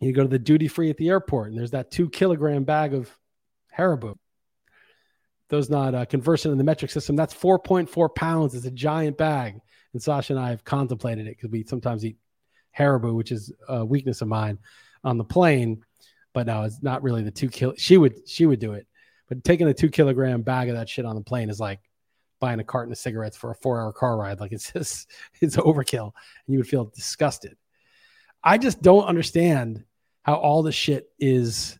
you 0.00 0.12
go 0.12 0.22
to 0.22 0.28
the 0.28 0.38
duty 0.38 0.68
free 0.68 0.90
at 0.90 0.96
the 0.96 1.08
airport, 1.08 1.50
and 1.50 1.58
there's 1.58 1.72
that 1.72 1.90
two 1.90 2.08
kilogram 2.08 2.64
bag 2.64 2.94
of 2.94 3.10
Haribo 3.76 4.16
those 5.52 5.68
not 5.68 5.94
uh, 5.94 6.06
conversant 6.06 6.50
in 6.50 6.56
the 6.56 6.64
metric 6.64 6.90
system, 6.90 7.14
that's 7.14 7.34
4.4 7.34 8.14
pounds. 8.14 8.54
It's 8.54 8.64
a 8.64 8.70
giant 8.70 9.18
bag. 9.18 9.60
And 9.92 10.02
Sasha 10.02 10.32
and 10.32 10.40
I 10.40 10.48
have 10.48 10.64
contemplated 10.64 11.26
it 11.26 11.36
because 11.36 11.50
we 11.50 11.62
sometimes 11.64 12.06
eat 12.06 12.16
Haribo, 12.76 13.14
which 13.14 13.30
is 13.30 13.52
a 13.68 13.84
weakness 13.84 14.22
of 14.22 14.28
mine 14.28 14.58
on 15.04 15.18
the 15.18 15.24
plane. 15.24 15.84
But 16.32 16.46
no, 16.46 16.62
it's 16.62 16.82
not 16.82 17.02
really 17.02 17.22
the 17.22 17.30
two 17.30 17.50
kilo. 17.50 17.74
She 17.76 17.98
would 17.98 18.26
she 18.26 18.46
would 18.46 18.60
do 18.60 18.72
it, 18.72 18.86
but 19.28 19.44
taking 19.44 19.68
a 19.68 19.74
two 19.74 19.90
kilogram 19.90 20.40
bag 20.40 20.70
of 20.70 20.76
that 20.76 20.88
shit 20.88 21.04
on 21.04 21.16
the 21.16 21.20
plane 21.20 21.50
is 21.50 21.60
like 21.60 21.80
buying 22.40 22.58
a 22.58 22.64
carton 22.64 22.90
of 22.90 22.96
cigarettes 22.96 23.36
for 23.36 23.50
a 23.50 23.54
four 23.56 23.78
hour 23.78 23.92
car 23.92 24.16
ride. 24.16 24.40
Like 24.40 24.52
it's 24.52 24.72
just 24.72 25.10
it's 25.42 25.56
overkill, 25.56 26.12
and 26.46 26.54
you 26.54 26.60
would 26.60 26.66
feel 26.66 26.86
disgusted. 26.86 27.58
I 28.42 28.56
just 28.56 28.80
don't 28.80 29.04
understand 29.04 29.84
how 30.22 30.36
all 30.36 30.62
the 30.62 30.72
shit 30.72 31.10
is 31.20 31.78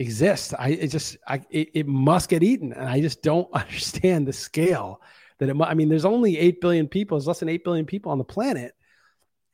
exist. 0.00 0.54
I 0.58 0.70
it 0.70 0.88
just 0.88 1.18
I 1.28 1.42
it, 1.50 1.70
it, 1.74 1.86
must 1.86 2.30
get 2.30 2.42
eaten, 2.42 2.72
and 2.72 2.88
I 2.88 3.00
just 3.00 3.22
don't 3.22 3.48
understand 3.52 4.26
the 4.26 4.32
scale 4.32 5.00
that 5.38 5.48
it. 5.48 5.60
I 5.60 5.74
mean, 5.74 5.88
there's 5.88 6.04
only 6.04 6.38
eight 6.38 6.60
billion 6.60 6.88
people. 6.88 7.16
There's 7.16 7.28
less 7.28 7.40
than 7.40 7.48
eight 7.48 7.62
billion 7.62 7.86
people 7.86 8.10
on 8.10 8.18
the 8.18 8.24
planet, 8.24 8.74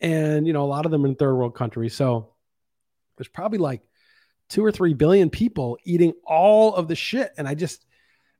and 0.00 0.46
you 0.46 0.52
know 0.52 0.62
a 0.62 0.66
lot 0.66 0.86
of 0.86 0.92
them 0.92 1.04
in 1.04 1.16
third 1.16 1.34
world 1.34 1.54
countries. 1.54 1.94
So 1.94 2.32
there's 3.18 3.28
probably 3.28 3.58
like 3.58 3.82
two 4.48 4.64
or 4.64 4.70
three 4.70 4.94
billion 4.94 5.28
people 5.28 5.76
eating 5.84 6.14
all 6.24 6.74
of 6.74 6.88
the 6.88 6.96
shit, 6.96 7.32
and 7.36 7.48
I 7.48 7.54
just 7.54 7.84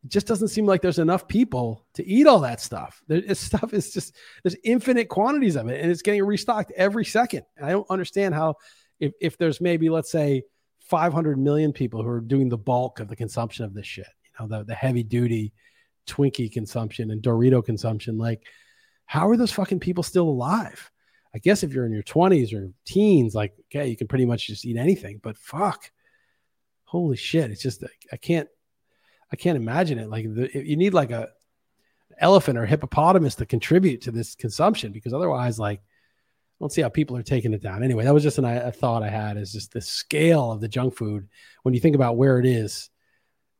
it 0.05 0.11
just 0.11 0.29
doesn't 0.29 0.49
seem 0.49 0.65
like 0.65 0.83
there's 0.83 1.01
enough 1.01 1.27
people 1.27 1.85
to 1.95 2.07
eat 2.07 2.29
all 2.29 2.41
that 2.41 2.61
stuff. 2.61 3.03
This 3.09 3.41
stuff 3.51 3.75
is 3.75 3.93
just 3.93 4.15
there's 4.45 4.57
infinite 4.63 5.09
quantities 5.09 5.57
of 5.57 5.69
it, 5.69 5.81
and 5.81 5.91
it's 5.91 6.03
getting 6.03 6.25
restocked 6.25 6.73
every 6.77 7.05
second. 7.05 7.43
I 7.61 7.71
don't 7.71 7.91
understand 7.91 8.35
how 8.35 8.55
if 9.01 9.13
if 9.21 9.37
there's 9.39 9.61
maybe 9.61 9.91
let's 9.91 10.11
say 10.11 10.45
500 10.89 11.39
million 11.39 11.73
people 11.73 12.03
who 12.03 12.09
are 12.09 12.21
doing 12.21 12.49
the 12.49 12.59
bulk 12.59 13.01
of 13.01 13.09
the 13.09 13.17
consumption 13.17 13.65
of 13.65 13.75
this 13.75 13.87
shit. 13.87 14.07
You 14.25 14.47
know, 14.47 14.59
the, 14.59 14.65
the 14.65 14.75
heavy 14.75 15.03
duty 15.03 15.53
Twinkie 16.07 16.53
consumption 16.53 17.11
and 17.11 17.23
Dorito 17.23 17.65
consumption. 17.65 18.17
Like, 18.19 18.43
how 19.07 19.29
are 19.29 19.37
those 19.37 19.53
fucking 19.53 19.81
people 19.81 20.03
still 20.03 20.29
alive? 20.29 20.91
I 21.35 21.39
guess 21.39 21.63
if 21.63 21.73
you're 21.73 21.87
in 21.87 21.93
your 21.93 22.03
20s 22.03 22.55
or 22.55 22.73
teens, 22.85 23.35
like, 23.35 23.53
okay, 23.67 23.89
you 23.89 23.97
can 23.97 24.07
pretty 24.07 24.25
much 24.25 24.47
just 24.47 24.65
eat 24.65 24.77
anything, 24.77 25.21
but 25.23 25.37
fuck, 25.37 25.91
holy 26.85 27.17
shit. 27.17 27.51
It's 27.51 27.63
just, 27.63 27.85
I 28.13 28.17
can't, 28.17 28.49
I 29.33 29.37
can't 29.37 29.57
imagine 29.57 29.99
it. 29.99 30.09
Like, 30.09 30.33
the, 30.33 30.51
you 30.55 30.77
need 30.77 30.95
like 30.95 31.11
a 31.11 31.31
elephant 32.19 32.59
or 32.59 32.65
hippopotamus 32.65 33.35
to 33.35 33.47
contribute 33.47 34.03
to 34.03 34.13
this 34.13 34.35
consumption 34.35 34.93
because 34.93 35.13
otherwise, 35.13 35.59
like, 35.59 35.83
I 36.59 36.65
don't 36.65 36.73
see 36.73 36.81
how 36.81 36.89
people 36.89 37.17
are 37.19 37.23
taking 37.23 37.53
it 37.53 37.63
down. 37.63 37.83
Anyway, 37.83 38.05
that 38.05 38.15
was 38.15 38.23
just 38.23 38.39
an, 38.39 38.47
a 38.47 38.73
thought 38.73 39.03
I 39.03 39.11
had 39.11 39.37
is 39.37 39.53
just 39.53 39.73
the 39.73 39.81
scale 39.83 40.51
of 40.53 40.63
the 40.63 40.69
junk 40.69 40.97
food. 40.97 41.29
When 41.63 41.75
you 41.75 41.81
think 41.81 41.95
about 41.95 42.17
where 42.17 42.39
it 42.39 42.47
is, 42.47 42.89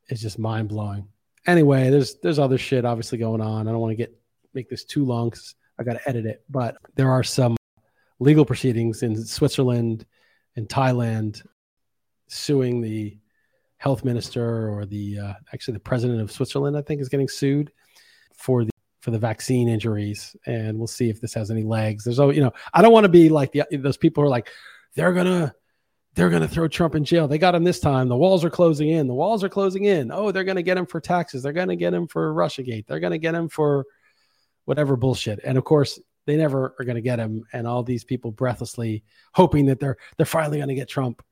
it's 0.09 0.23
just 0.23 0.39
mind 0.39 0.69
blowing. 0.69 1.09
Anyway, 1.47 1.91
there's 1.91 2.17
there's 2.23 2.39
other 2.39 2.57
shit 2.57 2.87
obviously 2.87 3.19
going 3.19 3.43
on. 3.43 3.69
I 3.69 3.71
don't 3.71 3.81
want 3.81 3.93
to 3.93 3.97
get 3.97 4.19
make 4.55 4.71
this 4.71 4.85
too 4.85 5.05
long 5.05 5.29
because 5.29 5.55
I 5.79 5.85
got 5.85 5.95
to 5.95 6.09
edit 6.09 6.25
it. 6.25 6.43
But 6.49 6.79
there 6.95 7.11
are 7.11 7.23
some 7.23 7.57
legal 8.19 8.47
proceedings 8.47 9.03
in 9.03 9.23
Switzerland 9.25 10.07
and 10.57 10.67
Thailand 10.67 11.43
suing 12.29 12.81
the 12.81 13.19
health 13.77 14.05
minister 14.05 14.71
or 14.71 14.87
the 14.87 15.19
uh, 15.19 15.35
actually 15.53 15.75
the 15.75 15.81
president 15.81 16.23
of 16.23 16.33
Switzerland. 16.33 16.77
I 16.79 16.83
think 16.83 17.03
is 17.03 17.11
getting 17.11 17.29
sued 17.29 17.71
for 18.35 18.65
the 18.65 18.71
for 19.07 19.13
the 19.13 19.19
vaccine 19.21 19.69
injuries, 19.69 20.35
and 20.47 20.77
we'll 20.77 20.89
see 20.89 21.09
if 21.09 21.21
this 21.21 21.33
has 21.33 21.49
any 21.49 21.63
legs. 21.63 22.03
There's 22.03 22.19
oh, 22.19 22.31
you 22.31 22.41
know, 22.41 22.51
I 22.75 22.83
don't 22.83 22.93
want 22.93 23.05
to 23.05 23.09
be 23.09 23.29
like 23.29 23.53
the 23.53 23.63
those 23.71 23.97
people 23.97 24.21
who 24.21 24.27
are 24.27 24.31
like, 24.31 24.51
they're 24.97 25.13
gonna 25.13 25.55
they're 26.17 26.29
to 26.29 26.49
throw 26.49 26.67
Trump 26.67 26.97
in 26.97 27.05
jail. 27.05 27.29
They 27.29 27.39
got 27.39 27.55
him 27.55 27.63
this 27.63 27.79
time. 27.79 28.09
The 28.09 28.17
walls 28.17 28.45
are 28.45 28.51
closing 28.51 28.89
in. 28.89 29.07
The 29.07 29.15
walls 29.15 29.45
are 29.45 29.49
closing 29.49 29.85
in. 29.85 30.11
Oh, 30.11 30.33
they're 30.33 30.43
to 30.43 30.63
get 30.63 30.77
him 30.77 30.87
for 30.87 31.01
taxes. 31.01 31.45
They're 31.45 31.53
to 31.53 31.77
get 31.77 31.95
him 31.95 32.09
for 32.09 32.35
Russiagate. 32.35 32.89
They're 32.89 32.99
to 32.99 33.19
get 33.19 33.37
him 33.37 33.49
for 33.49 33.85
whatever 34.65 34.97
bullshit. 34.97 35.39
And 35.45 35.57
of 35.57 35.63
course, 35.63 36.01
they 36.27 36.37
never 36.37 36.75
are 36.81 36.85
to 36.85 37.01
get 37.01 37.21
him. 37.21 37.45
And 37.53 37.65
all 37.65 37.85
these 37.85 38.03
people 38.03 38.33
breathlessly 38.33 39.05
hoping 39.35 39.67
that 39.67 39.79
they're 39.79 39.99
they're 40.17 40.27
finally 40.27 40.61
to 40.61 40.75
get 40.75 40.89
Trump 40.89 41.23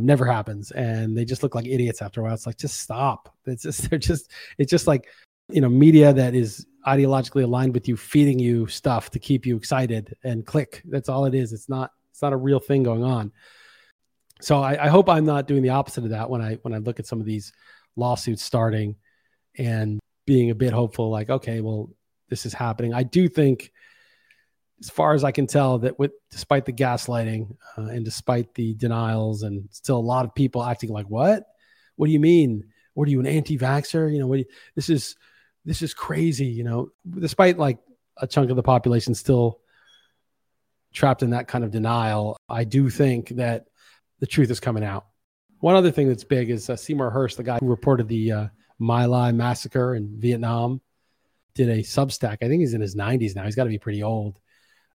never 0.00 0.24
happens. 0.24 0.70
And 0.70 1.14
they 1.14 1.26
just 1.26 1.42
look 1.42 1.54
like 1.54 1.66
idiots 1.66 2.00
after 2.00 2.22
a 2.22 2.24
while. 2.24 2.32
It's 2.32 2.46
like 2.46 2.56
just 2.56 2.80
stop. 2.80 3.36
It's 3.44 3.64
just 3.64 3.90
they're 3.90 3.98
just 3.98 4.30
it's 4.56 4.70
just 4.70 4.86
like 4.86 5.08
you 5.50 5.60
know 5.60 5.68
media 5.68 6.12
that 6.12 6.34
is 6.34 6.66
ideologically 6.88 7.44
aligned 7.44 7.74
with 7.74 7.86
you, 7.88 7.96
feeding 7.96 8.38
you 8.38 8.66
stuff 8.66 9.10
to 9.10 9.18
keep 9.18 9.44
you 9.46 9.56
excited 9.56 10.16
and 10.24 10.46
click. 10.46 10.82
That's 10.84 11.08
all 11.08 11.24
it 11.26 11.34
is. 11.34 11.52
It's 11.52 11.68
not 11.68 11.92
it's 12.10 12.22
not 12.22 12.32
a 12.32 12.36
real 12.36 12.60
thing 12.60 12.82
going 12.82 13.04
on. 13.04 13.32
So 14.40 14.60
I, 14.60 14.86
I 14.86 14.88
hope 14.88 15.08
I'm 15.08 15.24
not 15.24 15.46
doing 15.46 15.62
the 15.62 15.70
opposite 15.70 16.04
of 16.04 16.10
that 16.10 16.30
when 16.30 16.40
I 16.40 16.54
when 16.62 16.74
I 16.74 16.78
look 16.78 16.98
at 16.98 17.06
some 17.06 17.20
of 17.20 17.26
these 17.26 17.52
lawsuits 17.96 18.42
starting 18.42 18.96
and 19.56 20.00
being 20.26 20.50
a 20.50 20.54
bit 20.54 20.72
hopeful, 20.72 21.10
like, 21.10 21.30
okay, 21.30 21.60
well, 21.60 21.90
this 22.28 22.46
is 22.46 22.52
happening. 22.52 22.94
I 22.94 23.02
do 23.02 23.28
think, 23.28 23.72
as 24.80 24.90
far 24.90 25.14
as 25.14 25.24
I 25.24 25.32
can 25.32 25.46
tell, 25.46 25.78
that 25.78 25.98
with 25.98 26.12
despite 26.30 26.66
the 26.66 26.72
gaslighting 26.72 27.56
uh, 27.76 27.82
and 27.82 28.04
despite 28.04 28.54
the 28.54 28.74
denials, 28.74 29.42
and 29.42 29.68
still 29.70 29.98
a 29.98 30.00
lot 30.00 30.24
of 30.24 30.34
people 30.34 30.62
acting 30.62 30.90
like, 30.90 31.06
"What? 31.06 31.44
What 31.96 32.06
do 32.06 32.12
you 32.12 32.20
mean? 32.20 32.64
What 32.94 33.08
are 33.08 33.10
you 33.10 33.20
an 33.20 33.26
anti-vaxxer? 33.26 34.12
You 34.12 34.20
know, 34.20 34.26
what 34.26 34.40
you, 34.40 34.44
this 34.74 34.88
is 34.88 35.16
this 35.68 35.82
is 35.82 35.94
crazy." 35.94 36.46
You 36.46 36.64
know, 36.64 36.88
despite 37.18 37.58
like 37.58 37.78
a 38.16 38.26
chunk 38.26 38.50
of 38.50 38.56
the 38.56 38.62
population 38.62 39.14
still 39.14 39.60
trapped 40.92 41.22
in 41.22 41.30
that 41.30 41.48
kind 41.48 41.64
of 41.64 41.70
denial, 41.70 42.36
I 42.48 42.64
do 42.64 42.90
think 42.90 43.28
that 43.30 43.66
the 44.20 44.26
truth 44.26 44.50
is 44.50 44.60
coming 44.60 44.84
out. 44.84 45.06
One 45.60 45.74
other 45.74 45.90
thing 45.90 46.08
that's 46.08 46.24
big 46.24 46.50
is 46.50 46.70
uh, 46.70 46.76
Seymour 46.76 47.10
Hersh, 47.10 47.36
the 47.36 47.42
guy 47.42 47.58
who 47.58 47.66
reported 47.66 48.08
the 48.08 48.32
uh, 48.32 48.46
My 48.78 49.06
Lai 49.06 49.32
massacre 49.32 49.94
in 49.94 50.18
Vietnam 50.18 50.80
did 51.54 51.68
a 51.68 51.78
Substack. 51.78 52.38
I 52.42 52.48
think 52.48 52.60
he's 52.60 52.74
in 52.74 52.80
his 52.80 52.94
90s 52.94 53.34
now. 53.34 53.44
He's 53.44 53.56
got 53.56 53.64
to 53.64 53.70
be 53.70 53.78
pretty 53.78 54.02
old. 54.02 54.38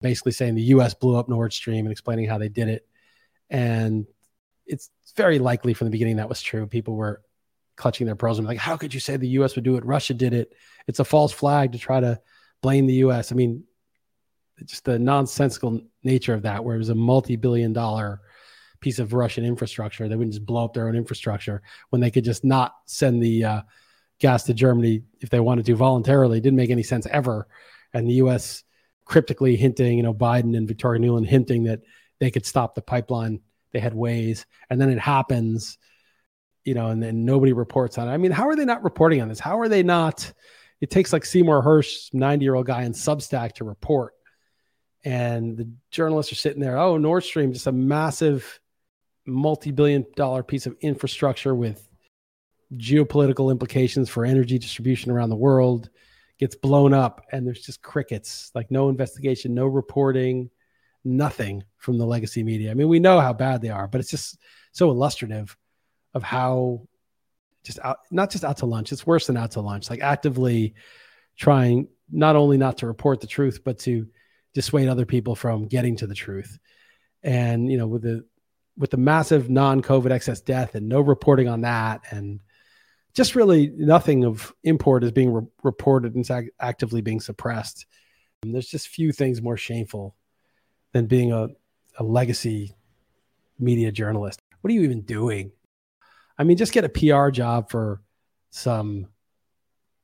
Basically 0.02 0.32
saying 0.32 0.54
the 0.54 0.62
U.S. 0.62 0.94
blew 0.94 1.16
up 1.16 1.28
Nord 1.28 1.52
Stream 1.52 1.86
and 1.86 1.92
explaining 1.92 2.26
how 2.26 2.38
they 2.38 2.48
did 2.48 2.68
it. 2.68 2.86
And 3.48 4.06
it's 4.66 4.90
very 5.16 5.38
likely 5.38 5.74
from 5.74 5.86
the 5.86 5.90
beginning 5.90 6.16
that 6.16 6.28
was 6.28 6.40
true. 6.40 6.66
People 6.66 6.94
were 6.94 7.22
clutching 7.80 8.06
their 8.06 8.16
pearls 8.16 8.38
and 8.38 8.46
like, 8.46 8.58
how 8.58 8.76
could 8.76 8.94
you 8.94 9.00
say 9.00 9.16
the 9.16 9.28
U.S. 9.28 9.56
would 9.56 9.64
do 9.64 9.76
it? 9.76 9.84
Russia 9.84 10.14
did 10.14 10.32
it. 10.34 10.52
It's 10.86 11.00
a 11.00 11.04
false 11.04 11.32
flag 11.32 11.72
to 11.72 11.78
try 11.78 11.98
to 12.00 12.20
blame 12.62 12.86
the 12.86 12.94
U.S. 12.94 13.32
I 13.32 13.34
mean, 13.34 13.64
just 14.64 14.84
the 14.84 14.98
nonsensical 14.98 15.80
nature 16.04 16.34
of 16.34 16.42
that, 16.42 16.64
where 16.64 16.76
it 16.76 16.78
was 16.78 16.90
a 16.90 16.94
multi-billion 16.94 17.72
dollar 17.72 18.20
piece 18.80 18.98
of 18.98 19.12
Russian 19.12 19.44
infrastructure. 19.44 20.08
They 20.08 20.16
wouldn't 20.16 20.34
just 20.34 20.46
blow 20.46 20.64
up 20.64 20.74
their 20.74 20.88
own 20.88 20.96
infrastructure 20.96 21.62
when 21.90 22.00
they 22.00 22.10
could 22.10 22.24
just 22.24 22.44
not 22.44 22.74
send 22.86 23.22
the 23.22 23.44
uh, 23.44 23.62
gas 24.18 24.44
to 24.44 24.54
Germany 24.54 25.02
if 25.20 25.30
they 25.30 25.40
wanted 25.40 25.66
to 25.66 25.76
voluntarily. 25.76 26.38
It 26.38 26.42
didn't 26.42 26.56
make 26.56 26.70
any 26.70 26.82
sense 26.82 27.06
ever. 27.10 27.48
And 27.92 28.08
the 28.08 28.14
U.S. 28.14 28.64
cryptically 29.04 29.56
hinting, 29.56 29.96
you 29.96 30.02
know, 30.02 30.14
Biden 30.14 30.56
and 30.56 30.68
Victoria 30.68 31.00
Nuland 31.00 31.26
hinting 31.26 31.64
that 31.64 31.80
they 32.18 32.30
could 32.30 32.46
stop 32.46 32.74
the 32.74 32.82
pipeline. 32.82 33.40
They 33.72 33.80
had 33.80 33.94
ways, 33.94 34.46
and 34.68 34.80
then 34.80 34.90
it 34.90 34.98
happens, 34.98 35.78
you 36.64 36.74
know, 36.74 36.88
and 36.88 37.02
then 37.02 37.24
nobody 37.24 37.52
reports 37.52 37.98
on 37.98 38.08
it. 38.08 38.12
I 38.12 38.16
mean, 38.16 38.32
how 38.32 38.48
are 38.48 38.56
they 38.56 38.64
not 38.64 38.84
reporting 38.84 39.22
on 39.22 39.28
this? 39.28 39.40
How 39.40 39.58
are 39.60 39.68
they 39.68 39.82
not? 39.82 40.32
It 40.80 40.90
takes 40.90 41.12
like 41.12 41.24
Seymour 41.24 41.62
Hersh, 41.62 42.12
90 42.12 42.44
year 42.44 42.54
old 42.54 42.66
guy 42.66 42.82
in 42.82 42.92
Substack 42.92 43.52
to 43.54 43.64
report. 43.64 44.14
And 45.04 45.56
the 45.56 45.70
journalists 45.90 46.32
are 46.32 46.36
sitting 46.36 46.60
there, 46.60 46.76
oh, 46.78 46.98
Nord 46.98 47.24
Stream, 47.24 47.52
just 47.52 47.66
a 47.66 47.72
massive 47.72 48.60
multi 49.26 49.70
billion 49.70 50.04
dollar 50.16 50.42
piece 50.42 50.66
of 50.66 50.76
infrastructure 50.80 51.54
with 51.54 51.88
geopolitical 52.76 53.50
implications 53.50 54.08
for 54.08 54.24
energy 54.24 54.58
distribution 54.58 55.10
around 55.10 55.30
the 55.30 55.36
world 55.36 55.90
gets 56.38 56.54
blown 56.54 56.94
up 56.94 57.24
and 57.32 57.46
there's 57.46 57.62
just 57.62 57.82
crickets 57.82 58.50
like 58.54 58.70
no 58.70 58.88
investigation 58.88 59.52
no 59.52 59.66
reporting 59.66 60.48
nothing 61.04 61.62
from 61.78 61.98
the 61.98 62.06
legacy 62.06 62.42
media 62.42 62.70
i 62.70 62.74
mean 62.74 62.88
we 62.88 63.00
know 63.00 63.20
how 63.20 63.32
bad 63.32 63.60
they 63.60 63.68
are 63.68 63.88
but 63.88 64.00
it's 64.00 64.10
just 64.10 64.38
so 64.72 64.90
illustrative 64.90 65.56
of 66.14 66.22
how 66.22 66.86
just 67.62 67.78
out 67.82 67.98
not 68.10 68.30
just 68.30 68.44
out 68.44 68.58
to 68.58 68.66
lunch 68.66 68.92
it's 68.92 69.06
worse 69.06 69.26
than 69.26 69.36
out 69.36 69.52
to 69.52 69.60
lunch 69.60 69.90
like 69.90 70.00
actively 70.00 70.74
trying 71.36 71.88
not 72.10 72.36
only 72.36 72.56
not 72.56 72.78
to 72.78 72.86
report 72.86 73.20
the 73.20 73.26
truth 73.26 73.60
but 73.64 73.78
to 73.78 74.06
dissuade 74.54 74.88
other 74.88 75.06
people 75.06 75.34
from 75.34 75.66
getting 75.66 75.96
to 75.96 76.06
the 76.06 76.14
truth 76.14 76.58
and 77.22 77.70
you 77.70 77.76
know 77.76 77.86
with 77.86 78.02
the 78.02 78.24
with 78.76 78.90
the 78.90 78.96
massive 78.96 79.50
non-covid 79.50 80.10
excess 80.10 80.40
death 80.40 80.74
and 80.74 80.88
no 80.88 81.00
reporting 81.00 81.48
on 81.48 81.60
that 81.60 82.00
and 82.10 82.40
just 83.14 83.34
really 83.34 83.72
nothing 83.76 84.24
of 84.24 84.54
import 84.62 85.04
is 85.04 85.12
being 85.12 85.32
re- 85.32 85.46
reported 85.62 86.14
and 86.14 86.28
ag- 86.30 86.50
actively 86.60 87.00
being 87.00 87.20
suppressed. 87.20 87.86
And 88.42 88.54
there's 88.54 88.68
just 88.68 88.88
few 88.88 89.12
things 89.12 89.42
more 89.42 89.56
shameful 89.56 90.14
than 90.92 91.06
being 91.06 91.32
a, 91.32 91.48
a 91.98 92.02
legacy 92.02 92.74
media 93.58 93.92
journalist. 93.92 94.40
What 94.60 94.70
are 94.70 94.74
you 94.74 94.82
even 94.82 95.02
doing? 95.02 95.52
I 96.40 96.44
mean, 96.44 96.56
just 96.56 96.72
get 96.72 96.84
a 96.84 96.88
PR 96.88 97.28
job 97.28 97.70
for 97.70 98.00
some 98.48 99.08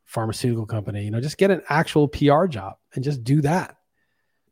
pharmaceutical 0.04 0.66
company, 0.66 1.04
you 1.04 1.10
know, 1.10 1.18
just 1.18 1.38
get 1.38 1.50
an 1.50 1.62
actual 1.70 2.08
PR 2.08 2.44
job 2.44 2.74
and 2.94 3.02
just 3.02 3.24
do 3.24 3.40
that. 3.40 3.78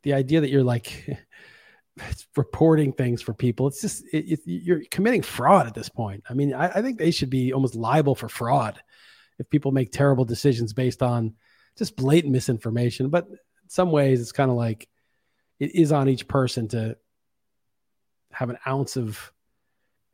The 0.01 0.15
idea 0.15 0.41
that 0.41 0.49
you're 0.49 0.63
like 0.63 1.07
reporting 2.35 2.91
things 2.91 3.21
for 3.21 3.35
people. 3.35 3.67
It's 3.67 3.81
just 3.81 4.03
it, 4.11 4.31
it, 4.31 4.39
you're 4.45 4.81
committing 4.89 5.21
fraud 5.21 5.67
at 5.67 5.75
this 5.75 5.87
point. 5.87 6.23
I 6.27 6.33
mean, 6.33 6.55
I, 6.55 6.69
I, 6.69 6.81
think 6.81 6.97
they 6.97 7.11
should 7.11 7.29
be 7.29 7.53
almost 7.53 7.75
liable 7.75 8.15
for 8.15 8.29
fraud 8.29 8.81
if 9.37 9.47
people 9.51 9.71
make 9.71 9.91
terrible 9.91 10.25
decisions 10.25 10.73
based 10.73 11.03
on 11.03 11.35
just 11.77 11.95
blatant 11.95 12.33
misinformation. 12.33 13.09
But 13.09 13.27
in 13.27 13.37
some 13.67 13.91
ways, 13.91 14.21
it's 14.21 14.31
kind 14.31 14.49
of 14.49 14.57
like 14.57 14.89
it 15.59 15.75
is 15.75 15.91
on 15.91 16.09
each 16.09 16.27
person 16.27 16.67
to 16.69 16.97
have 18.31 18.49
an 18.49 18.57
ounce 18.65 18.97
of 18.97 19.31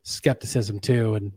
skepticism 0.02 0.78
too. 0.78 1.14
And 1.14 1.32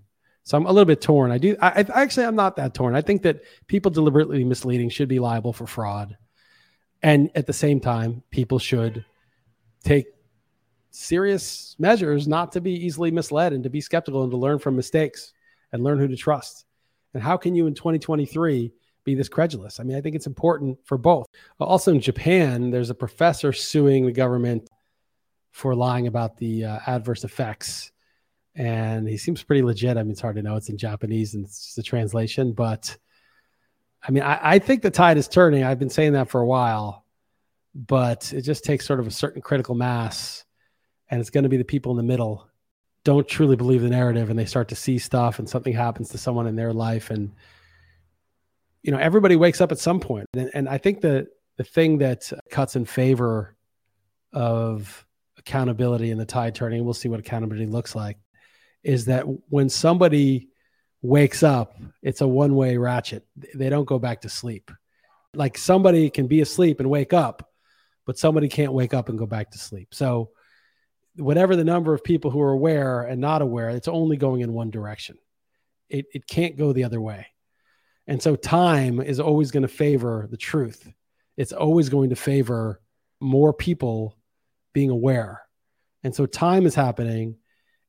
so 0.46 0.58
I'm 0.58 0.68
a 0.68 0.72
little 0.72 0.86
bit 0.86 1.02
torn. 1.02 1.32
I 1.32 1.40
do. 1.40 1.58
I, 1.60 1.82
I 1.82 2.02
actually 2.02 2.26
I'm 2.26 2.36
not 2.36 2.56
that 2.56 2.74
torn. 2.74 2.96
I 2.96 3.02
think 3.02 3.24
that 3.24 3.42
people 3.68 3.92
deliberately 3.92 4.44
misleading 4.44 4.90
should 4.90 5.10
be 5.10 5.20
liable 5.20 5.52
for 5.52 5.66
fraud, 5.66 6.18
and 7.02 7.30
at 7.36 7.48
the 7.48 7.54
same 7.54 7.80
time, 7.80 8.24
people 8.30 8.60
should 8.60 9.04
take 9.84 10.06
serious 10.92 11.76
measures 11.78 12.28
not 12.28 12.52
to 12.54 12.62
be 12.62 12.72
easily 12.72 13.12
misled 13.12 13.54
and 13.54 13.64
to 13.64 13.70
be 13.70 13.82
skeptical 13.82 14.24
and 14.24 14.32
to 14.32 14.38
learn 14.38 14.60
from 14.60 14.76
mistakes 14.76 15.34
and 15.72 15.84
learn 15.84 16.00
who 16.00 16.08
to 16.08 16.16
trust. 16.16 16.66
And 17.14 17.22
how 17.22 17.38
can 17.38 17.56
you 17.56 17.68
in 17.68 17.74
2023 17.74 18.72
be 19.04 19.16
this 19.16 19.30
credulous? 19.30 19.80
I 19.80 19.84
mean, 19.84 19.98
I 19.98 20.02
think 20.02 20.16
it's 20.16 20.28
important 20.28 20.78
for 20.86 20.98
both. 20.98 21.28
Also 21.60 21.92
in 21.92 22.00
Japan, 22.00 22.72
there's 22.72 22.90
a 22.90 22.96
professor 22.96 23.52
suing 23.52 24.06
the 24.06 24.12
government 24.12 24.70
for 25.52 25.76
lying 25.76 26.08
about 26.08 26.38
the 26.38 26.66
uh, 26.66 26.80
adverse 26.88 27.24
effects. 27.24 27.92
And 28.56 29.08
he 29.08 29.18
seems 29.18 29.44
pretty 29.44 29.64
legit. 29.64 29.98
I 29.98 30.04
mean, 30.04 30.12
it's 30.12 30.22
hard 30.22 30.38
to 30.38 30.42
know. 30.42 30.56
It's 30.56 30.70
in 30.70 30.78
Japanese 30.78 31.34
and 31.34 31.46
it's 31.46 31.66
just 31.66 31.78
a 31.78 31.84
translation. 31.84 32.54
But 32.54 32.96
I 34.08 34.12
mean, 34.12 34.24
I, 34.24 34.40
I 34.42 34.60
think 34.60 34.82
the 34.82 34.92
tide 34.92 35.18
is 35.18 35.28
turning. 35.28 35.64
I've 35.64 35.80
been 35.80 35.90
saying 35.90 36.14
that 36.14 36.30
for 36.30 36.40
a 36.40 36.46
while, 36.46 37.06
but 37.74 38.32
it 38.34 38.42
just 38.42 38.64
takes 38.64 38.86
sort 38.86 39.00
of 39.00 39.08
a 39.08 39.12
certain 39.12 39.42
critical 39.42 39.76
mass 39.76 40.46
and 41.10 41.20
it's 41.20 41.30
going 41.30 41.44
to 41.44 41.50
be 41.50 41.58
the 41.58 41.64
people 41.64 41.92
in 41.92 41.98
the 41.98 42.04
middle 42.04 42.48
don't 43.04 43.28
truly 43.28 43.56
believe 43.56 43.84
the 43.84 43.90
narrative 43.90 44.30
and 44.30 44.38
they 44.38 44.46
start 44.46 44.68
to 44.70 44.76
see 44.76 44.98
stuff 44.98 45.40
and 45.40 45.48
something 45.48 45.74
happens 45.74 46.10
to 46.10 46.18
someone 46.18 46.48
in 46.48 46.56
their 46.56 46.74
life 46.74 47.12
and 47.12 47.32
you 48.82 48.92
know 48.92 48.98
everybody 48.98 49.36
wakes 49.36 49.62
up 49.62 49.72
at 49.72 49.80
some 49.80 50.00
point 50.00 50.28
and, 50.34 50.50
and 50.54 50.68
i 50.68 50.78
think 50.78 51.02
the 51.02 51.28
the 51.58 51.64
thing 51.64 52.00
that 52.00 52.32
cuts 52.50 52.76
in 52.76 52.84
favor 52.84 53.56
of 54.34 55.06
accountability 55.38 56.12
and 56.12 56.20
the 56.20 56.26
tide 56.26 56.56
turning 56.56 56.84
we'll 56.84 56.94
see 56.94 57.08
what 57.08 57.20
accountability 57.20 57.68
looks 57.68 57.96
like 57.96 58.18
is 58.86 59.06
that 59.06 59.24
when 59.50 59.70
somebody 59.70 60.50
wakes 61.02 61.44
up 61.44 61.76
it's 62.02 62.22
a 62.22 62.28
one 62.28 62.56
way 62.56 62.78
ratchet 62.78 63.26
they 63.54 63.70
don't 63.70 63.86
go 63.86 64.00
back 64.00 64.22
to 64.22 64.30
sleep 64.30 64.72
like 65.34 65.58
somebody 65.58 66.10
can 66.10 66.28
be 66.28 66.42
asleep 66.42 66.80
and 66.80 66.90
wake 66.90 67.14
up 67.14 67.52
but 68.06 68.18
somebody 68.18 68.48
can't 68.48 68.74
wake 68.74 68.94
up 68.94 69.10
and 69.10 69.20
go 69.20 69.26
back 69.26 69.52
to 69.52 69.58
sleep 69.58 69.94
so 69.94 70.30
whatever 71.18 71.56
the 71.56 71.64
number 71.64 71.94
of 71.94 72.04
people 72.04 72.32
who 72.32 72.42
are 72.42 72.52
aware 72.52 73.02
and 73.02 73.22
not 73.22 73.42
aware, 73.42 73.70
it's 73.70 73.88
only 73.88 74.18
going 74.18 74.42
in 74.42 74.54
one 74.54 74.70
direction. 74.70 75.18
It, 75.90 76.06
it 76.14 76.28
can't 76.28 76.58
go 76.58 76.74
the 76.74 76.84
other 76.84 77.02
way. 77.02 77.28
And 78.08 78.22
so 78.22 78.36
time 78.36 79.00
is 79.00 79.20
always 79.20 79.52
going 79.52 79.64
to 79.64 79.70
favor 79.70 80.28
the 80.30 80.38
truth. 80.38 80.92
It's 81.38 81.54
always 81.54 81.90
going 81.90 82.10
to 82.10 82.16
favor 82.16 82.82
more 83.20 83.54
people 83.54 84.18
being 84.74 84.90
aware. 84.90 85.42
And 86.04 86.14
so 86.14 86.26
time 86.26 86.66
is 86.66 86.76
happening. 86.76 87.38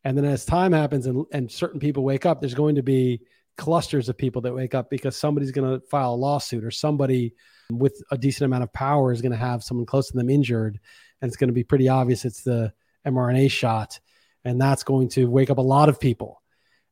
And 0.07 0.17
then 0.17 0.25
as 0.25 0.45
time 0.45 0.71
happens 0.71 1.07
and, 1.09 1.27
and 1.33 1.51
certain 1.51 1.81
people 1.81 2.05
wake 2.05 2.27
up, 2.27 2.41
there's 2.41 2.55
going 2.55 2.77
to 2.77 2.83
be 2.83 3.23
clusters 3.59 4.09
of 4.09 4.17
people 4.17 4.41
that 4.43 4.55
wake 4.55 4.73
up 4.73 4.89
because 4.89 5.17
somebody's 5.17 5.51
going 5.51 5.69
to 5.69 5.85
file 5.89 6.15
a 6.15 6.15
lawsuit 6.15 6.63
or 6.63 6.71
somebody 6.71 7.35
with 7.73 8.01
a 8.13 8.17
decent 8.17 8.45
amount 8.45 8.63
of 8.63 8.73
power 8.73 9.11
is 9.11 9.21
going 9.21 9.33
to 9.33 9.37
have 9.37 9.65
someone 9.65 9.85
close 9.85 10.07
to 10.07 10.17
them 10.17 10.31
injured. 10.31 10.79
And 11.21 11.29
it's 11.29 11.37
going 11.37 11.49
to 11.49 11.55
be 11.55 11.65
pretty 11.65 11.89
obvious 11.89 12.25
it's 12.25 12.45
the 12.45 12.73
mRNA 13.05 13.51
shot. 13.51 13.99
And 14.45 14.61
that's 14.61 14.85
going 14.85 15.09
to 15.09 15.29
wake 15.29 15.51
up 15.51 15.59
a 15.59 15.63
lot 15.63 15.89
of 15.89 15.99
people. 15.99 16.41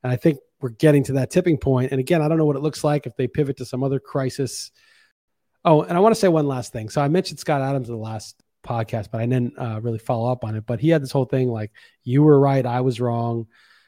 And 0.02 0.12
I 0.12 0.16
think 0.16 0.38
we're 0.60 0.70
getting 0.70 1.04
to 1.04 1.12
that 1.12 1.30
tipping 1.30 1.58
point. 1.58 1.92
And 1.92 2.00
again, 2.00 2.20
I 2.20 2.26
don't 2.26 2.36
know 2.36 2.46
what 2.46 2.56
it 2.56 2.62
looks 2.62 2.82
like 2.82 3.06
if 3.06 3.14
they 3.14 3.28
pivot 3.28 3.58
to 3.58 3.64
some 3.64 3.84
other 3.84 4.00
crisis. 4.00 4.72
Oh, 5.64 5.82
and 5.82 5.96
I 5.96 6.00
want 6.00 6.16
to 6.16 6.20
say 6.20 6.26
one 6.26 6.48
last 6.48 6.72
thing. 6.72 6.88
So 6.88 7.00
I 7.00 7.06
mentioned 7.06 7.38
Scott 7.38 7.62
Adams 7.62 7.88
in 7.88 7.94
the 7.94 8.00
last 8.00 8.42
podcast, 8.64 9.10
but 9.12 9.20
I 9.20 9.26
didn't 9.26 9.58
uh, 9.58 9.80
really 9.82 9.98
follow 9.98 10.30
up 10.30 10.44
on 10.44 10.56
it. 10.56 10.64
But 10.66 10.80
he 10.80 10.88
had 10.88 11.02
this 11.02 11.12
whole 11.12 11.24
thing 11.24 11.48
like, 11.48 11.70
you 12.02 12.22
were 12.22 12.38
right, 12.40 12.64
I 12.64 12.80
was 12.80 13.00
wrong. 13.00 13.46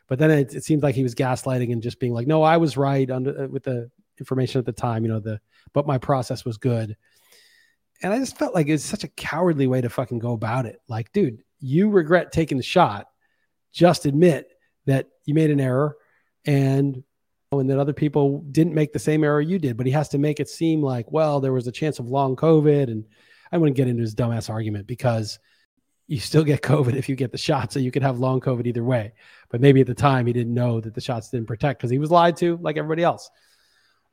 But 0.08 0.18
then 0.18 0.30
it, 0.30 0.54
it 0.54 0.82
like 0.82 0.94
he 0.94 1.02
was 1.02 1.14
gaslighting 1.14 1.72
and 1.72 1.82
just 1.82 1.98
being 1.98 2.12
like, 2.12 2.26
no, 2.26 2.42
I 2.42 2.58
was 2.58 2.76
right 2.76 3.10
under 3.10 3.44
uh, 3.44 3.48
with 3.48 3.64
the 3.64 3.90
information 4.18 4.58
at 4.58 4.66
the 4.66 4.72
time, 4.72 5.04
you 5.04 5.10
know, 5.10 5.20
the 5.20 5.40
but 5.72 5.86
my 5.86 5.98
process 5.98 6.44
was 6.44 6.58
good. 6.58 6.96
And 8.02 8.12
I 8.12 8.18
just 8.18 8.38
felt 8.38 8.54
like 8.54 8.68
it's 8.68 8.84
such 8.84 9.04
a 9.04 9.08
cowardly 9.08 9.66
way 9.66 9.80
to 9.80 9.88
fucking 9.88 10.18
go 10.18 10.32
about 10.32 10.66
it. 10.66 10.80
Like, 10.86 11.12
dude, 11.12 11.42
you 11.60 11.88
regret 11.90 12.30
taking 12.30 12.56
the 12.56 12.62
shot. 12.62 13.08
Just 13.72 14.06
admit 14.06 14.48
that 14.84 15.08
you 15.24 15.34
made 15.34 15.50
an 15.50 15.60
error 15.60 15.96
and 16.46 17.02
and 17.52 17.70
that 17.70 17.78
other 17.78 17.92
people 17.92 18.40
didn't 18.50 18.74
make 18.74 18.92
the 18.92 18.98
same 18.98 19.24
error 19.24 19.40
you 19.40 19.58
did. 19.58 19.76
But 19.76 19.86
he 19.86 19.92
has 19.92 20.08
to 20.10 20.18
make 20.18 20.40
it 20.40 20.48
seem 20.48 20.82
like, 20.82 21.10
well, 21.10 21.40
there 21.40 21.52
was 21.52 21.66
a 21.66 21.72
chance 21.72 21.98
of 21.98 22.08
long 22.08 22.36
COVID. 22.36 22.90
And 22.90 23.04
I 23.52 23.58
wouldn't 23.58 23.76
get 23.76 23.88
into 23.88 24.02
his 24.02 24.14
dumbass 24.14 24.50
argument 24.50 24.86
because 24.86 25.38
you 26.08 26.20
still 26.20 26.44
get 26.44 26.62
COVID 26.62 26.94
if 26.94 27.08
you 27.08 27.16
get 27.16 27.32
the 27.32 27.38
shot. 27.38 27.72
So 27.72 27.78
you 27.78 27.90
could 27.90 28.02
have 28.02 28.18
long 28.18 28.40
COVID 28.40 28.66
either 28.66 28.84
way. 28.84 29.12
But 29.48 29.60
maybe 29.60 29.80
at 29.80 29.86
the 29.86 29.94
time 29.94 30.26
he 30.26 30.32
didn't 30.32 30.54
know 30.54 30.80
that 30.80 30.94
the 30.94 31.00
shots 31.00 31.30
didn't 31.30 31.46
protect 31.46 31.80
because 31.80 31.90
he 31.90 31.98
was 31.98 32.10
lied 32.10 32.36
to 32.38 32.58
like 32.58 32.76
everybody 32.76 33.02
else. 33.02 33.30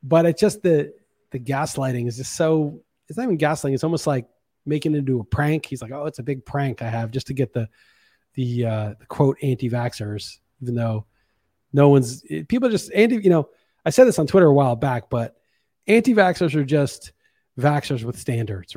But 0.02 0.26
it's 0.26 0.42
just 0.42 0.62
the 0.62 0.94
the 1.32 1.40
gaslighting 1.40 2.08
is 2.08 2.18
just 2.18 2.36
so 2.36 2.82
it's 3.08 3.18
not 3.18 3.24
even 3.24 3.38
gaslighting, 3.38 3.74
it's 3.74 3.84
almost 3.84 4.08
like 4.08 4.28
making 4.66 4.96
it 4.96 5.00
into 5.00 5.20
a 5.20 5.24
prank. 5.24 5.66
He's 5.66 5.82
like, 5.82 5.92
Oh, 5.92 6.06
it's 6.06 6.20
a 6.20 6.24
big 6.24 6.46
prank 6.46 6.82
I 6.82 6.90
have 6.90 7.12
just 7.12 7.28
to 7.28 7.34
get 7.34 7.54
the 7.54 7.70
the 8.36 8.66
uh 8.66 8.94
the 9.00 9.06
quote 9.08 9.38
anti-vaxxers, 9.42 10.38
even 10.62 10.76
though 10.76 11.06
no 11.72 11.90
one's 11.90 12.24
people 12.48 12.70
just 12.70 12.92
anti, 12.94 13.18
you 13.18 13.30
know, 13.30 13.50
I 13.86 13.90
said 13.90 14.06
this 14.06 14.20
on 14.20 14.28
Twitter 14.28 14.48
a 14.48 14.54
while 14.54 14.76
back, 14.76 15.10
but 15.10 15.36
anti-vaxxers 15.88 16.56
are 16.56 16.64
just 16.64 17.12
vaxxers 17.60 18.04
with 18.04 18.18
standards. 18.18 18.76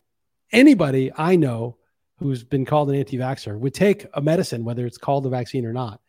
Anybody 0.53 1.11
I 1.16 1.36
know 1.36 1.76
who's 2.18 2.44
been 2.44 2.64
called 2.64 2.88
an 2.88 2.97
anti-vaxxer 2.97 3.59
would 3.59 3.74
take 3.74 4.07
a 4.14 4.22
medicine, 4.22 4.64
whether 4.64 4.86
it's 4.86 4.99
called 4.99 5.26
a 5.26 5.28
vaccine 5.28 5.66
or 5.66 5.72
not, 5.72 6.01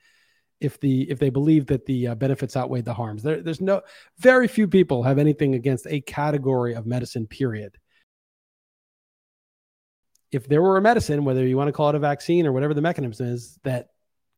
if 0.60 0.80
the 0.80 1.10
if 1.10 1.20
they 1.20 1.30
believe 1.30 1.68
that 1.68 1.86
the 1.86 2.08
uh, 2.08 2.16
benefits 2.16 2.56
outweigh 2.56 2.82
the 2.82 2.94
harms. 2.94 3.24
There, 3.24 3.42
there's 3.42 3.62
no 3.62 3.82
very 4.18 4.48
few 4.48 4.68
people 4.68 5.04
have 5.04 5.18
anything 5.18 5.56
against 5.56 5.88
a 5.88 6.02
category 6.02 6.74
of 6.76 6.86
medicine. 6.86 7.28
Period. 7.28 7.78
If 10.32 10.48
there 10.48 10.62
were 10.62 10.78
a 10.78 10.82
medicine, 10.82 11.24
whether 11.24 11.46
you 11.46 11.58
want 11.58 11.70
to 11.70 11.74
call 11.74 11.90
it 11.90 11.96
a 11.96 12.00
vaccine 12.00 12.46
or 12.46 12.52
whatever 12.52 12.74
the 12.74 12.82
mechanism 12.82 13.28
is, 13.28 13.58
that 13.64 13.88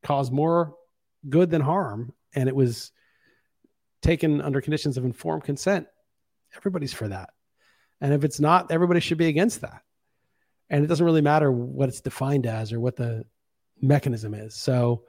caused 0.03 0.31
more 0.31 0.75
good 1.27 1.49
than 1.49 1.61
harm, 1.61 2.13
and 2.33 2.47
it 2.47 2.55
was 2.55 2.91
taken 4.01 4.39
under 4.39 4.61
conditions 4.61 4.97
of 4.97 5.03
informed 5.03 5.43
consent, 5.43 5.87
everybody's 6.55 6.93
for 6.93 7.07
that. 7.07 7.31
And 8.01 8.13
if 8.13 8.23
it's 8.23 8.39
not, 8.39 8.71
everybody 8.71 8.99
should 8.99 9.17
be 9.17 9.27
against 9.27 9.61
that 9.61 9.81
and 10.69 10.83
it 10.83 10.87
doesn't 10.87 11.05
really 11.05 11.21
matter 11.21 11.51
what 11.51 11.89
it's 11.89 12.01
defined 12.01 12.45
as 12.45 12.71
or 12.71 12.79
what 12.79 12.95
the 12.95 13.25
mechanism 13.81 14.33
is. 14.33 14.55
So 14.55 15.03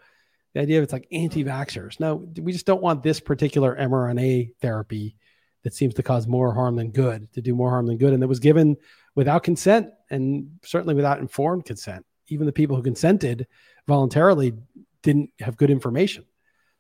the 0.55 0.61
idea 0.61 0.79
of 0.79 0.85
it's 0.85 0.93
like 0.93 1.09
anti-vaxxers. 1.13 2.01
No, 2.01 2.29
we 2.41 2.53
just 2.53 2.67
don't 2.67 2.83
want 2.83 3.03
this 3.03 3.21
particular 3.21 3.77
mRNA 3.77 4.55
therapy 4.61 5.17
that 5.63 5.75
seems 5.75 5.95
to 5.95 6.03
cause 6.03 6.27
more 6.27 6.55
harm 6.55 6.77
than 6.77 6.91
good, 6.91 7.33
to 7.35 7.43
do 7.43 7.55
more 7.55 7.71
harm 7.71 7.87
than 7.87 7.99
good, 7.99 8.13
and 8.13 8.23
that 8.23 8.29
was 8.29 8.41
given 8.41 8.77
without 9.15 9.43
consent 9.43 9.91
and 10.09 10.59
certainly 10.65 10.95
without 10.95 11.19
informed 11.19 11.65
consent. 11.65 12.05
Even 12.29 12.47
the 12.47 12.53
people 12.53 12.77
who 12.77 12.83
consented 12.83 13.47
voluntarily 13.87 14.55
didn't 15.03 15.31
have 15.41 15.57
good 15.57 15.71
information. 15.71 16.25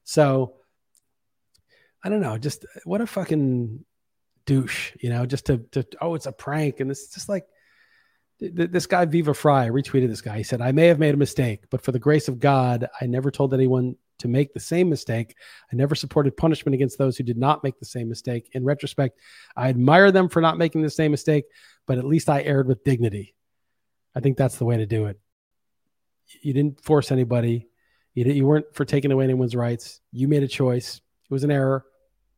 So 0.05 0.55
I 2.03 2.09
don't 2.09 2.21
know, 2.21 2.39
just 2.39 2.65
what 2.85 3.01
a 3.01 3.07
fucking 3.07 3.85
douche, 4.47 4.93
you 5.01 5.11
know, 5.11 5.27
just 5.27 5.47
to, 5.47 5.59
to 5.73 5.87
oh, 6.01 6.15
it's 6.15 6.27
a 6.27 6.33
prank. 6.33 6.81
And 6.81 6.91
it's 6.91 7.13
just 7.13 7.29
like 7.29 7.47
this 8.41 8.87
guy 8.87 9.05
Viva 9.05 9.35
Frei 9.35 9.69
retweeted 9.69 10.09
this 10.09 10.23
guy. 10.23 10.39
He 10.39 10.43
said, 10.43 10.61
"I 10.61 10.73
may 10.73 10.87
have 10.87 10.99
made 10.99 11.15
a 11.15 11.19
mistake, 11.19 11.65
but 11.71 11.83
for 11.83 11.93
the 11.93 11.99
grace 11.99 12.27
of 12.29 12.41
God, 12.41 12.89
I 13.01 13.07
never 13.07 13.31
told 13.31 13.53
anyone 13.53 13.97
to 14.19 14.29
make 14.29 14.53
the 14.53 14.61
same 14.61 14.89
mistake. 14.89 15.35
I 15.73 15.77
never 15.77 15.95
supported 15.95 16.37
punishment 16.37 16.75
against 16.75 16.99
those 16.99 17.17
who 17.17 17.25
did 17.25 17.39
not 17.39 17.65
make 17.65 17.79
the 17.79 17.87
same 17.87 18.09
mistake. 18.09 18.51
In 18.53 18.65
retrospect, 18.65 19.19
I 19.57 19.69
admire 19.69 20.13
them 20.13 20.29
for 20.29 20.41
not 20.41 20.59
making 20.59 20.83
the 20.83 20.91
same 20.91 21.11
mistake, 21.11 21.45
but 21.87 21.99
at 21.99 22.05
least 22.05 22.29
I 22.29 22.43
erred 22.43 22.67
with 22.67 22.85
dignity. 22.85 23.35
I 24.15 24.21
think 24.21 24.37
that's 24.37 24.59
the 24.59 24.65
way 24.65 24.77
to 24.77 24.87
do 24.87 25.07
it. 25.07 25.19
You 26.43 26.53
didn't 26.53 26.83
force 26.83 27.11
anybody. 27.11 27.69
You, 28.15 28.25
you 28.25 28.47
weren't 28.47 28.75
for 28.75 28.85
taking 28.85 29.13
away 29.13 29.25
anyone's 29.25 29.57
rights. 29.57 30.01
You 30.13 30.29
made 30.29 30.43
a 30.43 30.49
choice. 30.49 30.97
It 30.97 31.33
was 31.33 31.45
an 31.45 31.51
error, 31.51 31.85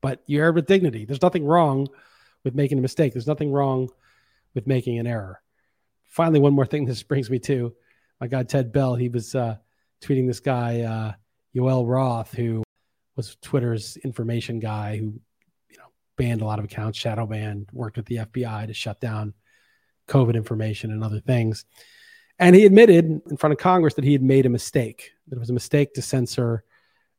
but 0.00 0.22
you 0.26 0.40
erred 0.40 0.55
with 0.55 0.66
dignity. 0.66 1.05
There's 1.05 1.22
nothing 1.22 1.44
wrong 1.44 1.88
with 2.44 2.55
making 2.55 2.78
a 2.78 2.82
mistake. 2.82 3.12
There's 3.12 3.26
nothing 3.26 3.53
wrong 3.53 3.88
with 4.55 4.66
making 4.66 4.98
an 4.98 5.07
error." 5.07 5.40
Finally, 6.12 6.38
one 6.40 6.54
more 6.54 6.66
thing 6.66 6.84
this 6.86 7.02
brings 7.02 7.28
me 7.28 7.38
to 7.40 7.74
my 8.20 8.28
God, 8.28 8.48
Ted 8.48 8.72
Bell. 8.72 8.94
He 8.94 9.08
was 9.08 9.34
uh, 9.34 9.56
tweeting 10.00 10.28
this 10.28 10.38
guy, 10.38 10.82
uh, 10.82 11.12
Yoel 11.56 11.88
Roth, 11.88 12.32
who 12.32 12.62
was 13.16 13.36
Twitter's 13.42 13.96
information 13.96 14.60
guy 14.60 14.96
who, 14.96 15.20
you 15.68 15.76
know, 15.76 15.86
banned 16.16 16.40
a 16.40 16.44
lot 16.44 16.60
of 16.60 16.64
accounts, 16.64 16.98
shadow 16.98 17.26
banned, 17.26 17.68
worked 17.72 17.96
with 17.96 18.06
the 18.06 18.18
FBI 18.18 18.68
to 18.68 18.74
shut 18.74 19.00
down 19.00 19.34
COVID 20.08 20.34
information 20.34 20.92
and 20.92 21.02
other 21.02 21.18
things. 21.18 21.64
And 22.38 22.54
he 22.54 22.64
admitted 22.64 23.22
in 23.28 23.36
front 23.36 23.52
of 23.52 23.58
Congress 23.58 23.94
that 23.94 24.04
he 24.04 24.12
had 24.12 24.22
made 24.22 24.46
a 24.46 24.50
mistake, 24.50 25.10
that 25.26 25.36
it 25.36 25.40
was 25.40 25.50
a 25.50 25.54
mistake 25.54 25.94
to 25.94 26.02
censor 26.02 26.64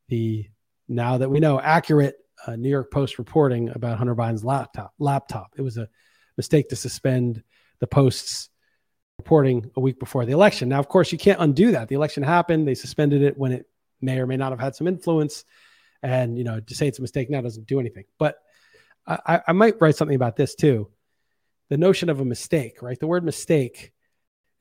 the, 0.08 0.48
now 0.88 1.18
that 1.18 1.30
we 1.30 1.42
know, 1.42 1.60
accurate 1.60 2.16
uh, 2.48 2.56
New 2.56 2.70
York 2.70 2.92
Post 2.92 3.18
reporting 3.18 3.70
about 3.70 3.98
Hunter 3.98 4.16
Biden's 4.16 4.44
laptop. 4.44 4.94
Laptop. 5.00 5.54
It 5.58 5.62
was 5.62 5.78
a 5.78 5.90
mistake 6.38 6.70
to 6.70 6.76
suspend 6.76 7.44
the 7.80 7.88
Post's 7.88 8.50
reporting 9.18 9.72
a 9.76 9.80
week 9.80 10.00
before 10.00 10.26
the 10.26 10.32
election. 10.32 10.70
Now, 10.70 10.80
of 10.80 10.88
course, 10.88 11.12
you 11.12 11.18
can't 11.18 11.40
undo 11.40 11.72
that. 11.72 11.88
The 11.88 11.96
election 11.96 12.24
happened. 12.24 12.68
They 12.68 12.76
suspended 12.76 13.22
it 13.22 13.38
when 13.38 13.52
it 13.52 13.68
may 14.02 14.20
or 14.20 14.28
may 14.28 14.38
not 14.38 14.52
have 14.52 14.60
had 14.60 14.76
some 14.76 14.88
influence. 14.88 15.46
And, 16.02 16.38
you 16.38 16.44
know, 16.44 16.60
to 16.60 16.76
say 16.76 16.88
it's 16.88 17.00
a 17.00 17.02
mistake 17.02 17.30
now 17.30 17.42
doesn't 17.42 17.68
do 17.68 17.80
anything. 17.80 18.06
But 18.18 18.38
I, 19.08 19.42
I 19.48 19.52
might 19.52 19.76
write 19.80 19.96
something 19.96 20.16
about 20.16 20.36
this 20.36 20.56
too. 20.56 20.90
The 21.70 21.78
notion 21.78 22.10
of 22.10 22.20
a 22.20 22.26
mistake, 22.26 22.82
right? 22.82 23.00
The 23.00 23.08
word 23.08 23.24
mistake, 23.24 23.94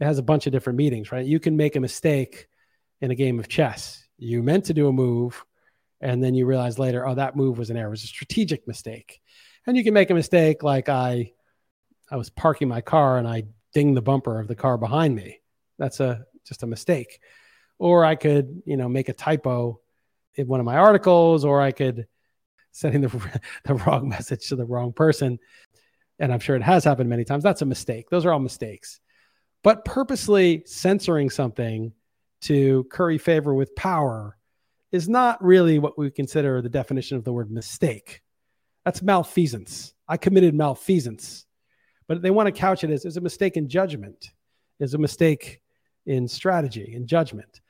it 0.00 0.04
has 0.04 0.18
a 0.18 0.22
bunch 0.22 0.46
of 0.46 0.52
different 0.52 0.76
meanings, 0.76 1.12
right? 1.12 1.24
You 1.24 1.40
can 1.40 1.56
make 1.56 1.76
a 1.76 1.80
mistake 1.80 2.48
in 3.00 3.10
a 3.10 3.14
game 3.14 3.38
of 3.38 3.48
chess. 3.48 4.06
You 4.18 4.42
meant 4.42 4.66
to 4.66 4.74
do 4.74 4.88
a 4.88 4.92
move, 4.92 5.44
and 6.00 6.22
then 6.22 6.34
you 6.34 6.46
realize 6.46 6.78
later, 6.78 7.06
oh, 7.06 7.14
that 7.14 7.36
move 7.36 7.58
was 7.58 7.70
an 7.70 7.76
error. 7.76 7.88
It 7.88 7.90
was 7.90 8.04
a 8.04 8.08
strategic 8.08 8.66
mistake. 8.66 9.20
And 9.66 9.76
you 9.76 9.84
can 9.84 9.94
make 9.94 10.10
a 10.10 10.14
mistake 10.14 10.62
like 10.62 10.88
I 10.88 11.32
I 12.10 12.16
was 12.16 12.30
parking 12.30 12.68
my 12.68 12.80
car 12.80 13.18
and 13.18 13.26
I 13.26 13.44
ding 13.72 13.94
the 13.94 14.02
bumper 14.02 14.40
of 14.40 14.48
the 14.48 14.54
car 14.54 14.78
behind 14.78 15.14
me. 15.14 15.40
That's 15.78 16.00
a 16.00 16.26
just 16.44 16.62
a 16.62 16.66
mistake. 16.66 17.20
Or 17.78 18.04
I 18.04 18.14
could, 18.14 18.62
you 18.64 18.76
know, 18.76 18.88
make 18.88 19.08
a 19.08 19.14
typo 19.14 19.80
in 20.34 20.46
one 20.46 20.60
of 20.60 20.66
my 20.66 20.76
articles, 20.76 21.44
or 21.44 21.60
I 21.60 21.72
could 21.72 22.06
sending 22.72 23.00
the, 23.02 23.40
the 23.64 23.74
wrong 23.74 24.08
message 24.08 24.48
to 24.48 24.56
the 24.56 24.64
wrong 24.64 24.92
person. 24.92 25.38
And 26.18 26.32
I'm 26.32 26.40
sure 26.40 26.56
it 26.56 26.62
has 26.62 26.84
happened 26.84 27.10
many 27.10 27.24
times. 27.24 27.42
That's 27.42 27.62
a 27.62 27.66
mistake. 27.66 28.10
Those 28.10 28.24
are 28.24 28.32
all 28.32 28.38
mistakes. 28.38 29.00
But 29.62 29.84
purposely 29.84 30.62
censoring 30.66 31.30
something 31.30 31.92
to 32.42 32.84
curry 32.90 33.18
favor 33.18 33.54
with 33.54 33.74
power 33.76 34.36
is 34.90 35.08
not 35.08 35.42
really 35.42 35.78
what 35.78 35.96
we 35.96 36.10
consider 36.10 36.60
the 36.60 36.68
definition 36.68 37.16
of 37.16 37.24
the 37.24 37.32
word 37.32 37.50
mistake. 37.50 38.22
That's 38.84 39.02
malfeasance. 39.02 39.94
I 40.08 40.16
committed 40.16 40.54
malfeasance 40.54 41.46
but 42.06 42.22
they 42.22 42.30
want 42.30 42.46
to 42.46 42.52
couch 42.52 42.84
it 42.84 42.90
as, 42.90 43.04
as 43.04 43.16
a 43.16 43.20
mistake 43.20 43.56
in 43.56 43.68
judgment, 43.68 44.30
as 44.80 44.94
a 44.94 44.98
mistake 44.98 45.60
in 46.06 46.28
strategy 46.28 46.94
and 46.94 47.06
judgment. 47.06 47.60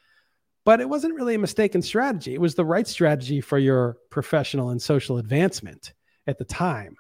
But 0.65 0.81
it 0.81 0.89
wasn't 0.89 1.15
really 1.15 1.35
a 1.35 1.41
mistake 1.41 1.75
in 1.75 1.83
strategy. 1.83 2.35
It 2.35 2.41
was 2.41 2.55
the 2.55 2.65
right 2.65 2.87
strategy 2.87 3.41
for 3.41 3.59
your 3.59 3.97
professional 4.11 4.71
and 4.71 4.81
social 4.81 5.19
advancement 5.19 5.93
at 6.27 6.39
the 6.39 6.45
time. 6.45 6.97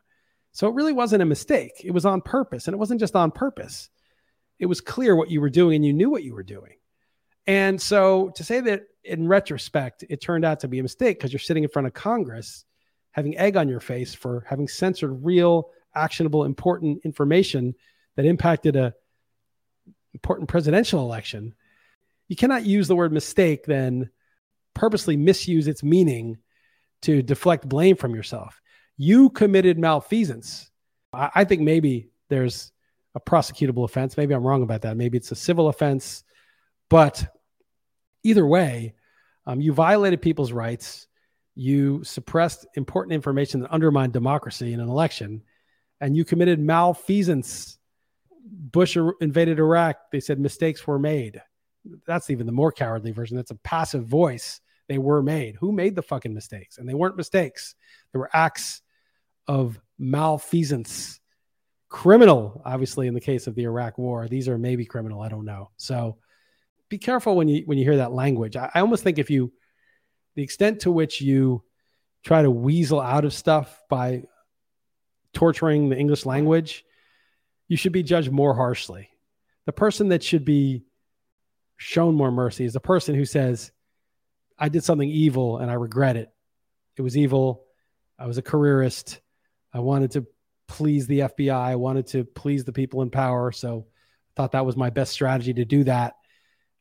So 0.53 0.69
it 0.69 0.75
really 0.75 0.93
wasn't 0.93 1.23
a 1.23 1.27
mistake. 1.27 1.73
It 1.85 1.93
was 1.93 2.05
on 2.05 2.21
purpose. 2.21 2.67
And 2.67 2.75
it 2.75 2.79
wasn't 2.79 3.01
just 3.01 3.17
on 3.17 3.31
purpose, 3.31 3.89
it 4.59 4.67
was 4.67 4.81
clear 4.81 5.17
what 5.17 5.31
you 5.31 5.41
were 5.41 5.51
doing 5.51 5.77
and 5.77 5.85
you 5.85 5.93
knew 5.93 6.11
what 6.11 6.23
you 6.23 6.35
were 6.35 6.43
doing. 6.43 6.77
And 7.47 7.81
so 7.81 8.31
to 8.37 8.45
say 8.45 8.61
that 8.61 8.83
in 9.03 9.27
retrospect, 9.27 10.05
it 10.09 10.21
turned 10.21 10.45
out 10.45 10.61
to 10.61 10.69
be 10.69 10.79
a 10.79 10.83
mistake 10.83 11.19
because 11.19 11.33
you're 11.33 11.41
sitting 11.41 11.65
in 11.65 11.71
front 11.71 11.89
of 11.89 11.95
Congress 11.95 12.65
having 13.11 13.37
egg 13.37 13.57
on 13.57 13.69
your 13.69 13.81
face 13.81 14.15
for 14.15 14.45
having 14.49 14.69
censored 14.69 15.25
real 15.25 15.71
actionable, 15.95 16.45
important 16.45 17.01
information 17.05 17.75
that 18.17 18.25
impacted 18.25 18.77
a 18.77 18.95
important 20.15 20.49
presidential 20.49 21.01
election, 21.01 21.55
you 22.29 22.37
cannot 22.37 22.67
use 22.67 22.89
the 22.89 22.97
word 22.97 23.13
mistake 23.13 23.65
then 23.65 24.11
purposely 24.75 25.17
misuse 25.17 25.69
its 25.69 25.83
meaning 25.83 26.39
to 27.03 27.23
deflect 27.23 27.69
blame 27.69 27.97
from 27.97 28.15
yourself. 28.15 28.61
You 28.97 29.31
committed 29.31 29.79
malfeasance. 29.79 30.71
I, 31.13 31.31
I 31.35 31.45
think 31.45 31.63
maybe 31.63 32.09
there's 32.29 32.73
a 33.15 33.21
prosecutable 33.21 33.85
offense. 33.85 34.17
Maybe 34.17 34.35
I'm 34.35 34.47
wrong 34.47 34.63
about 34.63 34.83
that. 34.83 34.97
Maybe 34.97 35.19
it's 35.19 35.33
a 35.33 35.37
civil 35.37 35.69
offense. 35.69 36.25
But 36.89 37.27
either 38.23 38.47
way, 38.47 38.95
Um, 39.45 39.61
you 39.61 39.73
violated 39.75 40.23
people's 40.23 40.53
rights. 40.53 41.09
You 41.57 42.05
suppressed 42.05 42.65
important 42.77 43.13
information 43.13 43.61
that 43.61 43.75
undermined 43.75 44.13
democracy 44.13 44.73
in 44.73 44.79
an 44.81 44.89
election, 44.89 45.43
and 46.03 46.17
you 46.17 46.25
committed 46.25 46.59
malfeasance. 46.59 47.79
Bush 48.45 48.97
er, 48.97 49.15
invaded 49.21 49.59
Iraq. 49.59 50.11
They 50.11 50.21
said 50.21 50.39
mistakes 50.39 50.87
were 50.87 50.99
made. 50.99 51.41
That's 52.07 52.29
even 52.29 52.45
the 52.45 52.53
more 52.53 52.73
cowardly 52.73 53.13
version. 53.13 53.37
That's 53.37 53.53
a 53.53 53.57
passive 53.57 54.05
voice. 54.05 54.61
They 54.89 54.99
were 54.99 55.23
made. 55.23 55.57
Who 55.57 55.73
made 55.73 55.95
the 55.95 56.03
fucking 56.03 56.35
mistakes? 56.35 56.77
And 56.77 56.89
they 56.89 56.95
weren't 56.95 57.17
mistakes. 57.17 57.77
They 58.13 58.19
were 58.19 58.31
acts 58.35 58.83
of 59.47 59.81
malfeasance. 59.99 61.21
Criminal, 61.89 62.61
obviously, 62.65 63.07
in 63.07 63.15
the 63.15 63.21
case 63.21 63.47
of 63.47 63.55
the 63.55 63.65
Iraq 63.65 63.97
War. 63.97 64.27
These 64.27 64.49
are 64.49 64.59
maybe 64.59 64.85
criminal. 64.85 65.21
I 65.21 65.29
don't 65.29 65.45
know. 65.45 65.71
So 65.77 66.19
be 66.89 66.99
careful 66.99 67.37
when 67.37 67.49
you 67.49 67.63
when 67.67 67.79
you 67.79 67.85
hear 67.85 67.99
that 67.99 68.13
language. 68.13 68.57
I, 68.57 68.71
I 68.75 68.81
almost 68.81 69.05
think 69.05 69.19
if 69.19 69.31
you 69.31 69.53
the 70.35 70.43
extent 70.43 70.81
to 70.81 70.91
which 70.91 71.21
you 71.21 71.63
try 72.25 72.43
to 72.43 72.51
weasel 72.51 73.01
out 73.01 73.25
of 73.25 73.33
stuff 73.33 73.83
by 73.89 74.25
torturing 75.33 75.89
the 75.89 75.97
English 75.97 76.27
language, 76.27 76.85
you 77.69 77.77
should 77.77 77.93
be 77.93 78.03
judged 78.03 78.31
more 78.31 78.55
harshly. 78.55 79.11
The 79.67 79.73
person 79.73 80.09
that 80.09 80.23
should 80.23 80.45
be 80.45 80.85
shown 81.77 82.15
more 82.15 82.31
mercy 82.31 82.65
is 82.65 82.73
the 82.73 82.81
person 82.81 83.15
who 83.15 83.25
says, 83.25 83.73
I 84.59 84.69
did 84.69 84.85
something 84.85 85.09
evil 85.09 85.59
and 85.59 85.71
I 85.71 85.75
regret 85.75 86.17
it. 86.17 86.31
It 86.97 87.03
was 87.03 87.17
evil. 87.17 87.65
I 88.19 88.27
was 88.27 88.39
a 88.39 88.43
careerist. 88.43 89.21
I 89.73 89.81
wanted 89.81 90.13
to 90.13 90.27
please 90.69 91.07
the 91.07 91.21
FBI. 91.21 91.53
I 91.53 91.77
wanted 91.77 92.07
to 92.09 92.25
please 92.25 92.65
the 92.65 92.73
people 92.73 93.03
in 93.03 93.11
power. 93.11 93.53
So 93.53 93.87
I 93.89 94.33
thought 94.37 94.53
that 94.53 94.67
was 94.67 94.77
my 94.77 94.91
best 94.91 95.13
strategy 95.13 95.55
to 95.55 95.65
do 95.65 95.85
that. 95.85 96.15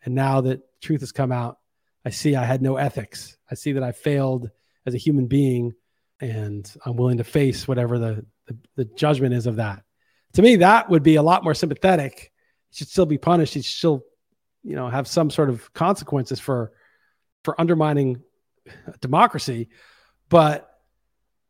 And 0.03 0.15
now 0.15 0.41
that 0.41 0.61
truth 0.81 1.01
has 1.01 1.11
come 1.11 1.31
out, 1.31 1.57
I 2.05 2.09
see 2.09 2.35
I 2.35 2.45
had 2.45 2.61
no 2.61 2.77
ethics. 2.77 3.37
I 3.49 3.55
see 3.55 3.73
that 3.73 3.83
I 3.83 3.91
failed 3.91 4.49
as 4.85 4.95
a 4.95 4.97
human 4.97 5.27
being, 5.27 5.73
and 6.19 6.71
I'm 6.85 6.95
willing 6.95 7.17
to 7.17 7.23
face 7.23 7.67
whatever 7.67 7.99
the, 7.99 8.25
the, 8.51 8.57
the 8.83 8.85
judgment 8.95 9.33
is 9.33 9.47
of 9.47 9.57
that. 9.57 9.83
To 10.33 10.41
me, 10.41 10.57
that 10.57 10.89
would 10.89 11.03
be 11.03 11.15
a 11.15 11.23
lot 11.23 11.43
more 11.43 11.53
sympathetic. 11.53 12.31
He 12.69 12.77
should 12.77 12.87
still 12.87 13.05
be 13.05 13.17
punished. 13.17 13.53
He 13.53 13.61
should 13.61 13.77
still, 13.77 14.03
you 14.63 14.75
know, 14.75 14.87
have 14.87 15.07
some 15.07 15.29
sort 15.29 15.49
of 15.49 15.71
consequences 15.73 16.39
for 16.39 16.71
for 17.43 17.59
undermining 17.59 18.21
democracy. 19.01 19.69
But 20.29 20.69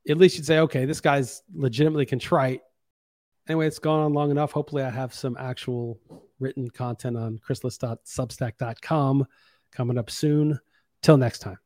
at 0.09 0.17
least 0.17 0.37
you'd 0.37 0.45
say, 0.45 0.59
okay, 0.59 0.85
this 0.85 1.01
guy's 1.01 1.43
legitimately 1.53 2.05
contrite. 2.05 2.61
Anyway, 3.47 3.67
it's 3.67 3.79
gone 3.79 3.99
on 3.99 4.13
long 4.13 4.31
enough. 4.31 4.51
Hopefully, 4.51 4.83
I 4.83 4.89
have 4.89 5.13
some 5.13 5.35
actual 5.39 5.99
written 6.39 6.69
content 6.69 7.17
on 7.17 7.39
chrisliss.substack.com 7.39 9.27
coming 9.71 9.97
up 9.97 10.09
soon. 10.09 10.59
Till 11.01 11.17
next 11.17 11.39
time. 11.39 11.57